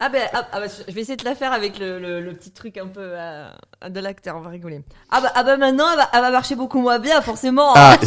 Ah 0.00 0.08
ben, 0.08 0.22
ah, 0.32 0.46
ah 0.50 0.60
bah, 0.60 0.66
je 0.88 0.94
vais 0.94 1.02
essayer 1.02 1.18
de 1.18 1.24
la 1.26 1.34
faire 1.34 1.52
avec 1.52 1.78
le, 1.78 1.98
le, 1.98 2.22
le 2.22 2.32
petit 2.32 2.52
truc 2.52 2.78
un 2.78 2.86
peu 2.86 3.02
euh, 3.02 3.50
de 3.86 4.00
l'acteur, 4.00 4.34
on 4.38 4.40
va 4.40 4.48
rigoler. 4.48 4.80
Ah 5.10 5.20
bah, 5.20 5.30
ah 5.34 5.42
bah 5.42 5.58
maintenant, 5.58 5.90
elle 5.92 5.98
va, 5.98 6.08
elle 6.14 6.22
va 6.22 6.30
marcher 6.30 6.54
beaucoup 6.54 6.80
moins 6.80 6.98
bien, 6.98 7.20
forcément. 7.20 7.74
Ah, 7.74 7.98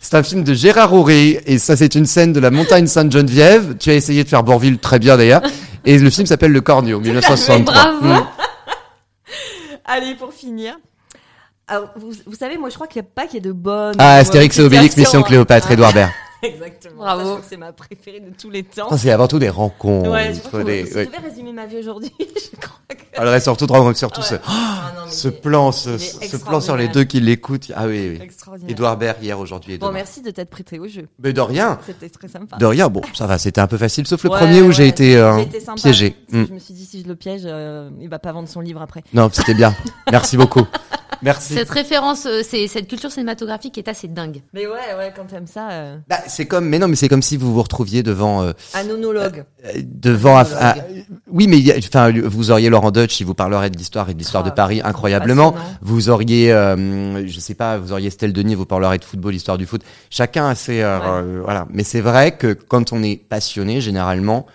c'est, 0.00 0.16
un 0.16 0.24
film 0.24 0.42
de 0.42 0.54
Gérard 0.54 0.92
Houry 0.92 1.38
et 1.46 1.58
ça 1.60 1.76
c'est 1.76 1.94
une 1.94 2.06
scène 2.06 2.32
de 2.32 2.40
la 2.40 2.50
montagne 2.50 2.88
Sainte-Geneviève. 2.88 3.76
Tu 3.78 3.90
as 3.90 3.94
essayé 3.94 4.24
de 4.24 4.28
faire 4.28 4.42
Bourville 4.42 4.78
très 4.78 4.98
bien 4.98 5.16
d'ailleurs. 5.16 5.42
Et 5.84 5.98
le 5.98 6.10
film 6.10 6.26
s'appelle 6.26 6.52
Le 6.52 6.60
Cornio, 6.60 7.00
1963. 7.00 7.62
Bravo. 7.62 8.06
Mm. 8.06 8.26
Allez, 9.84 10.14
pour 10.14 10.32
finir. 10.32 10.76
Alors, 11.66 11.90
vous, 11.96 12.12
vous 12.26 12.34
savez, 12.34 12.56
moi, 12.56 12.70
je 12.70 12.74
crois 12.74 12.86
qu'il 12.86 13.02
n'y 13.02 13.08
a 13.08 13.10
pas 13.14 13.26
qu'il 13.26 13.34
y 13.34 13.38
ait 13.38 13.40
de 13.40 13.52
bonnes. 13.52 13.96
Ah, 13.98 14.16
Astérix 14.16 14.58
et 14.58 14.62
Obélix, 14.62 14.96
Mission 14.96 15.04
situations. 15.04 15.22
Cléopâtre, 15.22 15.70
Edouard 15.70 15.92
Baird. 15.92 16.10
Exactement. 16.42 16.96
Bravo. 17.02 17.40
C'est 17.48 17.56
ma 17.56 17.72
préférée 17.72 18.20
de 18.20 18.30
tous 18.36 18.50
les 18.50 18.62
temps. 18.62 18.88
Oh, 18.90 18.96
c'est 18.96 19.10
avant 19.10 19.26
tout 19.26 19.38
des 19.38 19.48
rencontres. 19.48 20.10
Ouais, 20.10 20.32
je 20.34 20.40
crois 20.40 20.62
des- 20.64 20.86
si 20.86 20.94
ouais. 20.94 21.04
je 21.04 21.10
devais 21.10 21.28
résumer 21.28 21.52
ma 21.52 21.66
vie 21.66 21.78
aujourd'hui, 21.78 22.12
je 22.20 22.56
crois 22.60 22.78
que. 22.88 23.20
Alors, 23.20 23.34
et 23.34 23.40
surtout, 23.40 23.66
surtout 23.94 24.20
Ouais. 24.20 24.26
ce, 24.26 24.34
Ah, 24.46 24.92
non, 24.96 25.10
ce 25.10 25.28
plan, 25.28 25.72
ce, 25.72 26.36
plan 26.36 26.60
sur 26.60 26.76
les 26.76 26.88
deux 26.88 27.04
qui 27.04 27.20
l'écoutent. 27.20 27.72
Ah 27.74 27.86
oui, 27.86 28.10
oui. 28.16 28.18
extraordinaire. 28.22 28.70
Edouard 28.70 28.96
Baird 28.96 29.16
hier, 29.22 29.38
aujourd'hui 29.38 29.74
et 29.74 29.78
Bon, 29.78 29.90
merci 29.90 30.22
de 30.22 30.30
t'être 30.30 30.50
prêté 30.50 30.78
au 30.78 30.86
jeu. 30.86 31.08
Mais 31.18 31.32
de 31.32 31.40
rien. 31.40 31.78
C'était 31.84 32.08
très 32.08 32.28
sympa. 32.28 32.56
De 32.56 32.66
rien. 32.66 32.88
Bon, 32.88 33.02
ça 33.14 33.26
va, 33.26 33.38
c'était 33.38 33.60
un 33.60 33.66
peu 33.66 33.76
facile, 33.78 34.06
sauf 34.06 34.22
le 34.22 34.30
Ouais, 34.30 34.38
premier 34.38 34.62
où 34.62 34.66
ouais, 34.68 34.72
j'ai 34.72 34.86
été, 34.86 35.16
euh, 35.16 35.38
j'ai 35.38 35.42
été 35.44 35.60
sympa, 35.60 35.80
piégé. 35.82 36.14
Mm. 36.30 36.44
Je 36.48 36.52
me 36.54 36.58
suis 36.60 36.74
dit, 36.74 36.84
si 36.84 37.02
je 37.02 37.08
le 37.08 37.16
piège, 37.16 37.42
euh, 37.46 37.90
il 38.00 38.08
va 38.08 38.18
pas 38.20 38.30
vendre 38.32 38.48
son 38.48 38.60
livre 38.60 38.80
après. 38.80 39.02
Non, 39.12 39.28
c'était 39.32 39.54
bien. 39.54 39.74
Merci 40.12 40.36
beaucoup. 40.36 40.62
Merci. 41.22 41.54
Cette 41.54 41.70
référence, 41.70 42.26
euh, 42.26 42.42
c'est 42.48 42.66
cette 42.68 42.86
culture 42.88 43.10
cinématographique 43.10 43.76
est 43.78 43.88
assez 43.88 44.08
dingue. 44.08 44.42
Mais 44.52 44.66
ouais, 44.66 44.72
ouais, 44.96 45.12
quand 45.16 45.24
t'aimes 45.24 45.46
ça, 45.46 45.70
euh, 45.70 45.96
Bah, 46.08 46.18
c'est 46.26 46.46
comme, 46.46 46.68
mais 46.68 46.78
non, 46.78 46.88
mais 46.88 46.96
c'est 46.96 47.08
comme 47.08 47.22
si 47.22 47.36
vous 47.36 47.52
vous 47.54 47.62
retrouviez 47.62 48.02
devant, 48.02 48.42
euh, 48.42 48.52
un 48.74 48.84
monologue. 48.84 49.44
euh, 49.64 49.72
devant, 49.84 50.36
ah, 50.36 50.46
ah, 50.60 50.74
oui, 51.30 51.46
mais 51.48 51.58
il 51.58 51.64
y 51.66 51.72
a- 51.72 51.76
enfin, 51.78 52.12
vous 52.24 52.50
auriez 52.50 52.68
Laurent 52.70 52.90
Deutsch, 52.90 53.20
il 53.20 53.24
vous 53.26 53.34
parlerait 53.34 53.70
de 53.70 53.76
l'histoire 53.78 54.08
et 54.10 54.14
de 54.14 54.18
l'histoire 54.18 54.42
Ah, 54.46 54.50
de 54.50 54.54
Paris 54.54 54.80
incroyablement. 54.84 55.52
passionnant. 55.52 55.76
Vous 55.82 56.08
auriez, 56.10 56.52
euh, 56.52 57.26
je 57.26 57.40
sais 57.40 57.54
pas, 57.54 57.78
vous 57.78 57.92
auriez 57.92 58.08
Estelle 58.08 58.32
Denis, 58.32 58.54
vous 58.54 58.66
parlerait 58.66 58.98
de 58.98 59.04
football, 59.04 59.34
histoire 59.34 59.58
du 59.58 59.66
foot. 59.66 59.82
Chacun 60.10 60.48
a 60.48 60.54
ses, 60.54 60.82
euh, 60.82 60.98
Ouais. 60.98 61.04
euh, 61.06 61.40
voilà. 61.44 61.66
Mais 61.70 61.84
c'est 61.84 62.00
vrai 62.00 62.32
que 62.36 62.52
quand 62.52 62.92
on 62.92 63.02
est 63.02 63.16
passionné, 63.16 63.80
généralement, 63.80 64.46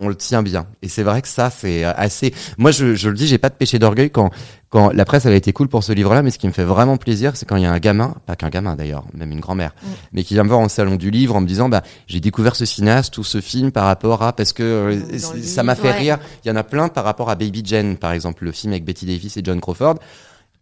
on 0.00 0.08
le 0.08 0.14
tient 0.16 0.42
bien. 0.42 0.66
Et 0.82 0.88
c'est 0.88 1.02
vrai 1.02 1.22
que 1.22 1.28
ça, 1.28 1.50
c'est 1.50 1.84
euh, 1.84 1.92
assez. 1.96 2.34
Moi, 2.58 2.70
je, 2.72 2.94
je 2.94 3.08
le 3.08 3.14
dis, 3.14 3.26
j'ai 3.26 3.38
pas 3.38 3.48
de 3.48 3.54
péché 3.54 3.78
d'orgueil 3.78 4.10
quand, 4.10 4.30
quand 4.68 4.90
la 4.92 5.04
presse 5.04 5.24
elle 5.24 5.32
a 5.32 5.36
été 5.36 5.52
cool 5.52 5.68
pour 5.68 5.84
ce 5.84 5.92
livre-là, 5.92 6.22
mais 6.22 6.30
ce 6.30 6.38
qui 6.38 6.48
me 6.48 6.52
fait 6.52 6.64
vraiment 6.64 6.96
plaisir, 6.96 7.36
c'est 7.36 7.46
quand 7.46 7.56
il 7.56 7.62
y 7.62 7.66
a 7.66 7.72
un 7.72 7.78
gamin, 7.78 8.16
pas 8.26 8.34
qu'un 8.34 8.48
gamin 8.48 8.74
d'ailleurs, 8.74 9.04
même 9.14 9.30
une 9.30 9.40
grand-mère, 9.40 9.72
Mm. 9.82 9.86
mais 10.12 10.24
qui 10.24 10.34
vient 10.34 10.42
me 10.42 10.48
voir 10.48 10.60
en 10.60 10.68
salon 10.68 10.96
du 10.96 11.10
livre 11.10 11.36
en 11.36 11.40
me 11.40 11.46
disant, 11.46 11.68
bah, 11.68 11.82
j'ai 12.08 12.20
découvert 12.20 12.56
ce 12.56 12.64
cinéaste 12.64 13.16
ou 13.18 13.24
ce 13.24 13.40
film 13.40 13.70
par 13.70 13.84
rapport 13.84 14.22
à, 14.22 14.32
parce 14.32 14.52
que 14.52 14.62
euh, 14.62 15.18
ça 15.18 15.62
m'a 15.62 15.74
fait 15.76 15.88
ouais. 15.88 15.98
rire. 15.98 16.18
Il 16.44 16.48
y 16.48 16.50
en 16.50 16.56
a 16.56 16.64
plein 16.64 16.88
par 16.88 17.04
rapport 17.04 17.30
à 17.30 17.36
Baby 17.36 17.62
Jane, 17.64 17.96
par 17.96 18.12
exemple, 18.12 18.44
le 18.44 18.52
film 18.52 18.72
avec 18.72 18.84
Betty 18.84 19.06
Davis 19.06 19.36
et 19.36 19.42
John 19.44 19.60
Crawford 19.60 19.96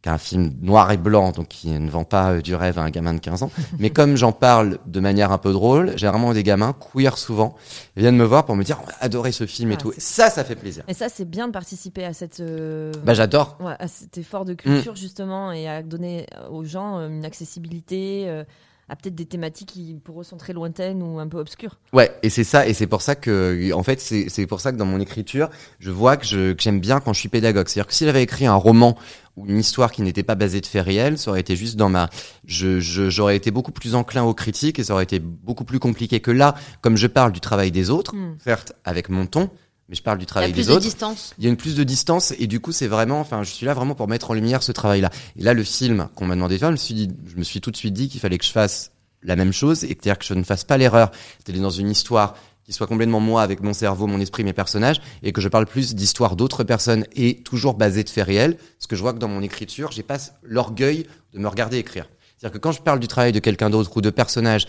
qui 0.03 0.09
est 0.09 0.13
un 0.13 0.19
film 0.19 0.53
noir 0.61 0.91
et 0.91 0.97
blanc, 0.97 1.31
donc 1.31 1.47
qui 1.49 1.69
ne 1.71 1.89
vend 1.89 2.03
pas 2.03 2.33
euh, 2.33 2.41
du 2.43 2.55
rêve 2.57 2.77
à 2.79 2.83
un 2.83 2.91
gamin 2.91 3.15
de 3.15 3.21
15 3.21 3.45
ans. 3.45 3.51
Mais 3.79 3.91
comme 3.91 4.17
j'en 4.17 4.33
parle 4.33 4.79
de 4.87 4.99
manière 5.01 5.31
un 5.31 5.39
peu 5.39 5.53
drôle, 5.53 5.97
généralement 5.97 6.33
des 6.33 6.43
gamins, 6.43 6.75
queer 6.93 7.17
souvent, 7.17 7.55
viennent 7.97 8.17
me 8.17 8.25
voir 8.25 8.45
pour 8.45 8.57
me 8.57 8.65
dire, 8.65 8.81
on 8.85 8.89
a 8.91 8.95
adoré 9.01 9.31
ce 9.31 9.47
film 9.47 9.71
et 9.71 9.75
Ah, 9.75 9.81
tout. 9.81 9.93
Ça, 9.99 10.29
ça 10.29 10.43
fait 10.43 10.57
plaisir. 10.57 10.83
Et 10.89 10.95
ça, 10.95 11.09
c'est 11.09 11.25
bien 11.25 11.47
de 11.47 11.53
participer 11.53 12.05
à 12.05 12.13
cette. 12.13 12.41
euh, 12.41 12.93
Bah, 13.05 13.15
j'adore. 13.15 13.57
ouais, 13.61 13.75
à 13.79 13.87
cet 13.87 14.19
effort 14.19 14.43
Mm. 14.43 14.49
de 14.49 14.55
culture 14.55 14.97
justement 14.97 15.53
et 15.53 15.69
à 15.69 15.83
donner 15.83 16.27
aux 16.51 16.65
gens 16.65 16.99
euh, 16.99 17.09
une 17.09 17.25
accessibilité 17.25 18.29
à 18.89 18.97
peut-être 18.97 19.15
des 19.15 19.25
thématiques 19.25 19.69
qui 19.69 19.95
pour 20.05 20.21
eux 20.21 20.25
sont 20.25 20.37
très 20.37 20.53
lointaines 20.53 21.03
ou 21.03 21.19
un 21.19 21.29
peu 21.29 21.39
obscures. 21.39 21.79
Ouais, 21.95 22.11
et 22.23 22.29
c'est 22.29 22.45
ça, 22.45 22.67
et 22.67 22.75
c'est 22.75 22.87
pour 22.89 23.01
ça 23.01 23.15
que, 23.15 23.73
en 23.73 23.83
fait, 23.83 24.01
c'est 24.01 24.47
pour 24.47 24.61
ça 24.61 24.73
que 24.73 24.77
dans 24.77 24.85
mon 24.85 25.01
écriture, 25.01 25.49
je 25.79 25.91
vois 25.91 26.17
que 26.19 26.27
j'aime 26.59 26.81
bien 26.81 27.01
quand 27.01 27.13
je 27.15 27.21
suis 27.21 27.29
pédagogue. 27.31 27.69
C'est-à-dire 27.69 27.87
que 27.87 27.95
si 27.95 28.05
j'avais 28.05 28.23
écrit 28.23 28.45
un 28.45 28.55
roman 28.57 28.97
ou 29.37 29.47
une 29.47 29.59
histoire 29.59 29.93
qui 29.93 30.03
n'était 30.03 30.23
pas 30.23 30.35
basée 30.35 30.61
de 30.61 30.67
faits 30.67 30.85
réels, 30.85 31.17
ça 31.19 31.31
aurait 31.31 31.41
été 31.41 31.57
juste 31.57 31.77
dans 31.77 31.89
ma, 31.89 32.11
je, 32.45 32.81
je- 32.81 33.09
j'aurais 33.09 33.37
été 33.37 33.51
beaucoup 33.51 33.73
plus 33.73 33.95
enclin 33.95 34.23
aux 34.25 34.35
critiques 34.35 34.79
et 34.79 34.85
ça 34.85 34.93
aurait 34.95 35.05
été 35.05 35.19
beaucoup 35.21 35.65
plus 35.65 35.79
compliqué 35.79 36.21
que 36.21 36.31
là, 36.31 36.55
comme 36.83 36.97
je 36.97 37.07
parle 37.07 37.33
du 37.33 37.41
travail 37.41 37.71
des 37.71 37.89
autres, 37.91 38.15
Mm. 38.15 38.37
certes 38.45 38.75
avec 38.85 39.09
mon 39.09 39.27
ton, 39.27 39.49
mais 39.89 39.95
je 39.97 40.03
parle 40.03 40.19
du 40.19 40.25
Il 40.25 40.27
y 40.27 40.29
a 40.29 40.33
travail 40.33 40.53
plus 40.53 40.63
des 40.63 40.69
de 40.69 40.73
autres. 40.73 40.83
distance. 40.85 41.35
Il 41.39 41.45
y 41.45 41.47
a 41.47 41.51
une 41.51 41.57
plus 41.57 41.75
de 41.77 41.83
distance 41.85 42.33
et 42.39 42.47
du 42.47 42.61
coup 42.61 42.73
c'est 42.73 42.87
vraiment, 42.89 43.21
enfin 43.21 43.43
je 43.43 43.51
suis 43.51 43.65
là 43.67 43.73
vraiment 43.75 43.95
pour 43.95 44.07
mettre 44.09 44.31
en 44.31 44.35
lumière 44.35 44.63
ce 44.63 44.73
travail-là. 44.73 45.11
Et 45.37 45.43
là 45.43 45.55
le 45.55 45.65
film 45.65 46.09
qu'on 46.15 46.27
m'a 46.27 46.35
demandé 46.35 46.55
de 46.57 46.59
faire, 46.61 46.69
je 46.69 46.73
me 46.73 46.77
suis 46.77 46.95
dit, 46.95 47.09
je 47.27 47.37
me 47.37 47.43
suis 47.43 47.61
tout 47.63 47.71
de 47.71 47.77
suite 47.77 47.95
dit 47.95 48.09
qu'il 48.09 48.21
fallait 48.21 48.39
que 48.39 48.45
je 48.45 48.53
fasse 48.53 48.91
la 49.23 49.37
même 49.37 49.53
chose 49.53 49.85
et 49.85 49.95
que, 49.95 50.03
que 50.15 50.25
je 50.25 50.35
ne 50.35 50.43
fasse 50.43 50.65
pas 50.65 50.77
l'erreur 50.77 51.11
d'aller 51.47 51.61
dans 51.61 51.71
une 51.71 51.91
histoire 51.91 52.35
qui 52.65 52.73
soit 52.73 52.87
complètement 52.87 53.21
moi 53.21 53.43
avec 53.43 53.61
mon 53.63 53.73
cerveau, 53.73 54.07
mon 54.07 54.21
esprit, 54.21 54.45
mes 54.45 54.53
personnages 54.53 55.01
et 55.23 55.33
que 55.33 55.41
je 55.41 55.49
parle 55.49 55.67
plus 55.67 55.95
d'histoires 55.95 56.37
d'autres 56.37 56.65
personnes 56.65 57.05
et 57.15 57.43
toujours 57.43 57.75
basées 57.75 58.05
de 58.05 58.09
faits 58.11 58.27
réels. 58.27 58.57
Parce 58.57 58.87
que 58.89 58.97
je 58.97 59.03
vois 59.03 59.13
que 59.13 59.19
dans 59.19 59.29
mon 59.29 59.43
écriture, 59.43 59.91
j'ai 59.93 60.03
pas 60.03 60.19
l'orgueil 60.43 61.07
de 61.33 61.39
me 61.39 61.49
regarder 61.49 61.79
écrire. 61.79 62.09
C'est-à-dire 62.39 62.55
que 62.55 62.59
quand 62.63 62.73
je 62.73 62.81
parle 62.83 63.01
du 63.01 63.09
travail 63.09 63.33
de 63.33 63.39
quelqu'un 63.41 63.71
d'autre 63.71 63.97
ou 63.97 64.01
de 64.01 64.11
personnages 64.11 64.67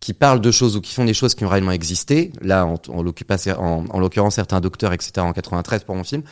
qui 0.00 0.12
parlent 0.14 0.40
de 0.40 0.50
choses 0.50 0.76
ou 0.76 0.80
qui 0.80 0.92
font 0.92 1.04
des 1.04 1.14
choses 1.14 1.34
qui 1.36 1.44
ont 1.44 1.48
réellement 1.48 1.70
existé, 1.72 2.32
là 2.40 2.66
en, 2.66 2.74
en 2.88 3.04
en- 3.06 3.84
en 3.88 4.00
l'occurrence 4.00 4.34
certains 4.34 4.60
docteurs, 4.60 4.92
etc. 4.92 5.12
en 5.18 5.32
93 5.32 5.84
pour 5.84 5.94
mon 5.94 6.02
film, 6.04 6.22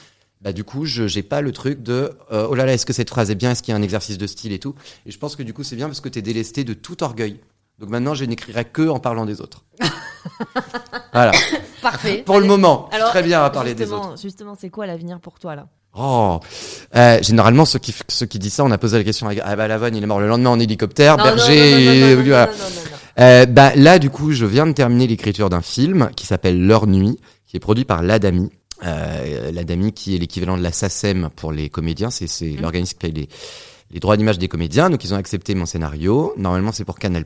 bah 0.41 0.53
du 0.53 0.65
coup 0.65 0.87
je 0.87 1.07
j'ai 1.07 1.23
pas 1.23 1.41
le 1.43 1.53
truc 1.53 1.83
de 1.83 2.11
euh, 2.33 2.47
oh 2.51 2.55
là 2.55 2.65
là 2.67 2.73
est-ce 2.73 2.87
que 2.87 2.93
cette 2.93 3.11
phrase 3.11 3.31
est 3.31 3.35
bien, 3.37 3.51
est-ce 3.53 3.63
qu'il 3.63 3.73
y 3.73 3.75
a 3.75 3.79
un 3.79 3.83
exercice 3.83 4.19
de 4.19 4.27
style 4.27 4.53
et 4.53 4.59
tout? 4.59 4.75
Et 5.07 5.11
je 5.13 5.19
pense 5.19 5.37
que 5.37 5.43
du 5.45 5.53
coup 5.53 5.63
c'est 5.63 5.77
bien 5.77 5.87
parce 5.87 6.01
que 6.01 6.09
t'es 6.09 6.23
délesté 6.23 6.65
de 6.65 6.73
tout 6.75 7.03
orgueil. 7.05 7.39
Donc 7.81 7.89
maintenant 7.89 8.15
je 8.15 8.25
n'écrirai 8.25 8.65
que 8.67 8.89
en 8.89 8.99
parlant 9.01 9.25
des 9.27 9.41
autres. 9.41 9.65
voilà. 11.13 11.33
Parfait. 11.83 12.23
Pour 12.25 12.39
le 12.41 12.47
moment, 12.47 12.87
je 12.91 12.95
suis 12.95 13.01
Alors, 13.03 13.11
très 13.13 13.23
bien 13.23 13.43
à 13.43 13.51
parler 13.51 13.75
des 13.75 13.93
autres. 13.93 14.17
Justement, 14.21 14.55
c'est 14.59 14.69
quoi 14.71 14.87
l'avenir 14.87 15.19
pour 15.21 15.39
toi 15.39 15.57
là? 15.57 15.67
Oh, 15.99 16.39
euh, 16.95 17.19
généralement 17.21 17.65
ceux 17.65 17.81
qui 17.81 17.93
ceux 18.09 18.27
qui 18.27 18.39
disent 18.39 18.53
ça, 18.55 18.65
on 18.65 18.71
a 18.71 18.79
posé 18.79 18.97
la 18.99 19.03
question 19.03 19.27
à 19.29 19.33
ah 19.43 19.57
bah 19.57 19.67
Lavonne, 19.67 19.97
il 19.97 20.03
est 20.05 20.07
mort 20.07 20.21
le 20.21 20.29
lendemain 20.29 20.51
en 20.51 20.61
hélicoptère, 20.61 21.17
Non, 21.17 21.25
Berger. 21.25 22.17
non, 22.17 22.23
voilà. 22.23 22.49
Euh, 23.19 23.45
bah 23.47 23.73
là 23.75 23.99
du 23.99 24.09
coup 24.09 24.31
je 24.31 24.47
viens 24.47 24.67
de 24.69 24.73
terminer 24.73 25.09
l'écriture 25.09 25.51
d'un 25.51 25.63
film 25.63 26.11
qui 26.15 26.27
s'appelle 26.27 26.65
Leur 26.65 26.87
nuit 26.87 27.19
qui 27.47 27.57
est 27.57 27.61
produit 27.61 27.85
par 27.85 28.03
l'Adami 28.05 28.51
euh, 28.85 29.51
l'Adami 29.51 29.93
qui 29.93 30.15
est 30.15 30.19
l'équivalent 30.19 30.57
de 30.57 30.63
la 30.63 30.71
SACEM 30.71 31.29
pour 31.35 31.51
les 31.51 31.69
comédiens 31.71 32.11
c'est 32.11 32.29
c'est 32.29 32.47
Mhm. 32.53 32.61
l'organisme 32.61 32.93
qui 32.93 32.99
paye 32.99 33.13
les 33.13 33.29
les 33.91 34.01
droits 34.01 34.17
d'image 34.17 34.39
des 34.39 34.49
comédiens 34.49 34.91
donc 34.91 35.05
ils 35.05 35.15
ont 35.15 35.19
accepté 35.19 35.55
mon 35.55 35.67
scénario 35.67 36.35
normalement 36.37 36.73
c'est 36.73 36.85
pour 36.85 36.99
Canal 36.99 37.25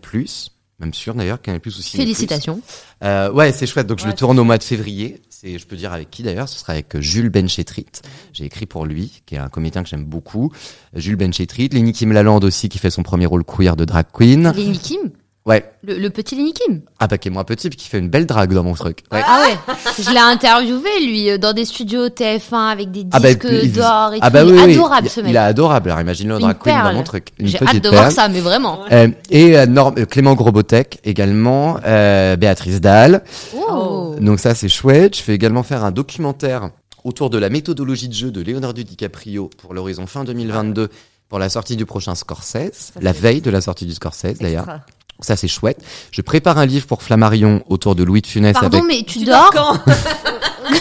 même 0.80 0.92
sûr 0.92 1.14
d'ailleurs, 1.14 1.40
Canal 1.40 1.60
Plus 1.60 1.78
aussi. 1.78 1.96
Félicitations. 1.96 2.60
Euh, 3.02 3.30
ouais, 3.30 3.52
c'est 3.52 3.66
chouette. 3.66 3.86
Donc 3.86 4.00
je 4.00 4.06
le 4.06 4.12
tourne 4.12 4.38
au 4.38 4.44
mois 4.44 4.58
de 4.58 4.62
février. 4.62 5.22
C'est, 5.30 5.58
je 5.58 5.66
peux 5.66 5.76
dire 5.76 5.92
avec 5.92 6.10
qui 6.10 6.22
d'ailleurs. 6.22 6.48
Ce 6.48 6.58
sera 6.58 6.72
avec 6.72 6.96
euh, 6.96 7.00
Jules 7.00 7.30
Benchetrit. 7.30 7.86
J'ai 8.32 8.44
écrit 8.44 8.66
pour 8.66 8.84
lui, 8.84 9.22
qui 9.24 9.36
est 9.36 9.38
un 9.38 9.48
comédien 9.48 9.82
que 9.82 9.88
j'aime 9.88 10.04
beaucoup. 10.04 10.52
Jules 10.94 11.16
Benchetrit, 11.16 11.68
Lenny 11.68 11.92
Kim 11.92 12.12
Lalande 12.12 12.44
aussi, 12.44 12.68
qui 12.68 12.78
fait 12.78 12.90
son 12.90 13.04
premier 13.04 13.26
rôle 13.26 13.44
queer 13.44 13.76
de 13.76 13.84
drag 13.84 14.06
queen. 14.12 14.52
Lenny 14.54 14.78
Kim? 14.78 15.10
Ouais. 15.46 15.70
le, 15.82 15.98
le 15.98 16.08
petit 16.08 16.34
Lenny 16.36 16.54
Kim 16.54 16.80
Ah 16.98 17.06
bah 17.06 17.18
qui 17.18 17.28
est 17.28 17.30
moins 17.30 17.44
petit, 17.44 17.68
puis 17.68 17.76
qui 17.76 17.86
fait 17.90 17.98
une 17.98 18.08
belle 18.08 18.24
drague 18.24 18.54
dans 18.54 18.62
mon 18.64 18.72
truc. 18.72 19.00
Ouais. 19.12 19.20
Ah 19.26 19.42
ouais 19.46 19.74
Je 20.02 20.10
l'ai 20.10 20.18
interviewé, 20.18 20.88
lui, 21.04 21.28
euh, 21.28 21.36
dans 21.36 21.52
des 21.52 21.66
studios 21.66 22.08
TF1 22.08 22.70
avec 22.70 22.90
des 22.90 23.04
Ah 23.12 23.20
bah, 23.20 23.34
disques 23.34 23.46
il- 23.62 23.72
d'or 23.72 24.14
et 24.14 24.18
ah 24.22 24.28
tout. 24.28 24.32
bah 24.32 24.42
Il 24.42 24.52
oui, 24.52 24.58
est 24.58 24.64
oui. 24.64 24.72
adorable, 24.74 25.06
Il- 25.06 25.10
ce 25.10 25.20
mec. 25.20 25.30
Il 25.30 25.36
est 25.36 25.38
adorable. 25.38 25.90
Alors 25.90 26.00
imagine-le 26.00 26.34
en 26.34 26.38
Une 26.38 26.42
drag 26.44 26.58
queen 26.58 26.74
dans 26.76 26.82
perle. 26.84 26.96
mon 26.96 27.02
truc. 27.02 27.28
Une 27.38 27.46
J'ai 27.48 27.58
petite 27.58 27.68
hâte 27.68 27.74
de 27.76 27.80
perle. 27.90 27.94
voir 27.94 28.10
ça, 28.12 28.28
mais 28.28 28.40
vraiment. 28.40 28.80
Euh, 28.90 29.08
et 29.30 29.58
euh, 29.58 29.66
Norm- 29.66 29.94
euh, 29.98 30.06
Clément 30.06 30.34
Grobotec 30.34 31.00
également, 31.04 31.78
euh, 31.84 32.36
Béatrice 32.36 32.80
Dalle. 32.80 33.22
Oh. 33.54 34.14
Donc 34.18 34.40
ça 34.40 34.54
c'est 34.54 34.70
chouette. 34.70 35.14
Je 35.18 35.22
fais 35.22 35.34
également 35.34 35.62
faire 35.62 35.84
un 35.84 35.90
documentaire 35.90 36.70
autour 37.04 37.28
de 37.28 37.36
la 37.36 37.50
méthodologie 37.50 38.08
de 38.08 38.14
jeu 38.14 38.30
de 38.30 38.40
Leonardo 38.40 38.82
DiCaprio 38.82 39.50
pour 39.58 39.74
l'horizon 39.74 40.06
fin 40.06 40.24
2022 40.24 40.88
pour 41.28 41.38
la 41.38 41.50
sortie 41.50 41.76
du 41.76 41.84
prochain 41.84 42.14
Scorsese, 42.14 42.92
la 43.00 43.12
veille 43.12 43.42
de 43.42 43.50
la 43.50 43.60
sortie 43.60 43.84
du 43.84 43.92
Scorsese 43.92 44.38
d'ailleurs. 44.40 44.62
Extra. 44.62 44.80
Ça 45.20 45.36
c'est 45.36 45.48
chouette. 45.48 45.78
Je 46.10 46.20
prépare 46.22 46.58
un 46.58 46.66
livre 46.66 46.86
pour 46.86 47.02
Flammarion 47.02 47.62
autour 47.68 47.94
de 47.94 48.02
Louis 48.04 48.20
de 48.20 48.26
Funès 48.26 48.52
Pardon, 48.52 48.78
avec 48.78 48.88
mais 48.88 49.02
tu, 49.06 49.20
Tu 49.20 49.24
dors 49.24 49.50
dors 49.52 49.82
quand 49.84 49.92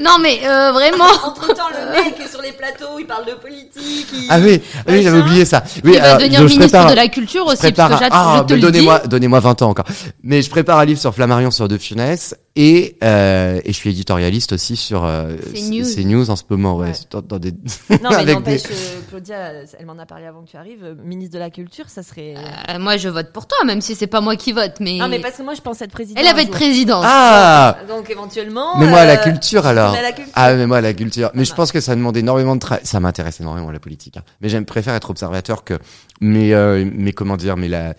Non, 0.00 0.16
mais 0.20 0.40
euh, 0.46 0.72
vraiment 0.72 1.04
Entre 1.24 1.46
temps, 1.54 1.68
le 1.70 1.92
mec 1.92 2.14
est 2.20 2.28
sur 2.30 2.42
les 2.42 2.52
plateaux, 2.52 2.98
il 2.98 3.06
parle 3.06 3.24
de 3.26 3.32
politique. 3.32 4.06
Il... 4.12 4.26
Ah 4.28 4.38
oui, 4.38 4.60
ah 4.76 4.80
oui 4.88 5.02
j'avais 5.02 5.18
oublié 5.20 5.44
ça. 5.44 5.62
Oui, 5.84 5.92
Il 5.94 6.00
va 6.00 6.16
devenir 6.16 6.40
ministre 6.42 6.60
prépare- 6.68 6.90
de 6.90 6.96
la 6.96 7.08
Culture 7.08 7.44
je 7.46 7.52
aussi, 7.52 7.72
parce 7.72 7.72
prépare 7.72 7.88
que 7.88 7.94
un- 7.94 7.98
j'att- 7.98 8.12
ah, 8.12 8.44
dis. 8.46 8.60
donnez-moi, 8.60 8.98
donnez-moi 9.06 9.40
20 9.40 9.62
ans 9.62 9.70
encore. 9.70 9.86
Mais 10.22 10.42
je 10.42 10.50
prépare 10.50 10.78
un 10.78 10.84
livre 10.84 11.00
sur 11.00 11.14
Flammarion 11.14 11.50
sur 11.50 11.68
De 11.68 11.78
Funès 11.78 12.34
et 12.56 12.96
euh, 13.02 13.60
et 13.64 13.72
je 13.72 13.76
suis 13.76 13.90
éditorialiste 13.90 14.52
aussi 14.52 14.76
sur 14.76 15.04
euh, 15.04 15.36
CNews. 15.52 15.84
CNews 15.84 16.30
en 16.30 16.36
ce 16.36 16.44
moment, 16.48 16.76
ouais, 16.76 16.88
Ouais. 16.88 16.92
dans, 17.10 17.20
dans 17.20 17.38
des 17.40 17.50
Non, 17.50 18.10
mais 18.24 18.32
n'empêche, 18.32 18.62
des- 18.62 18.68
euh, 18.68 19.00
Claudia, 19.10 19.36
elle 19.78 19.86
m'en 19.86 19.98
a 19.98 20.06
parlé 20.06 20.26
avant 20.26 20.42
que 20.42 20.50
tu 20.50 20.56
arrives. 20.56 20.84
euh, 20.84 20.94
Ministre 21.02 21.34
de 21.34 21.38
la 21.40 21.50
Culture, 21.50 21.86
ça 21.88 22.02
serait. 22.04 22.34
Euh, 22.68 22.78
moi, 22.78 22.96
je 22.96 23.08
vote 23.08 23.32
pour 23.32 23.46
toi, 23.48 23.58
même 23.66 23.80
si 23.80 23.96
c'est 23.96 24.06
pas 24.06 24.20
moi 24.20 24.36
qui 24.36 24.52
vote, 24.52 24.74
mais... 24.78 24.98
Non, 24.98 25.08
mais 25.08 25.18
parce 25.18 25.36
que 25.36 25.42
moi, 25.42 25.54
je 25.54 25.60
pensais 25.62 25.84
être 25.86 25.90
président. 25.90 26.20
Elle 26.20 26.28
avait 26.28 26.42
être 26.42 26.50
présidente. 26.50 27.02
Ah 27.04 27.76
Donc, 27.88 28.08
éventuellement. 28.10 28.78
Mais 28.78 28.86
moi 28.86 29.00
à 29.00 29.04
la 29.06 29.16
culture 29.16 29.66
alors. 29.66 29.92
mais 29.92 29.98
à 29.98 30.02
la 30.02 30.12
culture. 30.12 30.32
Ah 30.36 30.54
mais 30.54 30.66
moi 30.66 30.76
à 30.76 30.80
la 30.80 30.94
culture. 30.94 31.30
Mais 31.34 31.44
je 31.44 31.50
va. 31.50 31.56
pense 31.56 31.72
que 31.72 31.80
ça 31.80 31.94
demande 31.96 32.16
énormément 32.16 32.54
de 32.54 32.60
travail. 32.60 32.84
Ça 32.86 33.00
m'intéresse 33.00 33.40
énormément 33.40 33.70
la 33.72 33.80
politique. 33.80 34.16
hein. 34.16 34.22
Mais 34.40 34.48
j'aime 34.48 34.64
préfère 34.64 34.94
être 34.94 35.10
observateur 35.10 35.64
que. 35.64 35.74
Mais 36.20 36.52
euh, 36.54 36.88
mais 36.94 37.12
comment 37.12 37.36
dire 37.36 37.56
Mais 37.56 37.68
là 37.68 37.94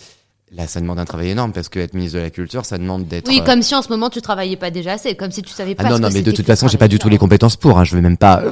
là 0.56 0.68
ça 0.68 0.80
demande 0.80 1.00
un 1.00 1.06
travail 1.06 1.30
énorme 1.30 1.52
parce 1.52 1.70
que 1.70 1.80
être 1.80 1.94
ministre 1.94 2.18
de 2.18 2.24
la 2.24 2.30
culture 2.30 2.66
ça 2.66 2.78
demande 2.78 3.08
d'être. 3.08 3.28
Oui, 3.28 3.40
euh, 3.42 3.46
comme 3.46 3.62
si 3.62 3.76
en 3.76 3.82
ce 3.82 3.90
moment 3.90 4.10
tu 4.10 4.22
travaillais 4.22 4.56
pas 4.56 4.72
déjà 4.72 4.94
assez, 4.94 5.16
comme 5.16 5.32
si 5.32 5.42
tu 5.42 5.54
savais 5.54 5.76
pas 5.76 5.84
Ah 5.86 5.90
non 5.90 5.98
ce 5.98 6.02
non 6.02 6.10
que 6.10 6.14
mais 6.14 6.22
de 6.22 6.32
toute 6.32 6.46
façon 6.46 6.68
j'ai 6.68 6.78
pas 6.78 6.88
du 6.88 7.00
tout 7.00 7.10
les 7.10 7.18
compétences 7.18 7.56
pour. 7.56 7.78
Hein. 7.78 7.84
Je 7.84 7.96
veux 7.96 8.02
même 8.02 8.18
pas. 8.18 8.42
Euh, 8.42 8.52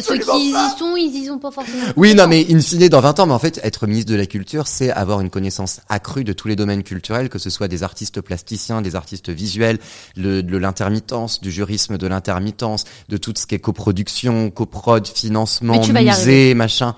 Ceux 0.00 0.18
qui 0.18 0.50
y 0.50 0.52
sont, 0.78 0.96
ils 0.96 1.14
y 1.14 1.26
sont 1.26 1.38
pas 1.38 1.50
forcément. 1.50 1.84
Oui, 1.96 2.14
non, 2.14 2.26
mais 2.26 2.46
in 2.50 2.60
fine, 2.60 2.88
dans 2.88 3.00
20 3.00 3.20
ans, 3.20 3.26
mais 3.26 3.32
en 3.32 3.38
fait, 3.38 3.60
être 3.62 3.86
ministre 3.86 4.10
de 4.10 4.16
la 4.16 4.26
Culture, 4.26 4.66
c'est 4.66 4.90
avoir 4.90 5.20
une 5.20 5.30
connaissance 5.30 5.80
accrue 5.88 6.24
de 6.24 6.32
tous 6.32 6.48
les 6.48 6.56
domaines 6.56 6.82
culturels, 6.82 7.28
que 7.28 7.38
ce 7.38 7.50
soit 7.50 7.68
des 7.68 7.82
artistes 7.82 8.20
plasticiens, 8.20 8.82
des 8.82 8.96
artistes 8.96 9.30
visuels, 9.30 9.78
le, 10.16 10.42
de 10.42 10.56
l'intermittence, 10.56 11.40
du 11.40 11.50
jurisme 11.50 11.98
de 11.98 12.06
l'intermittence, 12.06 12.84
de 13.08 13.16
tout 13.16 13.32
ce 13.36 13.46
qui 13.46 13.54
est 13.54 13.60
coproduction, 13.60 14.50
coprod, 14.50 15.06
financement, 15.06 15.80
musée, 15.86 16.54
machin. 16.54 16.94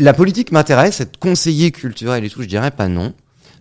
La 0.00 0.14
politique 0.14 0.50
m'intéresse, 0.52 1.00
être 1.00 1.18
conseiller 1.18 1.70
culturel 1.70 2.24
et 2.24 2.30
tout, 2.30 2.42
je 2.42 2.48
dirais 2.48 2.70
pas 2.70 2.88
non. 2.88 3.12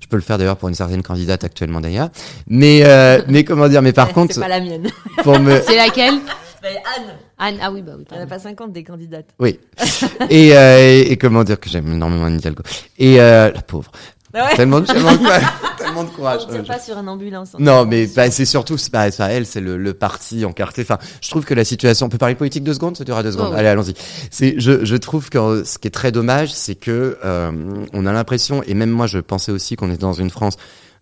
Je 0.08 0.10
peux 0.12 0.16
le 0.16 0.24
faire 0.24 0.38
d'ailleurs 0.38 0.56
pour 0.56 0.70
une 0.70 0.76
certaine 0.76 1.04
candidate 1.04 1.44
actuellement 1.44 1.82
d'ailleurs. 1.82 2.08
Mais, 2.48 2.80
euh, 2.86 3.22
mais 3.28 3.44
comment 3.44 3.68
dire, 3.68 3.82
mais 3.82 3.92
par 3.92 4.14
contre, 4.14 4.34
C'est 4.36 4.40
pas 4.40 4.48
la 4.48 4.62
mienne. 4.62 4.88
pour 5.22 5.38
me, 5.38 5.60
C'est 5.60 5.76
laquelle 5.76 6.14
Anne, 6.64 7.04
Anne, 7.38 7.58
ah 7.62 7.72
oui, 7.72 7.82
bah 7.82 7.92
oui. 7.98 8.06
il 8.10 8.14
n'y 8.14 8.20
en 8.20 8.24
a 8.24 8.28
pardon. 8.28 8.44
pas 8.44 8.50
50 8.50 8.72
des 8.72 8.84
candidates. 8.86 9.28
oui. 9.40 9.60
Et, 10.30 10.56
euh, 10.58 10.80
et, 10.80 11.12
et 11.12 11.18
comment 11.18 11.44
dire 11.44 11.60
que 11.60 11.70
j'aime 11.70 11.92
énormément 11.92 12.26
Anne 12.26 12.38
Hidalgo. 12.40 12.64
Et, 12.98 13.20
euh, 13.22 13.52
la 13.52 13.62
pauvre. 13.62 13.92
Ouais 14.38 14.56
Tellement, 14.56 14.80
de- 14.82 14.86
tellement, 14.88 15.12
de- 15.14 15.78
tellement 15.78 16.04
de 16.04 16.10
courage. 16.10 16.42
On 16.48 16.52
tire 16.54 16.64
pas 16.64 16.80
sur 16.80 16.98
une 16.98 17.10
ambulance. 17.10 17.50
hein. 17.56 17.58
Non, 17.60 17.86
mais 17.86 18.08
bah, 18.08 18.30
c'est 18.32 18.46
surtout, 18.46 18.78
c'est 18.78 18.92
pas, 18.92 19.10
c'est 19.12 19.18
pas 19.18 19.30
elle, 19.30 19.46
c'est 19.46 19.62
le, 19.62 19.78
le 19.78 19.94
parti 19.94 20.46
encarté. 20.46 20.82
Enfin, 20.84 20.98
je 21.22 21.30
trouve 21.30 21.46
que 21.46 21.54
la 21.54 21.66
situation, 21.66 22.06
on 22.06 22.10
peut 22.10 22.18
parler 22.18 22.36
politique 22.36 22.64
deux 22.64 22.74
secondes, 22.74 22.96
ça 22.98 23.04
durera 23.04 23.24
deux 23.24 23.32
secondes. 23.32 23.50
Oh. 23.54 23.58
Allez, 23.58 23.68
allons-y. 23.68 23.94
C'est, 24.32 24.56
je, 24.60 24.86
je 24.86 24.96
trouve 24.96 25.30
que 25.30 25.38
euh, 25.38 25.64
ce 25.64 25.78
qui 25.78 25.88
est 25.88 25.92
très 25.92 26.12
dommage, 26.12 26.54
c'est 26.54 26.76
que 26.76 27.18
euh, 27.26 27.52
on 27.94 28.06
a 28.06 28.12
l'impression, 28.14 28.64
et 28.64 28.74
même 28.74 28.92
moi, 28.92 29.08
je 29.08 29.20
pensais 29.20 29.52
aussi 29.52 29.76
qu'on 29.76 29.92
est 29.92 29.98
dans 30.02 30.14
une 30.14 30.30
France 30.30 30.58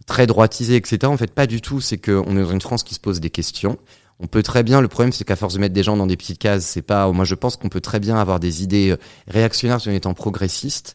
très 0.07 0.27
droitisée, 0.27 0.75
etc. 0.75 0.99
En 1.05 1.17
fait, 1.17 1.31
pas 1.31 1.47
du 1.47 1.61
tout. 1.61 1.81
C'est 1.81 1.97
qu'on 1.97 2.38
est 2.38 2.41
dans 2.43 2.51
une 2.51 2.61
France 2.61 2.83
qui 2.83 2.93
se 2.95 2.99
pose 2.99 3.19
des 3.19 3.29
questions. 3.31 3.77
On 4.21 4.27
peut 4.27 4.43
très 4.43 4.63
bien. 4.63 4.79
Le 4.79 4.88
problème, 4.88 5.11
c'est 5.11 5.25
qu'à 5.25 5.36
force 5.36 5.55
de 5.55 5.59
mettre 5.59 5.73
des 5.73 5.83
gens 5.83 5.97
dans 5.97 6.07
des 6.07 6.15
petites 6.15 6.39
cases, 6.39 6.63
c'est 6.65 6.81
pas. 6.81 7.11
Moi, 7.11 7.25
je 7.25 7.36
pense 7.36 7.57
qu'on 7.57 7.67
peut 7.67 7.81
très 7.81 7.99
bien 7.99 8.15
avoir 8.17 8.39
des 8.39 8.63
idées 8.63 8.91
euh, 8.91 8.97
réactionnaires 9.27 9.81
tout 9.81 9.89
en 9.89 9.93
étant 9.93 10.13
progressiste. 10.13 10.93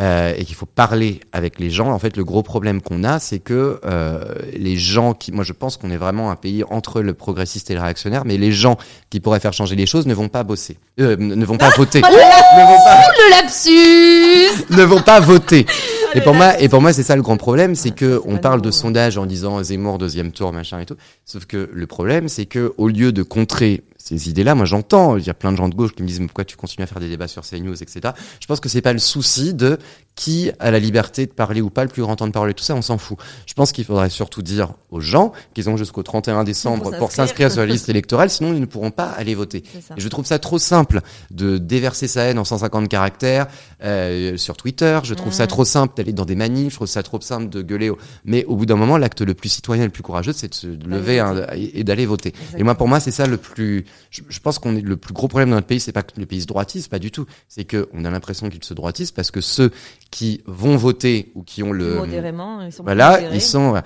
Euh, 0.00 0.32
et 0.34 0.44
qu'il 0.46 0.54
faut 0.54 0.64
parler 0.64 1.20
avec 1.32 1.60
les 1.60 1.68
gens. 1.68 1.92
En 1.92 1.98
fait, 1.98 2.16
le 2.16 2.24
gros 2.24 2.42
problème 2.42 2.80
qu'on 2.80 3.04
a, 3.04 3.18
c'est 3.18 3.38
que 3.38 3.80
euh, 3.84 4.24
les 4.56 4.78
gens 4.78 5.12
qui, 5.12 5.30
moi, 5.30 5.44
je 5.44 5.52
pense 5.52 5.76
qu'on 5.76 5.90
est 5.90 5.98
vraiment 5.98 6.30
un 6.30 6.36
pays 6.36 6.64
entre 6.70 7.02
le 7.02 7.12
progressiste 7.12 7.70
et 7.70 7.74
le 7.74 7.80
réactionnaire, 7.80 8.24
mais 8.24 8.38
les 8.38 8.50
gens 8.50 8.78
qui 9.10 9.20
pourraient 9.20 9.40
faire 9.40 9.52
changer 9.52 9.76
les 9.76 9.84
choses 9.84 10.06
ne 10.06 10.14
vont 10.14 10.28
pas 10.28 10.42
bosser, 10.42 10.78
euh, 11.00 11.16
ne 11.18 11.44
vont 11.44 11.58
pas 11.58 11.68
voter, 11.76 12.00
ne 12.00 12.06
vont 12.06 12.84
pas 12.84 13.00
le 13.12 13.30
lapsus 13.42 14.64
ne 14.70 14.82
vont 14.84 15.02
pas 15.02 15.20
voter. 15.20 15.66
Et 16.14 16.22
pour 16.22 16.34
moi, 16.34 16.58
et 16.58 16.70
pour 16.70 16.80
moi, 16.80 16.94
c'est 16.94 17.02
ça 17.02 17.14
le 17.14 17.22
grand 17.22 17.36
problème, 17.36 17.74
c'est 17.74 17.90
que 17.90 18.20
c'est 18.24 18.32
on 18.32 18.38
parle 18.38 18.62
de 18.62 18.68
ouais. 18.68 18.72
sondage 18.72 19.18
en 19.18 19.26
disant 19.26 19.62
Zemmour 19.62 19.98
deuxième 19.98 20.32
tour, 20.32 20.50
machin 20.50 20.80
et 20.80 20.86
tout. 20.86 20.96
Sauf 21.26 21.44
que 21.44 21.68
le 21.70 21.86
problème, 21.86 22.28
c'est 22.28 22.46
que 22.46 22.72
au 22.78 22.88
lieu 22.88 23.12
de 23.12 23.22
contrer 23.22 23.82
ces 24.02 24.30
idées-là, 24.30 24.54
moi 24.54 24.64
j'entends, 24.64 25.18
il 25.18 25.26
y 25.26 25.30
a 25.30 25.34
plein 25.34 25.52
de 25.52 25.56
gens 25.56 25.68
de 25.68 25.74
gauche 25.74 25.94
qui 25.94 26.02
me 26.02 26.08
disent 26.08 26.20
mais 26.20 26.26
pourquoi 26.26 26.46
tu 26.46 26.56
continues 26.56 26.84
à 26.84 26.86
faire 26.86 27.00
des 27.00 27.08
débats 27.08 27.28
sur 27.28 27.42
CNews, 27.42 27.82
etc. 27.82 28.14
Je 28.40 28.46
pense 28.46 28.58
que 28.58 28.68
c'est 28.68 28.80
pas 28.80 28.94
le 28.94 28.98
souci 28.98 29.52
de 29.52 29.78
qui 30.20 30.50
a 30.58 30.70
la 30.70 30.78
liberté 30.78 31.24
de 31.24 31.32
parler 31.32 31.62
ou 31.62 31.70
pas, 31.70 31.82
le 31.82 31.88
plus 31.88 32.02
grand 32.02 32.14
temps 32.14 32.26
de 32.26 32.32
parler, 32.32 32.52
tout 32.52 32.62
ça, 32.62 32.74
on 32.74 32.82
s'en 32.82 32.98
fout. 32.98 33.16
Je 33.46 33.54
pense 33.54 33.72
qu'il 33.72 33.86
faudrait 33.86 34.10
surtout 34.10 34.42
dire 34.42 34.74
aux 34.90 35.00
gens 35.00 35.32
qu'ils 35.54 35.70
ont 35.70 35.78
jusqu'au 35.78 36.02
31 36.02 36.44
décembre 36.44 36.94
Pour 36.98 37.10
s'inscrire. 37.10 37.50
sur 37.50 37.62
la 37.62 37.66
liste 37.66 37.88
électorale, 37.94 38.28
sinon 38.28 38.52
ils 38.52 38.60
ne 38.60 38.66
pourront 38.66 38.90
pas 38.90 39.06
aller 39.08 39.34
voter. 39.34 39.62
Et 39.96 40.00
je 40.00 40.08
trouve 40.08 40.26
ça 40.26 40.38
trop 40.38 40.58
simple 40.58 41.00
de 41.30 41.56
déverser 41.56 42.06
sa 42.06 42.24
haine 42.24 42.38
en 42.38 42.44
150 42.44 42.86
caractères 42.88 43.46
euh, 43.82 44.36
sur 44.36 44.58
Twitter. 44.58 45.00
Je 45.04 45.14
trouve 45.14 45.32
ça 45.32 45.44
Mhm. 45.44 45.48
trop 45.48 45.64
simple 45.64 45.94
d'aller 45.96 46.12
dans 46.12 46.26
des 46.26 46.34
manifs. 46.34 46.72
Je 46.72 46.76
trouve 46.76 46.86
ça 46.86 47.02
trop 47.02 47.18
simple 47.22 47.48
de 47.48 47.62
gueuler. 47.62 47.88
au- 47.88 47.96
Mais 48.26 48.44
au 48.44 48.56
bout 48.56 48.66
d'un 48.66 48.76
moment, 48.76 48.98
l'acte 48.98 49.22
le 49.22 49.32
plus 49.32 49.48
citoyen 49.48 49.84
le 49.84 49.90
plus 49.90 50.02
courageux, 50.02 50.34
c'est 50.34 50.48
de 50.48 50.54
se 50.54 50.66
lever 50.66 51.18
hein, 51.20 51.46
et 51.54 51.82
d'aller 51.82 52.04
voter. 52.04 52.34
Et 52.58 52.62
moi, 52.62 52.74
pour 52.74 52.88
moi, 52.88 53.00
c'est 53.00 53.10
ça 53.10 53.26
le 53.26 53.38
plus. 53.38 53.86
Je, 54.10 54.20
je 54.28 54.40
pense 54.40 54.58
qu'on 54.58 54.76
est 54.76 54.82
le 54.82 54.98
plus 54.98 55.14
gros 55.14 55.28
problème 55.28 55.48
dans 55.48 55.56
notre 55.56 55.66
pays. 55.66 55.80
C'est 55.80 55.92
pas 55.92 56.02
que 56.02 56.20
le 56.20 56.26
pays 56.26 56.42
se 56.42 56.46
droitise, 56.46 56.88
pas 56.88 56.98
du 56.98 57.10
tout. 57.10 57.24
C'est 57.48 57.64
que 57.64 57.88
on 57.94 58.04
a 58.04 58.10
l'impression 58.10 58.50
qu'il 58.50 58.62
se 58.62 58.74
droitise 58.74 59.12
parce 59.12 59.30
que 59.30 59.40
ceux 59.40 59.70
qui 60.10 60.42
vont 60.46 60.76
voter 60.76 61.30
ou 61.34 61.42
qui 61.42 61.62
ont 61.62 61.72
le 61.72 61.96
Modérément, 61.96 62.62
ils 62.62 62.72
sont 62.72 62.82
voilà, 62.82 63.12
modérés. 63.12 63.36
ils 63.36 63.40
sont. 63.40 63.80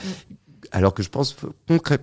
Alors 0.73 0.95
que 0.95 1.03
je 1.03 1.09
pense 1.09 1.37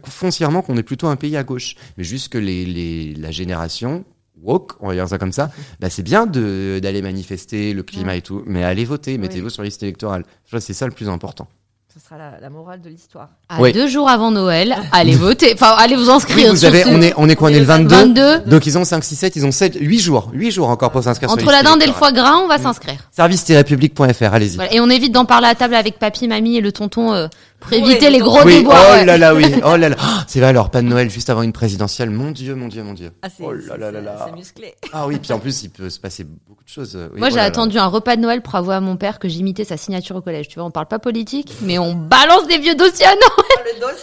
foncièrement 0.05 0.61
qu'on 0.61 0.77
est 0.77 0.83
plutôt 0.83 1.07
un 1.07 1.15
pays 1.15 1.35
à 1.35 1.43
gauche, 1.43 1.75
mais 1.97 2.03
juste 2.03 2.29
que 2.29 2.37
les, 2.37 2.65
les 2.65 3.13
la 3.15 3.31
génération 3.31 4.05
woke, 4.41 4.73
on 4.79 4.87
va 4.87 4.93
dire 4.93 5.07
ça 5.07 5.17
comme 5.17 5.31
ça, 5.31 5.51
bah 5.79 5.89
c'est 5.89 6.03
bien 6.03 6.25
de 6.25 6.79
d'aller 6.81 7.01
manifester 7.01 7.73
le 7.73 7.83
climat 7.83 8.15
et 8.15 8.21
tout, 8.21 8.43
mais 8.45 8.63
allez 8.63 8.85
voter, 8.85 9.17
mettez-vous 9.17 9.49
sur 9.49 9.61
la 9.61 9.67
liste 9.67 9.83
électorale. 9.83 10.23
C'est 10.59 10.73
ça 10.73 10.85
le 10.85 10.91
plus 10.91 11.09
important. 11.09 11.47
Ce 11.93 11.99
sera 11.99 12.17
la, 12.17 12.39
la 12.39 12.49
morale 12.49 12.79
de 12.81 12.87
l'histoire. 12.87 13.27
À 13.49 13.59
Oui. 13.59 13.73
deux 13.73 13.87
jours 13.89 14.07
avant 14.07 14.31
Noël, 14.31 14.77
allez 14.93 15.13
voter. 15.15 15.51
Enfin, 15.53 15.75
allez 15.77 15.97
vous 15.97 16.05
Oui, 16.05 16.11
inscrire. 16.11 16.49
vous 16.53 16.63
avez, 16.63 16.83
surtout. 16.83 16.95
on 16.95 17.01
est, 17.01 17.13
on 17.17 17.27
est 17.27 17.35
quoi, 17.35 17.49
on 17.49 17.53
est 17.53 17.59
le 17.59 17.65
22. 17.65 17.93
22. 17.95 18.39
Donc 18.49 18.65
ils 18.65 18.77
ont 18.77 18.85
5, 18.85 19.03
6, 19.03 19.15
7, 19.17 19.35
ils 19.35 19.45
ont 19.45 19.51
7, 19.51 19.75
8 19.77 19.99
jours, 19.99 20.29
8 20.33 20.51
jours 20.51 20.69
encore 20.69 20.91
pour 20.91 21.03
s'inscrire 21.03 21.29
sur 21.29 21.37
Entre 21.37 21.45
la 21.51 21.57
la 21.57 21.63
dinde 21.63 21.83
et 21.83 21.87
le 21.87 21.91
foie 21.91 22.13
gras, 22.13 22.37
on 22.37 22.47
va 22.47 22.59
s'inscrire. 22.59 22.95
Service-public.fr, 23.11 24.33
allez-y. 24.33 24.55
Voilà. 24.55 24.73
Et 24.73 24.79
on 24.79 24.89
évite 24.89 25.11
d'en 25.11 25.25
parler 25.25 25.47
à 25.47 25.55
table 25.55 25.75
avec 25.75 25.99
papy, 25.99 26.29
mamie 26.29 26.55
et 26.55 26.61
le 26.61 26.71
tonton 26.71 27.11
euh, 27.13 27.27
pour 27.61 27.71
éviter 27.73 28.07
le 28.07 28.13
les 28.13 28.19
gros 28.19 28.43
Oui, 28.43 28.57
déboires. 28.57 28.83
oh 28.89 28.91
ouais. 28.93 29.05
là 29.05 29.17
là, 29.17 29.33
oui, 29.33 29.45
oh 29.63 29.75
là 29.77 29.89
là. 29.89 29.95
Ah, 29.99 30.23
C'est 30.27 30.39
vrai, 30.39 30.49
alors 30.49 30.69
pas 30.71 30.81
de 30.81 30.87
Noël 30.87 31.09
juste 31.09 31.29
avant 31.29 31.41
une 31.43 31.53
présidentielle. 31.53 32.09
Mon 32.09 32.31
Dieu, 32.31 32.55
mon 32.55 32.67
Dieu, 32.67 32.83
mon 32.83 32.93
Dieu. 32.93 33.11
Ah, 33.21 33.27
c'est 33.29 33.43
Oh 33.45 33.53
là 33.53 33.77
là 33.77 33.91
là 33.91 33.99
c'est- 33.99 34.01
là. 34.05 34.25
c'est 34.27 34.35
musclé. 34.35 34.75
Ah 34.91 35.07
oui, 35.07 35.17
puis 35.19 35.31
en 35.31 35.39
plus, 35.39 35.63
il 35.63 35.69
peut 35.69 35.89
se 35.89 35.99
passer 35.99 36.23
beaucoup 36.25 36.63
de 36.63 36.69
choses. 36.69 36.95
euh, 36.95 37.07
oui, 37.13 37.19
Moi, 37.19 37.29
oh 37.31 37.33
j'ai 37.33 37.39
attendu 37.39 37.77
un 37.77 37.87
repas 37.87 38.15
de 38.17 38.21
Noël 38.21 38.41
pour 38.41 38.55
avouer 38.55 38.75
à 38.75 38.81
mon 38.81 38.97
père 38.97 39.19
que 39.19 39.29
j'imitais 39.29 39.63
sa 39.63 39.77
signature 39.77 40.15
au 40.15 40.21
collège. 40.21 40.47
Tu 40.49 40.55
vois, 40.55 40.65
on 40.65 40.71
parle 40.71 40.87
pas 40.87 40.99
politique, 40.99 41.53
mais 41.61 41.77
on 41.79 41.93
balance 41.93 42.47
des 42.47 42.57
vieux 42.57 42.75
dossiers 42.75 43.05
à 43.05 43.13
Noël. 43.15 43.21
Oh, 43.57 43.59
le 43.75 43.79
dos. 43.79 43.97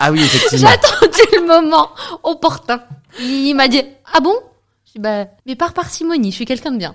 Ah 0.00 0.10
oui, 0.10 0.18
J'ai 0.18 0.24
effectivement. 0.36 0.70
attendu 0.70 1.20
le 1.32 1.46
moment 1.46 1.90
opportun. 2.24 2.82
Il 3.20 3.54
m'a 3.54 3.68
dit, 3.68 3.82
ah 4.12 4.20
bon? 4.20 4.34
Je 4.86 4.92
dis, 4.92 4.98
bah, 4.98 5.26
mais 5.46 5.54
par 5.54 5.72
parcimonie, 5.74 6.30
je 6.32 6.36
suis 6.36 6.44
quelqu'un 6.44 6.72
de 6.72 6.78
bien. 6.78 6.94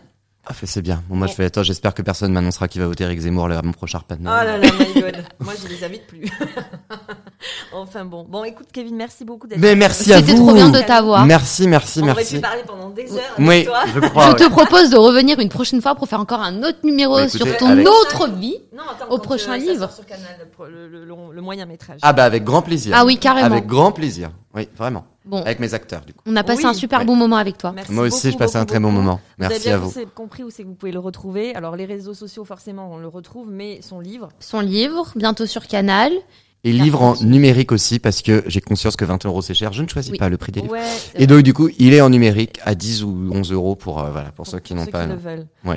Ah, 0.49 0.53
fait, 0.53 0.65
c'est 0.65 0.81
bien. 0.81 1.03
Bon, 1.09 1.15
moi, 1.17 1.27
je 1.27 1.33
fais, 1.33 1.43
attends, 1.45 1.61
j'espère 1.63 1.93
que 1.93 2.01
personne 2.01 2.31
m'annoncera 2.31 2.69
qu'il 2.69 2.79
va 2.81 2.87
voter 2.87 3.03
Eric 3.03 3.19
Zemmour 3.19 3.51
à 3.51 3.61
mon 3.61 3.73
prochain 3.73 3.97
repas 3.97 4.15
de 4.15 4.21
Oh 4.21 4.25
là 4.27 4.57
là, 4.57 4.59
my 4.59 5.01
god. 5.01 5.17
Moi, 5.41 5.53
je 5.61 5.67
les 5.67 5.83
invite 5.83 6.07
plus. 6.07 6.23
enfin 7.73 8.05
bon. 8.05 8.25
Bon, 8.29 8.43
écoute, 8.43 8.67
Kevin, 8.71 8.95
merci 8.95 9.25
beaucoup 9.25 9.47
d'être 9.47 9.59
Mais 9.59 9.75
merci 9.75 10.13
à 10.13 10.21
vous. 10.21 10.25
C'était 10.27 10.37
trop 10.39 10.53
bien 10.53 10.69
de 10.69 10.79
t'avoir. 10.79 11.25
Merci, 11.25 11.67
merci, 11.67 11.99
On 11.99 12.03
aurait 12.03 12.15
merci. 12.15 12.35
pu 12.35 12.41
parler 12.41 12.61
pendant 12.65 12.89
des 12.89 13.11
heures 13.13 13.19
avec 13.37 13.47
Oui, 13.49 13.65
toi. 13.65 13.81
je 13.93 13.99
crois. 13.99 14.25
Je 14.27 14.31
ouais. 14.31 14.35
te 14.37 14.49
propose 14.49 14.89
de 14.89 14.97
revenir 14.97 15.39
une 15.39 15.49
prochaine 15.49 15.81
fois 15.81 15.95
pour 15.95 16.07
faire 16.07 16.19
encore 16.19 16.41
un 16.41 16.63
autre 16.63 16.79
numéro 16.83 17.15
Bah, 17.15 17.23
écoutez, 17.25 17.37
sur 17.43 17.57
ton 17.57 17.69
avec- 17.71 17.87
autre 17.87 18.29
vie. 18.29 18.55
Non, 18.73 18.83
attends, 18.89 19.11
Au 19.13 19.17
prochain 19.19 19.53
euh, 19.53 19.59
ça 19.65 19.71
livre. 19.71 19.91
sur 19.91 20.05
Canal, 20.05 20.25
le 20.69 20.87
le, 20.87 21.05
le 21.05 21.15
le 21.33 21.41
moyen 21.41 21.65
métrage. 21.65 21.99
Ah 22.03 22.13
bah 22.13 22.23
avec 22.23 22.43
grand 22.43 22.61
plaisir. 22.61 22.93
Ah 22.97 23.05
oui, 23.05 23.17
carrément. 23.17 23.47
Avec 23.47 23.65
grand 23.67 23.91
plaisir. 23.91 24.29
Oui, 24.55 24.69
vraiment. 24.77 25.05
Bon, 25.28 25.41
Avec 25.43 25.59
mes 25.59 25.73
acteurs 25.73 26.01
du 26.01 26.13
coup. 26.13 26.21
on 26.25 26.36
a 26.36 26.43
passé 26.43 26.63
Oui. 26.63 26.69
un 26.69 26.73
super 26.73 26.99
Ouais. 26.99 27.05
bon 27.05 27.15
moment 27.15 27.36
avec 27.36 27.57
toi. 27.57 27.71
Merci 27.73 27.91
Moi 27.91 28.05
aussi, 28.05 28.28
beaucoup, 28.28 28.34
je 28.34 28.38
passais 28.45 28.57
un 28.57 28.61
beaucoup, 28.61 28.69
très 28.69 28.80
bon 28.80 28.89
beaucoup. 28.91 29.01
moment. 29.03 29.19
Vous 29.38 29.43
avez 29.45 29.53
Merci 29.55 29.67
bien 29.67 29.75
à 29.75 29.80
vous. 29.80 29.91
compris 30.15 30.43
où 30.43 30.49
c'est 30.49 30.63
que 30.63 30.67
vous 30.69 30.73
pouvez 30.75 30.91
le 30.91 30.99
retrouver. 30.99 31.53
Alors, 31.55 31.75
les 31.75 31.86
réseaux 31.86 32.13
sociaux, 32.13 32.45
forcément, 32.45 32.89
on 32.93 32.97
le 32.97 33.07
retrouve, 33.07 33.51
mais 33.51 33.82
son 33.82 33.99
livre. 33.99 34.30
Son 34.39 34.61
livre, 34.61 35.11
bientôt 35.15 35.45
sur 35.45 35.67
Canal. 35.67 36.11
Et 36.64 36.74
livre 36.74 37.01
en 37.01 37.16
numérique 37.22 37.72
aussi 37.72 37.97
parce 37.99 38.22
que 38.22 38.43
j'ai 38.47 38.60
conscience 38.60 38.95
que 38.97 39.05
20 39.05 39.26
euros 39.26 39.41
c'est 39.41 39.53
cher. 39.53 39.72
Je 39.72 39.84
ne 39.84 39.88
choisis 39.88 40.12
Oui. 40.12 40.18
pas 40.18 40.28
le 40.28 40.38
prix 40.38 40.51
des 40.51 40.62
livres. 40.62 40.74
Ouais. 40.74 40.82
Et 41.16 41.26
donc 41.26 41.41
du 41.41 41.53
coup, 41.53 41.70
il 41.80 41.93
est 41.93 42.01
en 42.01 42.10
numérique 42.10 42.60
à 42.66 42.76
10 42.76 43.03
ou 43.03 43.30
11 43.32 43.53
euros 43.53 43.76
pour 43.76 43.99
euh, 44.03 44.10
voilà 44.12 44.32
pour 44.32 44.45
ceux 44.47 44.60
qui 44.60 44.74
n'ont 44.74 44.86
pas. 44.88 45.05
le. 45.05 45.16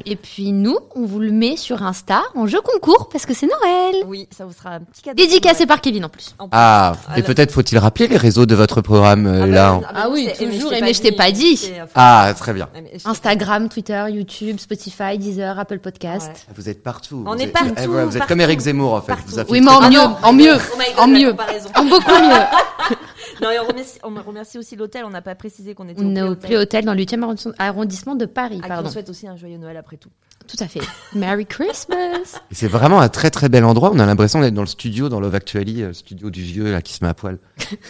Et 0.07 0.17
puis 0.17 0.51
nous, 0.53 0.77
on 0.97 1.05
vous 1.05 1.21
le 1.21 1.31
met 1.31 1.57
sur 1.57 1.83
Insta 1.85 2.23
en 2.35 2.47
jeu 2.47 2.61
concours 2.61 3.09
parce 3.09 3.25
que 3.27 3.35
c'est 3.35 3.47
Noël. 3.47 4.03
Oui, 4.07 4.27
ça 4.37 4.45
vous 4.47 4.53
sera 4.53 4.71
un 4.71 4.81
petit 4.81 5.03
cadeau. 5.03 5.23
Dédicacé 5.23 5.67
par 5.67 5.81
Kevin 5.81 6.07
en 6.07 6.09
plus. 6.09 6.35
En 6.39 6.45
plus. 6.49 6.51
Ah, 6.53 6.95
et 7.11 7.13
Alors- 7.13 7.27
peut-être 7.27 7.53
faut-il 7.53 7.79
rappeler 7.79 8.09
les 8.09 8.17
réseaux 8.17 8.47
de 8.47 8.55
votre 8.57 8.81
programme 8.81 9.27
euh, 9.29 9.43
Ah 9.43 9.47
bah, 9.47 9.53
là. 9.53 9.81
ah 9.87 9.93
bah 9.93 10.01
Ah 10.05 10.09
oui, 10.11 10.29
toujours, 10.39 10.73
mais 10.81 10.93
je 10.95 11.03
t'ai 11.03 11.13
pas 11.13 11.31
dit. 11.31 11.61
enfin, 11.83 11.91
Ah, 11.95 12.35
très 12.37 12.53
bien. 12.53 12.69
Instagram, 13.05 13.69
Twitter, 13.69 14.05
YouTube, 14.11 14.59
Spotify, 14.59 15.19
Deezer, 15.19 15.59
Apple 15.59 15.79
Podcast. 15.79 16.27
Ouais. 16.29 16.55
Vous 16.57 16.69
êtes 16.69 16.83
partout. 16.83 17.23
On 17.27 17.35
Vous 17.35 17.41
est 17.41 17.45
êtes- 17.45 17.53
partout, 17.53 17.93
vous 18.09 18.17
êtes 18.17 18.27
comme 18.27 18.41
Eric 18.41 18.61
Zemmour 18.61 18.95
en 18.95 19.03
fait. 19.03 19.15
Oui, 19.49 19.61
mais 19.61 19.71
en 19.71 20.33
mieux, 20.33 20.57
oh 20.73 20.77
my 20.79 20.85
God, 20.95 20.99
en 20.99 21.07
mieux, 21.09 21.35
en 21.77 21.85
beaucoup 21.85 22.11
mieux. 22.11 22.97
Non, 23.43 23.51
et 23.51 23.59
on 23.59 23.67
remercie, 23.69 23.99
on 24.03 24.13
remercie 24.23 24.59
aussi 24.59 24.77
l'hôtel. 24.77 25.05
On 25.07 25.11
n'a 25.11 25.23
pas 25.23 25.35
précisé 25.35 25.75
qu'on 25.75 25.89
était 25.89 26.03
On 26.05 26.15
est 26.15 26.21
au 26.23 26.35
Play 26.35 26.57
Hotel 26.59 26.85
dans 26.85 26.93
le 26.93 27.01
8e 27.03 27.23
arrondissement- 27.59 28.15
de 28.15 28.27
Paris, 28.27 28.61
À 28.63 28.67
qui 28.67 28.87
on 28.87 28.91
souhaite 28.91 29.09
aussi 29.09 29.27
un 29.29 29.37
joyeux 29.37 29.57
Noël 29.57 29.79
après 29.79 29.97
tout. 29.97 30.11
Tout 30.47 30.63
à 30.63 30.69
fait. 30.69 30.81
Merry 31.15 31.47
Christmas. 31.47 32.39
C'est 32.51 32.67
vraiment 32.69 33.01
un 33.01 33.09
très 33.09 33.31
très 33.31 33.49
bel 33.49 33.65
endroit. 33.65 33.93
On 33.95 33.99
a 33.99 34.05
l'impression 34.05 34.41
d'être 34.41 34.53
dans 34.53 34.61
le 34.63 34.67
studio, 34.67 35.09
dans 35.09 35.21
Love 35.21 35.35
Actually, 35.37 35.83
euh, 35.85 35.93
studio 35.95 36.29
du 36.29 36.43
vieux 36.43 36.71
là 36.71 36.83
qui 36.83 36.93
se 36.93 37.03
met 37.03 37.09
à 37.11 37.15
poil. 37.15 37.39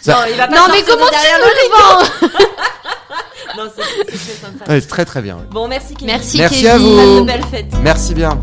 Ça- 0.01 0.13
Non, 0.19 0.19
il 0.31 0.37
va 0.37 0.47
pas 0.47 0.55
Non 0.55 0.61
mais 0.71 0.83
comment 0.83 1.05
tu 1.07 1.15
me 1.15 1.39
le 1.41 1.69
vends 1.73 2.27
le- 3.57 3.57
Non, 3.63 3.69
c'est 3.75 4.05
très 4.05 4.17
sympa. 4.17 4.71
Ouais, 4.71 4.79
c'est 4.79 4.87
très 4.87 5.05
très 5.05 5.21
bien. 5.21 5.35
ouais. 5.37 5.43
Bon, 5.51 5.67
merci 5.67 5.93
Kevin. 5.95 6.07
Merci, 6.15 6.37
Merci 6.37 6.61
Kevin. 6.61 6.69
à 6.71 6.77
vous. 6.77 6.95
Passe 6.95 7.19
de 7.19 7.25
belles 7.25 7.45
fêtes. 7.51 7.73
Merci 7.83 8.13
bien. 8.13 8.39